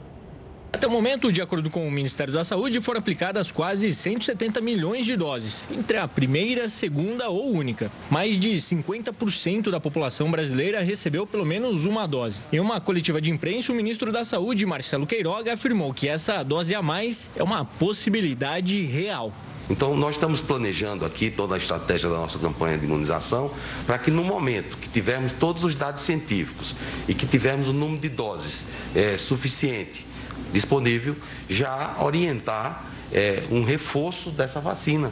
Até 0.78 0.86
o 0.86 0.92
momento, 0.92 1.34
de 1.34 1.42
acordo 1.42 1.72
com 1.72 1.88
o 1.88 1.92
Ministério 1.92 2.32
da 2.32 2.44
Saúde, 2.44 2.80
foram 2.80 3.00
aplicadas 3.00 3.52
quase 3.52 3.92
170 3.92 4.62
milhões 4.62 5.08
de 5.08 5.16
doses, 5.16 5.66
entre 5.76 5.98
a 5.98 6.08
primeira, 6.08 6.70
segunda 6.70 7.30
ou 7.30 7.52
única. 7.52 7.92
Mais 8.12 8.38
de 8.38 8.52
50% 8.52 9.72
da 9.72 9.80
população 9.80 10.30
brasileira 10.30 10.84
recebeu 10.84 11.26
pelo 11.26 11.44
menos 11.44 11.86
uma 11.86 12.06
dose. 12.06 12.42
Em 12.54 12.60
uma 12.60 12.80
coletiva 12.80 13.20
de 13.20 13.32
imprensa, 13.32 13.72
o 13.72 13.76
ministro 13.76 14.12
da 14.12 14.24
Saúde, 14.24 14.68
Marcelo 14.68 15.08
Queiroga, 15.08 15.52
afirmou 15.52 15.92
que 15.92 16.08
essa 16.08 16.44
dose 16.44 16.76
a 16.76 16.82
mais 16.84 17.28
é 17.36 17.42
uma 17.42 17.66
possibilidade 17.66 18.80
real. 18.86 19.34
Então, 19.70 19.98
nós 19.98 20.14
estamos 20.14 20.40
planejando 20.40 21.04
aqui 21.04 21.32
toda 21.32 21.56
a 21.56 21.58
estratégia 21.58 22.08
da 22.08 22.18
nossa 22.18 22.38
campanha 22.38 22.78
de 22.78 22.86
imunização 22.86 23.52
para 23.88 23.98
que, 23.98 24.12
no 24.12 24.24
momento 24.24 24.78
que 24.78 24.88
tivermos 24.88 25.32
todos 25.32 25.64
os 25.64 25.74
dados 25.74 26.04
científicos 26.04 26.76
e 27.08 27.16
que 27.16 27.26
tivermos 27.26 27.68
o 27.68 27.74
número 27.74 28.00
de 28.00 28.10
doses 28.10 28.64
é, 28.96 29.18
suficiente 29.18 30.07
disponível, 30.52 31.16
já 31.50 31.96
orientar 32.00 32.84
é, 33.12 33.44
um 33.50 33.64
reforço 33.64 34.30
dessa 34.30 34.60
vacina. 34.60 35.12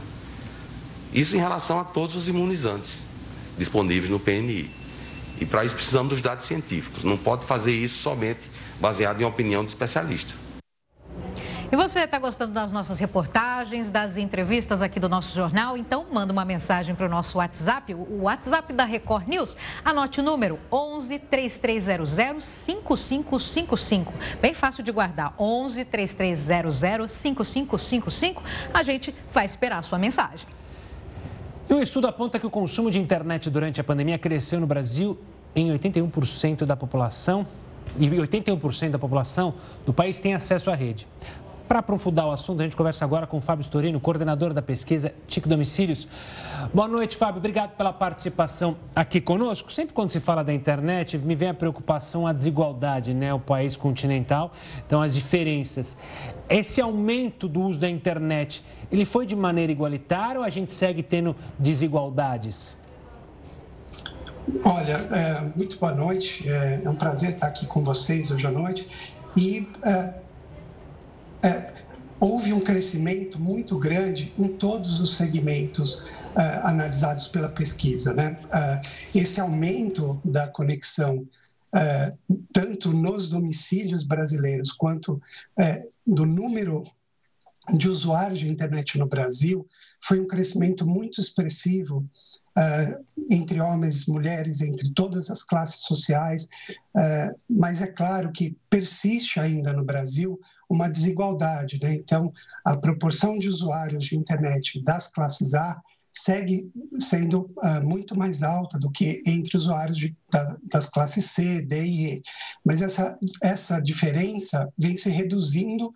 Isso 1.14 1.36
em 1.36 1.40
relação 1.40 1.80
a 1.80 1.84
todos 1.84 2.16
os 2.16 2.28
imunizantes 2.28 3.00
disponíveis 3.58 4.10
no 4.10 4.20
PNI. 4.20 4.70
E 5.40 5.46
para 5.46 5.66
isso 5.66 5.76
precisamos 5.76 6.10
dos 6.10 6.22
dados 6.22 6.46
científicos. 6.46 7.04
Não 7.04 7.18
pode 7.18 7.46
fazer 7.46 7.72
isso 7.72 8.02
somente 8.02 8.42
baseado 8.80 9.22
em 9.22 9.26
opinião 9.26 9.64
de 9.64 9.70
especialista. 9.70 10.36
E 11.72 11.76
você 11.76 12.02
está 12.02 12.20
gostando 12.20 12.54
das 12.54 12.72
nossas 12.72 13.00
reportagens, 13.00 13.90
das 13.90 14.18
entrevistas 14.18 14.84
aqui 14.84 15.00
do 15.00 15.10
nosso 15.10 15.36
jornal? 15.36 15.76
Então, 15.76 16.06
manda 16.12 16.32
uma 16.32 16.46
mensagem 16.46 16.94
para 16.94 17.08
o 17.08 17.10
nosso 17.10 17.40
WhatsApp, 17.40 17.92
o 17.96 18.22
WhatsApp 18.24 18.72
da 18.72 18.86
Record 18.86 19.28
News. 19.28 19.58
Anote 19.84 20.20
o 20.20 20.24
número 20.24 20.60
11 20.72 21.18
3300 21.18 22.46
5555. 22.46 24.14
Bem 24.40 24.54
fácil 24.54 24.84
de 24.84 24.92
guardar. 24.92 25.34
11 25.40 25.84
3300 25.86 27.12
5555. 27.12 28.44
A 28.72 28.84
gente 28.84 29.16
vai 29.34 29.46
esperar 29.46 29.80
a 29.80 29.82
sua 29.82 29.98
mensagem. 29.98 30.48
E 31.68 31.74
um 31.74 31.82
estudo 31.82 32.06
aponta 32.06 32.40
que 32.40 32.46
o 32.46 32.52
consumo 32.52 32.92
de 32.92 33.00
internet 33.00 33.50
durante 33.50 33.82
a 33.82 33.84
pandemia 33.84 34.20
cresceu 34.20 34.60
no 34.60 34.68
Brasil 34.68 35.20
em 35.56 35.76
81% 35.76 36.64
da 36.64 36.76
população 36.76 37.48
e 37.98 38.08
81% 38.08 38.92
da 38.92 39.00
população 39.00 39.56
do 39.84 39.92
país 39.92 40.20
tem 40.20 40.36
acesso 40.36 40.70
à 40.70 40.76
rede. 40.76 41.08
Para 41.68 41.80
aprofundar 41.80 42.28
o 42.28 42.32
assunto, 42.32 42.60
a 42.60 42.64
gente 42.64 42.76
conversa 42.76 43.04
agora 43.04 43.26
com 43.26 43.38
o 43.38 43.42
Fábio 43.42 43.64
Storino, 43.64 44.00
coordenador 44.00 44.54
da 44.54 44.62
pesquisa 44.62 45.12
TIC 45.28 45.48
Domicílios. 45.48 46.08
Boa 46.72 46.88
noite, 46.88 47.18
Fábio. 47.18 47.40
Obrigado 47.40 47.72
pela 47.76 47.92
participação 47.92 48.78
aqui 48.96 49.20
conosco. 49.20 49.74
Sempre 49.74 49.92
quando 49.96 50.12
se 50.12 50.20
fala 50.20 50.44
da 50.44 50.54
internet, 50.54 51.18
me 51.18 51.34
vem 51.34 51.50
a 51.50 51.54
preocupação 51.56 52.28
a 52.28 52.34
desigualdade, 52.34 53.16
né? 53.16 53.34
O 53.34 53.40
país 53.40 53.76
continental, 53.76 54.52
então 54.86 55.02
as 55.02 55.16
diferenças. 55.16 55.98
Esse 56.48 56.80
aumento 56.82 57.48
do 57.48 57.62
uso 57.62 57.80
da 57.80 57.90
internet, 57.90 58.64
ele 58.92 59.04
foi 59.04 59.26
de 59.26 59.36
maneira 59.36 59.72
igualitária 59.72 60.40
ou 60.40 60.46
a 60.46 60.50
gente 60.52 60.72
segue 60.72 61.02
tendo 61.02 61.36
desigualdades? 61.58 62.78
Olha, 64.64 64.94
é, 64.94 65.52
muito 65.56 65.80
boa 65.80 65.96
noite. 65.96 66.48
É, 66.48 66.82
é, 66.84 66.90
um 66.90 66.96
prazer 66.96 67.32
estar 67.32 67.48
aqui 67.48 67.66
com 67.66 67.84
vocês 67.84 68.30
hoje 68.30 68.46
à 68.46 68.52
noite. 68.52 68.88
E 69.36 69.68
é 69.84 70.25
é, 71.44 71.74
houve 72.20 72.54
um 72.54 72.60
crescimento 72.60 73.40
muito 73.40 73.78
grande 73.78 74.34
em 74.38 74.48
todos 74.48 75.00
os 75.00 75.16
segmentos 75.16 75.96
uh, 76.36 76.64
analisados 76.64 77.28
pela 77.28 77.50
pesquisa. 77.50 78.14
Né? 78.14 78.40
Uh, 78.46 79.18
esse 79.18 79.40
aumento 79.40 80.20
da 80.24 80.48
conexão, 80.48 81.28
uh, 81.76 82.40
tanto 82.54 82.92
nos 82.92 83.28
domicílios 83.28 84.04
brasileiros 84.04 84.72
quanto 84.72 85.22
do 86.06 86.26
número 86.26 86.84
de 87.78 87.90
usuários 87.90 88.40
de 88.40 88.48
internet 88.48 88.98
no 88.98 89.08
Brasil, 89.08 89.68
foi 90.00 90.20
um 90.20 90.28
crescimento 90.28 90.86
muito 90.86 91.20
expressivo 91.20 92.08
entre 93.30 93.60
homens 93.60 94.06
mulheres, 94.06 94.62
entre 94.62 94.94
todas 94.94 95.32
as 95.32 95.42
classes 95.42 95.82
sociais, 95.82 96.48
mas 97.50 97.82
é 97.82 97.88
claro 97.88 98.32
que 98.32 98.56
persiste 98.70 99.40
ainda 99.40 99.74
no 99.74 99.84
Brasil 99.84 100.40
uma 100.70 100.90
desigualdade. 100.90 101.80
Né? 101.82 101.96
Então, 101.96 102.32
a 102.66 102.76
proporção 102.78 103.38
de 103.38 103.48
usuários 103.50 104.06
de 104.06 104.18
internet 104.18 104.82
das 104.84 105.08
classes 105.08 105.54
A 105.54 105.80
segue 106.12 106.72
sendo 106.96 107.52
uh, 107.58 107.84
muito 107.84 108.18
mais 108.18 108.42
alta 108.42 108.80
do 108.80 108.90
que 108.90 109.22
entre 109.28 109.58
usuários 109.58 109.98
de, 109.98 110.16
da, 110.32 110.58
das 110.72 110.88
classes 110.88 111.26
C, 111.26 111.62
D 111.62 111.84
e 111.84 112.14
E. 112.14 112.22
Mas 112.64 112.82
essa, 112.82 113.20
essa 113.44 113.82
diferença 113.82 114.72
vem 114.78 114.96
se 114.96 115.10
reduzindo 115.10 115.92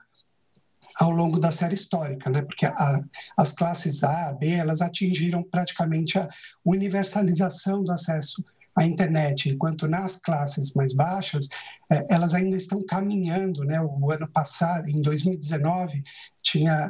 ao 0.99 1.11
longo 1.11 1.39
da 1.39 1.51
série 1.51 1.75
histórica, 1.75 2.29
né? 2.29 2.41
porque 2.41 2.65
a, 2.65 3.01
as 3.37 3.53
classes 3.53 4.03
A, 4.03 4.33
B, 4.33 4.49
elas 4.49 4.81
atingiram 4.81 5.41
praticamente 5.41 6.19
a 6.19 6.27
universalização 6.65 7.81
do 7.83 7.91
acesso 7.91 8.43
a 8.79 8.85
internet, 8.85 9.49
enquanto 9.49 9.87
nas 9.89 10.15
classes 10.15 10.73
mais 10.73 10.93
baixas, 10.93 11.49
é, 11.91 12.13
elas 12.13 12.33
ainda 12.33 12.55
estão 12.55 12.81
caminhando. 12.85 13.65
Né? 13.65 13.79
O 13.81 14.09
ano 14.09 14.27
passado, 14.29 14.87
em 14.87 15.01
2019, 15.01 16.01
tinha 16.41 16.89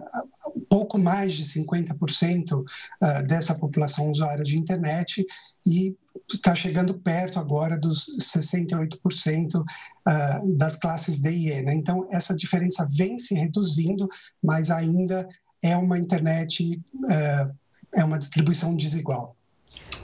um 0.56 0.62
pouco 0.70 1.00
mais 1.00 1.34
de 1.34 1.44
50% 1.44 2.64
ah, 3.02 3.22
dessa 3.24 3.56
população 3.56 4.12
usuária 4.12 4.44
de 4.44 4.56
internet 4.56 5.26
e 5.66 5.96
está 6.32 6.54
chegando 6.54 6.94
perto 7.00 7.40
agora 7.40 7.76
dos 7.76 8.06
68% 8.20 9.64
ah, 10.08 10.42
das 10.56 10.76
classes 10.76 11.20
D 11.20 11.32
e 11.32 11.52
E. 11.52 11.62
Né? 11.64 11.74
Então, 11.74 12.08
essa 12.12 12.36
diferença 12.36 12.88
vem 12.88 13.18
se 13.18 13.34
reduzindo, 13.34 14.08
mas 14.44 14.70
ainda 14.70 15.28
é 15.64 15.76
uma 15.76 15.98
internet, 15.98 16.80
ah, 17.10 17.52
é 17.96 18.04
uma 18.04 18.20
distribuição 18.20 18.76
desigual. 18.76 19.36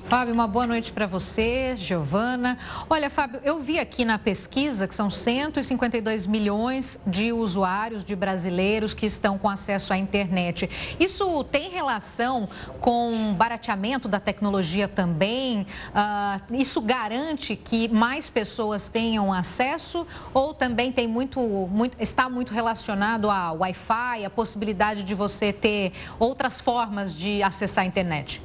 Fábio, 0.08 0.36
uma 0.36 0.48
boa 0.48 0.68
noite 0.68 0.94
para 0.94 1.08
você, 1.08 1.76
Giovana. 1.76 2.60
Olha, 2.88 3.10
Fábio, 3.10 3.42
eu 3.44 3.60
vi 3.60 3.80
aqui 3.80 4.06
na 4.06 4.20
pesquisa 4.20 4.88
que 4.88 4.94
são 4.94 5.10
152 5.10 6.28
milhões 6.28 7.00
de 7.08 7.34
usuários, 7.34 8.04
de 8.04 8.16
brasileiros 8.16 8.94
que 8.94 9.08
estão 9.08 9.36
com 9.40 9.50
acesso 9.50 9.92
à 9.92 9.98
internet. 9.98 10.70
Isso 11.00 11.44
tem 11.46 11.72
relação 11.72 12.48
com 12.80 13.34
barateamento 13.34 14.08
da 14.08 14.20
tecnologia 14.20 14.88
também? 14.88 15.66
Uh, 15.90 16.56
isso 16.56 16.80
garante 16.82 17.56
que 17.56 17.88
mais 17.88 18.30
pessoas 18.30 18.88
tenham 18.88 19.34
acesso 19.34 20.06
ou 20.36 20.54
também 20.54 20.92
tem 20.92 21.08
muito, 21.08 21.40
muito, 21.42 21.98
está 22.00 22.30
muito 22.30 22.54
relacionado 22.54 23.28
a 23.28 23.54
Wi-Fi, 23.54 24.24
a 24.24 24.30
possibilidade 24.30 25.04
de 25.04 25.16
você 25.16 25.52
ter 25.52 25.94
outras 26.20 26.62
formas 26.62 27.12
de 27.12 27.42
acessar 27.42 27.86
a 27.86 27.88
internet? 27.88 28.40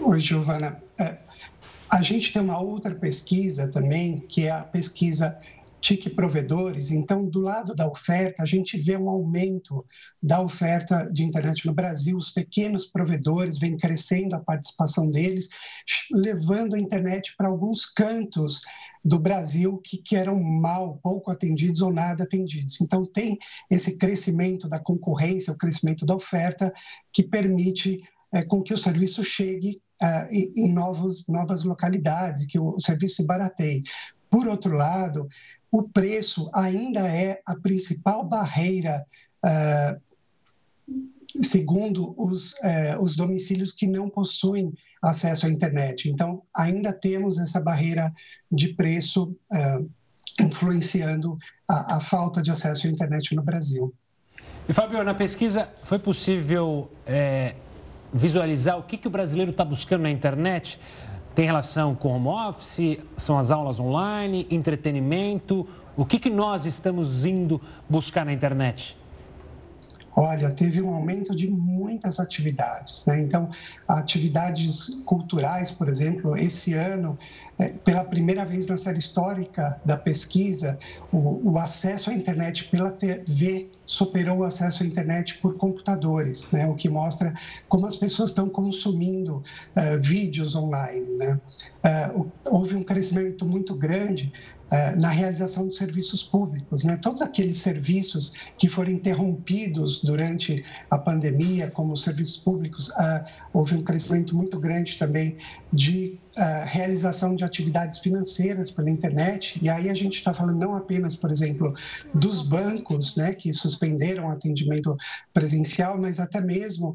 Oi, 0.00 0.20
Giovana. 0.20 0.82
É, 1.00 1.18
a 1.92 2.02
gente 2.02 2.32
tem 2.32 2.42
uma 2.42 2.60
outra 2.60 2.94
pesquisa 2.94 3.70
também, 3.70 4.26
que 4.28 4.46
é 4.46 4.50
a 4.50 4.64
pesquisa 4.64 5.38
TIC 5.80 6.10
Provedores. 6.10 6.90
Então, 6.90 7.28
do 7.28 7.40
lado 7.40 7.74
da 7.74 7.88
oferta, 7.88 8.42
a 8.42 8.46
gente 8.46 8.76
vê 8.76 8.96
um 8.96 9.08
aumento 9.08 9.84
da 10.22 10.40
oferta 10.40 11.10
de 11.12 11.24
internet 11.24 11.66
no 11.66 11.74
Brasil. 11.74 12.16
Os 12.16 12.30
pequenos 12.30 12.86
provedores 12.86 13.58
vêm 13.58 13.76
crescendo 13.76 14.34
a 14.34 14.40
participação 14.40 15.08
deles, 15.10 15.48
levando 16.10 16.74
a 16.74 16.78
internet 16.78 17.34
para 17.36 17.48
alguns 17.48 17.86
cantos 17.86 18.60
do 19.04 19.18
Brasil 19.18 19.78
que, 19.78 19.98
que 19.98 20.16
eram 20.16 20.42
mal, 20.42 20.98
pouco 21.02 21.30
atendidos 21.30 21.80
ou 21.80 21.92
nada 21.92 22.24
atendidos. 22.24 22.80
Então, 22.80 23.04
tem 23.04 23.38
esse 23.70 23.96
crescimento 23.96 24.68
da 24.68 24.80
concorrência, 24.80 25.52
o 25.52 25.58
crescimento 25.58 26.04
da 26.04 26.16
oferta, 26.16 26.72
que 27.12 27.22
permite 27.22 28.00
é, 28.32 28.42
com 28.42 28.62
que 28.62 28.74
o 28.74 28.78
serviço 28.78 29.24
chegue 29.24 29.80
uh, 30.02 30.32
em 30.32 30.72
novos, 30.72 31.26
novas 31.28 31.62
localidades, 31.64 32.46
que 32.46 32.58
o, 32.58 32.78
serviço 32.78 33.16
se 33.16 33.24
barateie. 33.24 33.82
Por 34.30 34.46
outro 34.46 34.74
lado, 34.74 35.26
o 35.70 35.82
preço 35.82 36.50
ainda 36.54 37.00
é 37.00 37.40
a 37.46 37.56
principal 37.56 38.24
barreira, 38.24 39.04
uh, 39.44 40.00
segundo 41.42 42.14
os, 42.18 42.52
uh, 42.52 43.02
os 43.02 43.16
domicílios 43.16 43.72
que 43.72 43.86
não 43.86 44.08
possuem 44.08 44.72
acesso 45.02 45.46
à 45.46 45.50
internet. 45.50 46.10
Então, 46.10 46.42
ainda 46.54 46.92
temos 46.92 47.38
essa 47.38 47.60
barreira 47.60 48.12
de 48.50 48.74
preço 48.74 49.34
uh, 49.52 49.90
influenciando 50.40 51.38
a, 51.68 51.96
a, 51.96 52.00
falta 52.00 52.42
de 52.42 52.50
acesso 52.50 52.86
à 52.86 52.90
internet 52.90 53.34
no 53.34 53.42
Brasil. 53.42 53.94
E, 54.68 54.72
Fabio, 54.72 55.02
na 55.02 55.14
pesquisa 55.14 55.68
foi 55.82 55.98
possível 55.98 56.90
é 57.06 57.54
visualizar 58.12 58.78
o 58.78 58.82
que, 58.82 58.96
que 58.96 59.06
o 59.06 59.10
brasileiro 59.10 59.50
está 59.50 59.64
buscando 59.64 60.02
na 60.02 60.10
internet? 60.10 60.80
Tem 61.34 61.46
relação 61.46 61.94
com 61.94 62.08
home 62.08 62.28
office? 62.28 62.98
São 63.16 63.38
as 63.38 63.50
aulas 63.50 63.78
online? 63.78 64.46
Entretenimento? 64.50 65.66
O 65.96 66.04
que, 66.04 66.18
que 66.18 66.30
nós 66.30 66.66
estamos 66.66 67.24
indo 67.24 67.60
buscar 67.88 68.24
na 68.24 68.32
internet? 68.32 68.96
Olha, 70.20 70.50
teve 70.50 70.82
um 70.82 70.92
aumento 70.92 71.32
de 71.32 71.48
muitas 71.48 72.18
atividades, 72.18 73.06
né? 73.06 73.20
Então, 73.20 73.48
atividades 73.86 75.00
culturais, 75.04 75.70
por 75.70 75.88
exemplo, 75.88 76.36
esse 76.36 76.74
ano, 76.74 77.16
é, 77.56 77.68
pela 77.78 78.04
primeira 78.04 78.44
vez 78.44 78.66
na 78.66 78.76
série 78.76 78.98
histórica 78.98 79.80
da 79.84 79.96
pesquisa, 79.96 80.76
o, 81.12 81.52
o, 81.52 81.56
acesso 81.56 82.10
à 82.10 82.14
internet 82.14 82.64
pela 82.68 82.90
TV 82.90 83.70
superou 83.86 84.38
o 84.38 84.42
acesso 84.42 84.82
à 84.82 84.86
internet 84.86 85.38
por 85.38 85.56
computadores, 85.56 86.50
né? 86.50 86.66
O 86.66 86.74
que 86.74 86.88
mostra 86.88 87.32
como 87.68 87.86
as 87.86 87.94
pessoas 87.94 88.30
estão 88.30 88.48
consumindo 88.48 89.36
uh, 89.36 90.00
vídeos 90.00 90.56
online, 90.56 91.14
né? 91.16 91.40
Uh, 91.86 92.28
houve 92.50 92.74
um 92.74 92.82
crescimento 92.82 93.46
muito 93.46 93.72
grande 93.72 94.32
na 95.00 95.08
realização 95.08 95.66
dos 95.66 95.76
serviços 95.76 96.22
públicos. 96.22 96.84
Né? 96.84 96.96
Todos 96.96 97.22
aqueles 97.22 97.56
serviços 97.56 98.32
que 98.58 98.68
foram 98.68 98.90
interrompidos 98.90 100.02
durante 100.02 100.64
a 100.90 100.98
pandemia, 100.98 101.70
como 101.70 101.92
os 101.92 102.02
serviços 102.02 102.36
públicos, 102.36 102.88
uh, 102.88 103.24
houve 103.52 103.76
um 103.76 103.82
crescimento 103.82 104.36
muito 104.36 104.58
grande 104.58 104.98
também 104.98 105.38
de 105.72 106.18
uh, 106.36 106.66
realização 106.66 107.34
de 107.34 107.44
atividades 107.44 107.98
financeiras 107.98 108.70
pela 108.70 108.90
internet. 108.90 109.58
E 109.62 109.70
aí 109.70 109.88
a 109.88 109.94
gente 109.94 110.18
está 110.18 110.34
falando 110.34 110.58
não 110.58 110.74
apenas, 110.74 111.16
por 111.16 111.30
exemplo, 111.30 111.74
dos 112.14 112.42
bancos, 112.42 113.16
né, 113.16 113.32
que 113.34 113.52
suspenderam 113.52 114.26
o 114.26 114.30
atendimento 114.30 114.96
presencial, 115.32 115.98
mas 115.98 116.20
até 116.20 116.40
mesmo 116.40 116.94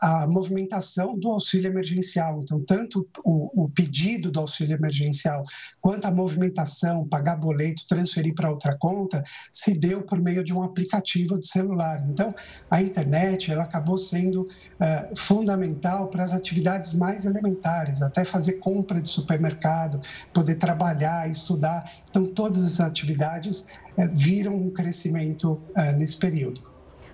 a 0.00 0.26
movimentação 0.26 1.16
do 1.16 1.28
auxílio 1.28 1.70
emergencial. 1.70 2.40
Então, 2.42 2.60
tanto 2.64 3.08
o 3.24 3.68
pedido 3.68 4.30
do 4.30 4.40
auxílio 4.40 4.74
emergencial 4.74 5.44
quanto 5.80 6.06
a 6.06 6.10
movimentação, 6.10 6.99
pagar 7.06 7.36
boleto, 7.36 7.86
transferir 7.88 8.34
para 8.34 8.50
outra 8.50 8.76
conta, 8.78 9.22
se 9.52 9.78
deu 9.78 10.02
por 10.02 10.20
meio 10.20 10.44
de 10.44 10.52
um 10.52 10.62
aplicativo 10.62 11.38
de 11.38 11.46
celular. 11.46 12.04
Então, 12.08 12.34
a 12.70 12.80
internet 12.80 13.50
ela 13.50 13.62
acabou 13.62 13.98
sendo 13.98 14.42
uh, 14.42 15.16
fundamental 15.16 16.08
para 16.08 16.24
as 16.24 16.32
atividades 16.32 16.94
mais 16.94 17.26
elementares, 17.26 18.02
até 18.02 18.24
fazer 18.24 18.54
compra 18.54 19.00
de 19.00 19.08
supermercado, 19.08 20.00
poder 20.32 20.56
trabalhar, 20.56 21.30
estudar. 21.30 21.90
Então, 22.08 22.24
todas 22.26 22.64
as 22.64 22.80
atividades 22.80 23.60
uh, 23.98 24.08
viram 24.12 24.54
um 24.54 24.70
crescimento 24.70 25.52
uh, 25.76 25.96
nesse 25.96 26.16
período. 26.16 26.69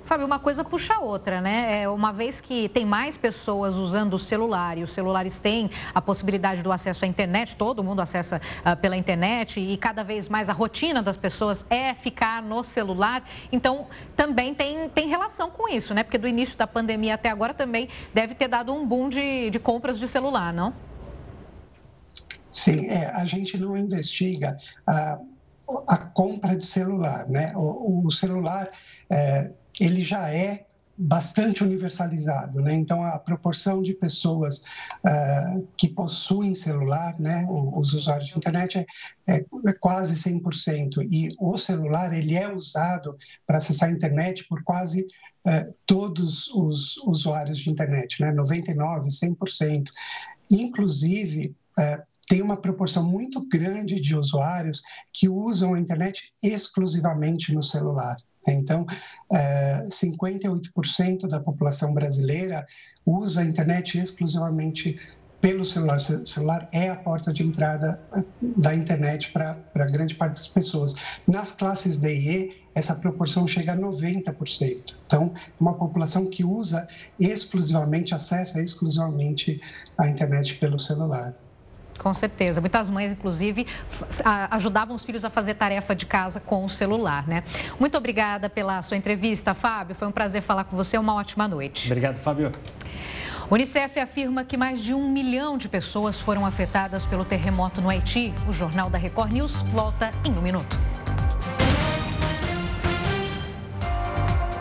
Fábio, 0.06 0.24
uma 0.24 0.38
coisa 0.38 0.62
puxa 0.62 0.94
a 0.94 1.00
outra, 1.00 1.40
né? 1.40 1.82
É, 1.82 1.88
uma 1.88 2.12
vez 2.12 2.40
que 2.40 2.68
tem 2.68 2.86
mais 2.86 3.16
pessoas 3.16 3.74
usando 3.74 4.14
o 4.14 4.18
celular 4.20 4.78
e 4.78 4.84
os 4.84 4.92
celulares 4.92 5.40
têm 5.40 5.68
a 5.92 6.00
possibilidade 6.00 6.62
do 6.62 6.70
acesso 6.70 7.04
à 7.04 7.08
internet, 7.08 7.56
todo 7.56 7.82
mundo 7.82 8.00
acessa 8.00 8.40
uh, 8.60 8.76
pela 8.80 8.96
internet 8.96 9.58
e 9.58 9.76
cada 9.76 10.04
vez 10.04 10.28
mais 10.28 10.48
a 10.48 10.52
rotina 10.52 11.02
das 11.02 11.16
pessoas 11.16 11.66
é 11.68 11.92
ficar 11.92 12.40
no 12.40 12.62
celular. 12.62 13.28
Então, 13.50 13.88
também 14.14 14.54
tem, 14.54 14.88
tem 14.90 15.08
relação 15.08 15.50
com 15.50 15.68
isso, 15.68 15.92
né? 15.92 16.04
Porque 16.04 16.18
do 16.18 16.28
início 16.28 16.56
da 16.56 16.68
pandemia 16.68 17.14
até 17.14 17.28
agora 17.28 17.52
também 17.52 17.88
deve 18.14 18.36
ter 18.36 18.46
dado 18.46 18.72
um 18.72 18.86
boom 18.86 19.08
de, 19.08 19.50
de 19.50 19.58
compras 19.58 19.98
de 19.98 20.06
celular, 20.06 20.52
não? 20.52 20.72
Sim, 22.46 22.86
é, 22.86 23.06
a 23.06 23.24
gente 23.24 23.58
não 23.58 23.76
investiga 23.76 24.56
a, 24.86 25.18
a 25.88 25.96
compra 25.98 26.56
de 26.56 26.64
celular, 26.64 27.28
né? 27.28 27.52
O, 27.56 28.06
o 28.06 28.12
celular. 28.12 28.70
É, 29.10 29.50
ele 29.80 30.02
já 30.02 30.30
é 30.30 30.66
bastante 30.98 31.62
universalizado, 31.62 32.60
né? 32.62 32.74
Então 32.74 33.04
a 33.04 33.18
proporção 33.18 33.82
de 33.82 33.92
pessoas 33.92 34.62
uh, 35.04 35.68
que 35.76 35.88
possuem 35.88 36.54
celular, 36.54 37.20
né, 37.20 37.46
os 37.48 37.92
usuários 37.92 38.28
de 38.28 38.36
internet 38.36 38.78
é, 38.78 38.86
é, 39.28 39.36
é, 39.36 39.72
quase 39.78 40.14
100% 40.14 41.06
e 41.10 41.34
o 41.38 41.58
celular 41.58 42.14
ele 42.14 42.34
é 42.34 42.50
usado 42.52 43.16
para 43.46 43.58
acessar 43.58 43.90
a 43.90 43.92
internet 43.92 44.46
por 44.48 44.62
quase 44.64 45.02
uh, 45.02 45.74
todos 45.84 46.48
os 46.48 46.96
usuários 46.98 47.58
de 47.58 47.68
internet, 47.68 48.22
né? 48.22 48.32
99, 48.32 49.10
100%. 49.10 49.90
Inclusive 50.50 51.54
uh, 51.78 52.02
tem 52.26 52.40
uma 52.40 52.56
proporção 52.56 53.04
muito 53.04 53.46
grande 53.46 54.00
de 54.00 54.16
usuários 54.16 54.80
que 55.12 55.28
usam 55.28 55.74
a 55.74 55.78
internet 55.78 56.32
exclusivamente 56.42 57.52
no 57.52 57.62
celular. 57.62 58.16
Então, 58.52 58.86
58% 59.88 61.24
é, 61.24 61.28
da 61.28 61.40
população 61.40 61.92
brasileira 61.92 62.64
usa 63.04 63.40
a 63.40 63.44
internet 63.44 63.98
exclusivamente 63.98 64.98
pelo 65.40 65.64
celular. 65.64 65.96
O 65.96 66.26
celular 66.26 66.68
é 66.72 66.88
a 66.88 66.96
porta 66.96 67.32
de 67.32 67.42
entrada 67.44 68.00
é, 68.14 68.24
da 68.58 68.74
internet 68.74 69.32
para 69.32 69.86
grande 69.92 70.14
parte 70.14 70.32
das 70.32 70.48
pessoas. 70.48 70.94
Nas 71.26 71.52
classes 71.52 71.98
D 71.98 72.16
e 72.16 72.28
E, 72.28 72.66
essa 72.74 72.94
proporção 72.94 73.46
chega 73.46 73.72
a 73.72 73.76
90%. 73.76 74.94
Então, 75.06 75.32
é 75.36 75.60
uma 75.60 75.74
população 75.74 76.26
que 76.26 76.44
usa 76.44 76.86
exclusivamente, 77.18 78.14
acessa 78.14 78.60
exclusivamente 78.62 79.60
a 79.96 80.08
internet 80.08 80.56
pelo 80.56 80.78
celular. 80.78 81.34
Com 81.98 82.14
certeza. 82.14 82.60
Muitas 82.60 82.88
mães, 82.88 83.10
inclusive, 83.10 83.66
ajudavam 84.50 84.94
os 84.94 85.04
filhos 85.04 85.24
a 85.24 85.30
fazer 85.30 85.54
tarefa 85.54 85.94
de 85.94 86.06
casa 86.06 86.40
com 86.40 86.64
o 86.64 86.68
celular, 86.68 87.26
né? 87.26 87.42
Muito 87.80 87.96
obrigada 87.96 88.48
pela 88.48 88.80
sua 88.82 88.96
entrevista, 88.96 89.54
Fábio. 89.54 89.94
Foi 89.94 90.06
um 90.06 90.12
prazer 90.12 90.42
falar 90.42 90.64
com 90.64 90.76
você. 90.76 90.98
Uma 90.98 91.14
ótima 91.14 91.48
noite. 91.48 91.86
Obrigado, 91.86 92.16
Fábio. 92.16 92.52
O 93.48 93.54
Unicef 93.54 94.00
afirma 94.00 94.44
que 94.44 94.56
mais 94.56 94.82
de 94.82 94.92
um 94.92 95.08
milhão 95.08 95.56
de 95.56 95.68
pessoas 95.68 96.20
foram 96.20 96.44
afetadas 96.44 97.06
pelo 97.06 97.24
terremoto 97.24 97.80
no 97.80 97.88
Haiti. 97.88 98.34
O 98.48 98.52
Jornal 98.52 98.90
da 98.90 98.98
Record 98.98 99.32
News 99.32 99.60
volta 99.72 100.10
em 100.24 100.32
um 100.32 100.42
minuto. 100.42 100.76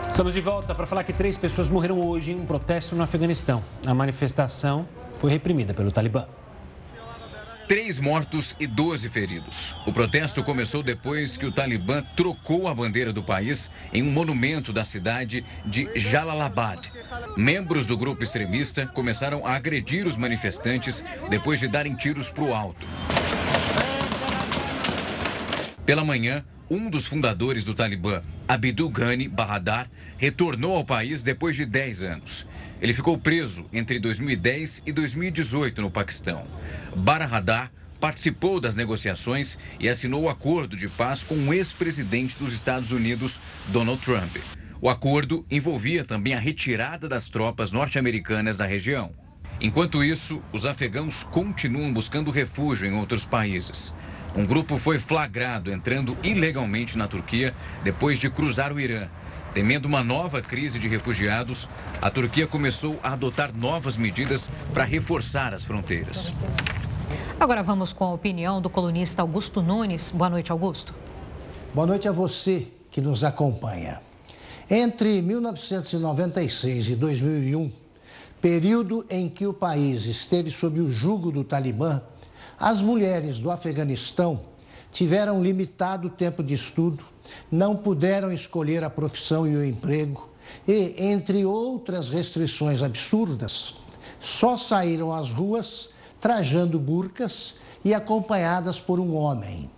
Estamos 0.08 0.32
de 0.32 0.40
volta 0.40 0.74
para 0.74 0.86
falar 0.86 1.04
que 1.04 1.12
três 1.12 1.36
pessoas 1.36 1.68
morreram 1.68 2.00
hoje 2.00 2.32
em 2.32 2.40
um 2.40 2.46
protesto 2.46 2.94
no 2.94 3.02
Afeganistão. 3.02 3.62
A 3.84 3.92
manifestação 3.92 4.88
foi 5.18 5.30
reprimida 5.30 5.74
pelo 5.74 5.90
Talibã. 5.90 6.24
Três 7.66 7.98
mortos 7.98 8.54
e 8.60 8.66
12 8.66 9.08
feridos. 9.08 9.76
O 9.86 9.92
protesto 9.92 10.42
começou 10.42 10.82
depois 10.82 11.36
que 11.36 11.46
o 11.46 11.52
Talibã 11.52 12.02
trocou 12.16 12.68
a 12.68 12.74
bandeira 12.74 13.12
do 13.12 13.22
país 13.22 13.70
em 13.92 14.02
um 14.02 14.10
monumento 14.10 14.72
da 14.72 14.84
cidade 14.84 15.44
de 15.64 15.88
Jalalabad. 15.94 16.90
Membros 17.36 17.86
do 17.86 17.96
grupo 17.96 18.22
extremista 18.22 18.86
começaram 18.86 19.46
a 19.46 19.54
agredir 19.54 20.06
os 20.06 20.16
manifestantes 20.16 21.04
depois 21.28 21.58
de 21.58 21.68
darem 21.68 21.94
tiros 21.94 22.30
para 22.30 22.44
o 22.44 22.54
alto. 22.54 22.86
Pela 25.84 26.04
manhã, 26.04 26.44
um 26.70 26.90
dos 26.90 27.06
fundadores 27.06 27.64
do 27.64 27.74
Talibã, 27.74 28.22
Abdul 28.48 28.90
Ghani 28.90 29.28
Baradar, 29.28 29.88
retornou 30.18 30.76
ao 30.76 30.84
país 30.84 31.22
depois 31.22 31.56
de 31.56 31.64
10 31.64 32.02
anos. 32.02 32.46
Ele 32.80 32.92
ficou 32.92 33.16
preso 33.16 33.66
entre 33.72 33.98
2010 33.98 34.82
e 34.86 34.92
2018 34.92 35.80
no 35.80 35.90
Paquistão. 35.90 36.44
Baradar 36.94 37.70
participou 38.00 38.60
das 38.60 38.74
negociações 38.74 39.58
e 39.80 39.88
assinou 39.88 40.24
o 40.24 40.28
acordo 40.28 40.76
de 40.76 40.88
paz 40.88 41.24
com 41.24 41.34
o 41.34 41.54
ex-presidente 41.54 42.36
dos 42.38 42.52
Estados 42.52 42.92
Unidos, 42.92 43.40
Donald 43.68 44.00
Trump. 44.02 44.36
O 44.80 44.90
acordo 44.90 45.46
envolvia 45.50 46.04
também 46.04 46.34
a 46.34 46.38
retirada 46.38 47.08
das 47.08 47.28
tropas 47.28 47.70
norte-americanas 47.70 48.56
da 48.56 48.66
região. 48.66 49.12
Enquanto 49.58 50.04
isso, 50.04 50.42
os 50.52 50.66
afegãos 50.66 51.24
continuam 51.24 51.92
buscando 51.92 52.30
refúgio 52.30 52.86
em 52.86 52.94
outros 52.94 53.24
países. 53.24 53.94
Um 54.36 54.44
grupo 54.44 54.76
foi 54.76 54.98
flagrado 54.98 55.72
entrando 55.72 56.14
ilegalmente 56.22 56.98
na 56.98 57.08
Turquia 57.08 57.54
depois 57.82 58.18
de 58.18 58.28
cruzar 58.28 58.70
o 58.70 58.78
Irã. 58.78 59.08
Temendo 59.54 59.86
uma 59.86 60.04
nova 60.04 60.42
crise 60.42 60.78
de 60.78 60.86
refugiados, 60.86 61.66
a 62.02 62.10
Turquia 62.10 62.46
começou 62.46 63.00
a 63.02 63.14
adotar 63.14 63.50
novas 63.56 63.96
medidas 63.96 64.50
para 64.74 64.84
reforçar 64.84 65.54
as 65.54 65.64
fronteiras. 65.64 66.30
Agora 67.40 67.62
vamos 67.62 67.94
com 67.94 68.04
a 68.04 68.12
opinião 68.12 68.60
do 68.60 68.68
colunista 68.68 69.22
Augusto 69.22 69.62
Nunes. 69.62 70.10
Boa 70.10 70.28
noite, 70.28 70.52
Augusto. 70.52 70.94
Boa 71.72 71.86
noite 71.86 72.06
a 72.06 72.12
você 72.12 72.68
que 72.90 73.00
nos 73.00 73.24
acompanha. 73.24 74.02
Entre 74.68 75.22
1996 75.22 76.88
e 76.88 76.94
2001, 76.94 77.72
período 78.42 79.06
em 79.08 79.30
que 79.30 79.46
o 79.46 79.54
país 79.54 80.04
esteve 80.04 80.50
sob 80.50 80.78
o 80.80 80.90
jugo 80.90 81.32
do 81.32 81.42
Talibã, 81.42 82.02
as 82.58 82.80
mulheres 82.80 83.38
do 83.38 83.50
Afeganistão 83.50 84.40
tiveram 84.90 85.42
limitado 85.42 86.08
tempo 86.08 86.42
de 86.42 86.54
estudo, 86.54 87.04
não 87.50 87.76
puderam 87.76 88.32
escolher 88.32 88.82
a 88.82 88.90
profissão 88.90 89.46
e 89.46 89.54
o 89.54 89.64
emprego 89.64 90.30
e, 90.66 90.94
entre 90.98 91.44
outras 91.44 92.08
restrições 92.08 92.82
absurdas, 92.82 93.74
só 94.20 94.56
saíram 94.56 95.12
às 95.12 95.30
ruas 95.30 95.90
trajando 96.20 96.78
burcas 96.78 97.56
e 97.84 97.92
acompanhadas 97.92 98.80
por 98.80 98.98
um 98.98 99.14
homem. 99.14 99.70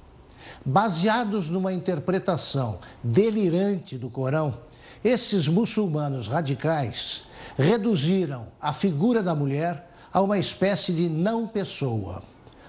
Baseados 0.65 1.49
numa 1.49 1.73
interpretação 1.73 2.79
delirante 3.03 3.99
do 3.99 4.09
Corão, 4.09 4.57
esses 5.05 5.49
muçulmanos 5.49 6.27
radicais 6.27 7.23
reduziram 7.57 8.49
a 8.61 8.73
figura 8.73 9.23
da 9.23 9.35
mulher 9.35 9.91
a 10.13 10.21
uma 10.21 10.39
espécie 10.39 10.93
de 10.93 11.09
não 11.09 11.47
pessoa. 11.47 12.23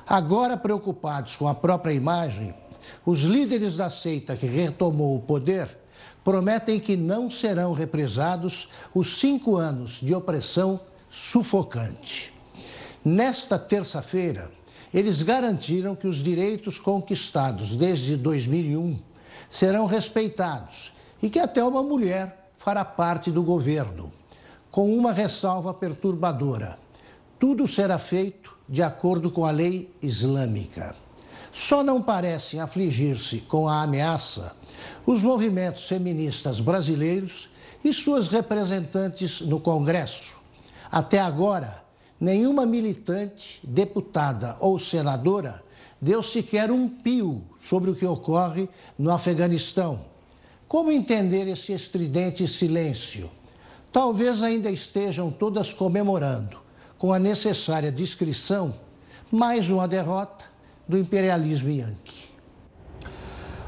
Agora 0.10 0.58
preocupados 0.58 1.38
com 1.38 1.48
a 1.48 1.54
própria 1.54 1.94
imagem, 1.94 2.52
os 3.06 3.20
líderes 3.22 3.78
da 3.78 3.92
seita 3.92 4.36
que 4.36 4.48
retomou 4.48 5.16
o 5.16 5.22
poder 5.22 5.70
prometem 6.24 6.80
que 6.80 6.98
não 6.98 7.30
serão 7.30 7.74
represados 7.74 8.68
os 8.92 9.20
cinco 9.20 9.56
anos 9.56 10.00
de 10.02 10.16
opressão 10.16 10.80
sufocante. 11.12 12.34
Nesta 13.06 13.60
terça-feira, 13.60 14.50
eles 14.92 15.22
garantiram 15.22 15.94
que 15.96 16.08
os 16.08 16.24
direitos 16.24 16.80
conquistados 16.80 17.76
desde 17.76 18.18
2001 18.18 18.98
serão 19.48 19.86
respeitados 19.86 20.92
e 21.22 21.30
que 21.30 21.38
até 21.38 21.64
uma 21.64 21.84
mulher 21.84 22.50
fará 22.58 22.84
parte 22.84 23.30
do 23.30 23.44
governo, 23.44 24.12
com 24.72 24.92
uma 24.92 25.12
ressalva 25.12 25.72
perturbadora. 25.72 26.89
Tudo 27.40 27.66
será 27.66 27.98
feito 27.98 28.54
de 28.68 28.84
acordo 28.84 29.32
com 29.32 29.46
a 29.46 29.52
lei 29.52 29.90
islâmica. 30.02 30.94
Só 31.54 31.82
não 31.82 32.02
parecem 32.02 32.60
afligir-se 32.60 33.38
com 33.38 33.66
a 33.66 33.82
ameaça 33.82 34.54
os 35.06 35.24
movimentos 35.24 35.86
feministas 35.86 36.60
brasileiros 36.60 37.50
e 37.82 37.94
suas 37.94 38.28
representantes 38.28 39.40
no 39.40 39.58
Congresso. 39.58 40.36
Até 40.92 41.22
agora, 41.22 41.82
nenhuma 42.20 42.66
militante, 42.66 43.62
deputada 43.64 44.58
ou 44.60 44.78
senadora 44.78 45.64
deu 46.02 46.22
sequer 46.22 46.70
um 46.70 46.90
pio 46.90 47.42
sobre 47.58 47.90
o 47.90 47.96
que 47.96 48.06
ocorre 48.06 48.68
no 48.98 49.12
Afeganistão. 49.12 50.04
Como 50.68 50.92
entender 50.92 51.48
esse 51.48 51.72
estridente 51.72 52.46
silêncio? 52.50 53.32
Talvez 53.94 54.44
ainda 54.44 54.70
estejam 54.70 55.32
todas 55.32 55.72
comemorando 55.72 56.69
com 57.00 57.14
a 57.14 57.18
necessária 57.18 57.90
discrição, 57.90 58.74
mais 59.32 59.70
uma 59.70 59.88
derrota 59.88 60.44
do 60.86 60.98
imperialismo 60.98 61.70
yankee. 61.70 62.28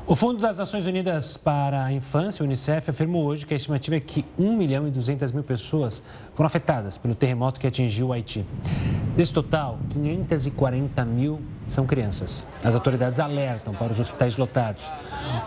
O 0.06 0.16
Fundo 0.18 0.42
das 0.42 0.58
Nações 0.58 0.86
Unidas 0.86 1.38
para 1.38 1.86
a 1.86 1.94
Infância, 1.94 2.44
o 2.44 2.46
Unicef, 2.46 2.90
afirmou 2.90 3.24
hoje 3.24 3.46
que 3.46 3.54
a 3.54 3.58
estimativa 3.58 3.96
é 3.96 4.00
que 4.02 4.26
1 4.38 4.58
milhão 4.58 4.86
e 4.86 4.92
200 4.92 5.32
mil 5.32 5.44
pessoas 5.44 6.04
foram 6.36 6.48
afetadas 6.48 6.98
pelo 6.98 7.16
terremoto 7.16 7.58
que 7.58 7.66
atingiu 7.66 8.08
o 8.08 8.14
Haiti. 8.14 8.46
Desse 9.16 9.32
total, 9.32 9.80
540 9.92 11.06
mil 11.06 11.40
são 11.70 11.86
crianças. 11.86 12.46
As 12.62 12.76
autoridades 12.76 13.18
alertam 13.18 13.74
para 13.74 13.94
os 13.94 14.00
hospitais 14.02 14.36
lotados. 14.36 14.84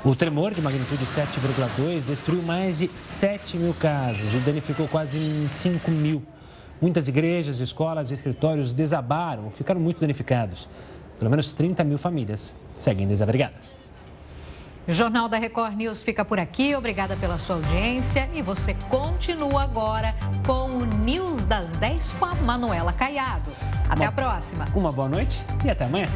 O 0.02 0.16
tremor 0.16 0.54
de 0.54 0.62
magnitude 0.62 1.04
7,2 1.04 2.06
destruiu 2.06 2.42
mais 2.42 2.78
de 2.78 2.90
7 2.94 3.58
mil 3.58 3.74
casas 3.74 4.32
e 4.32 4.38
danificou 4.38 4.88
quase 4.88 5.18
5 5.50 5.90
mil 5.90 6.22
Muitas 6.84 7.08
igrejas, 7.08 7.60
escolas 7.60 8.10
e 8.10 8.14
escritórios 8.14 8.74
desabaram, 8.74 9.50
ficaram 9.50 9.80
muito 9.80 10.02
danificados. 10.02 10.68
Pelo 11.18 11.30
menos 11.30 11.50
30 11.54 11.82
mil 11.82 11.96
famílias 11.96 12.54
seguem 12.76 13.08
desabrigadas. 13.08 13.74
O 14.86 14.92
Jornal 14.92 15.26
da 15.26 15.38
Record 15.38 15.76
News 15.76 16.02
fica 16.02 16.26
por 16.26 16.38
aqui. 16.38 16.76
Obrigada 16.76 17.16
pela 17.16 17.38
sua 17.38 17.56
audiência. 17.56 18.28
E 18.34 18.42
você 18.42 18.74
continua 18.90 19.62
agora 19.62 20.14
com 20.46 20.76
o 20.76 20.84
News 20.84 21.46
das 21.46 21.72
10 21.72 22.12
com 22.18 22.26
a 22.26 22.34
Manuela 22.34 22.92
Caiado. 22.92 23.50
Até 23.88 24.02
uma, 24.02 24.08
a 24.10 24.12
próxima. 24.12 24.66
Uma 24.74 24.92
boa 24.92 25.08
noite 25.08 25.42
e 25.64 25.70
até 25.70 25.86
amanhã. 25.86 26.08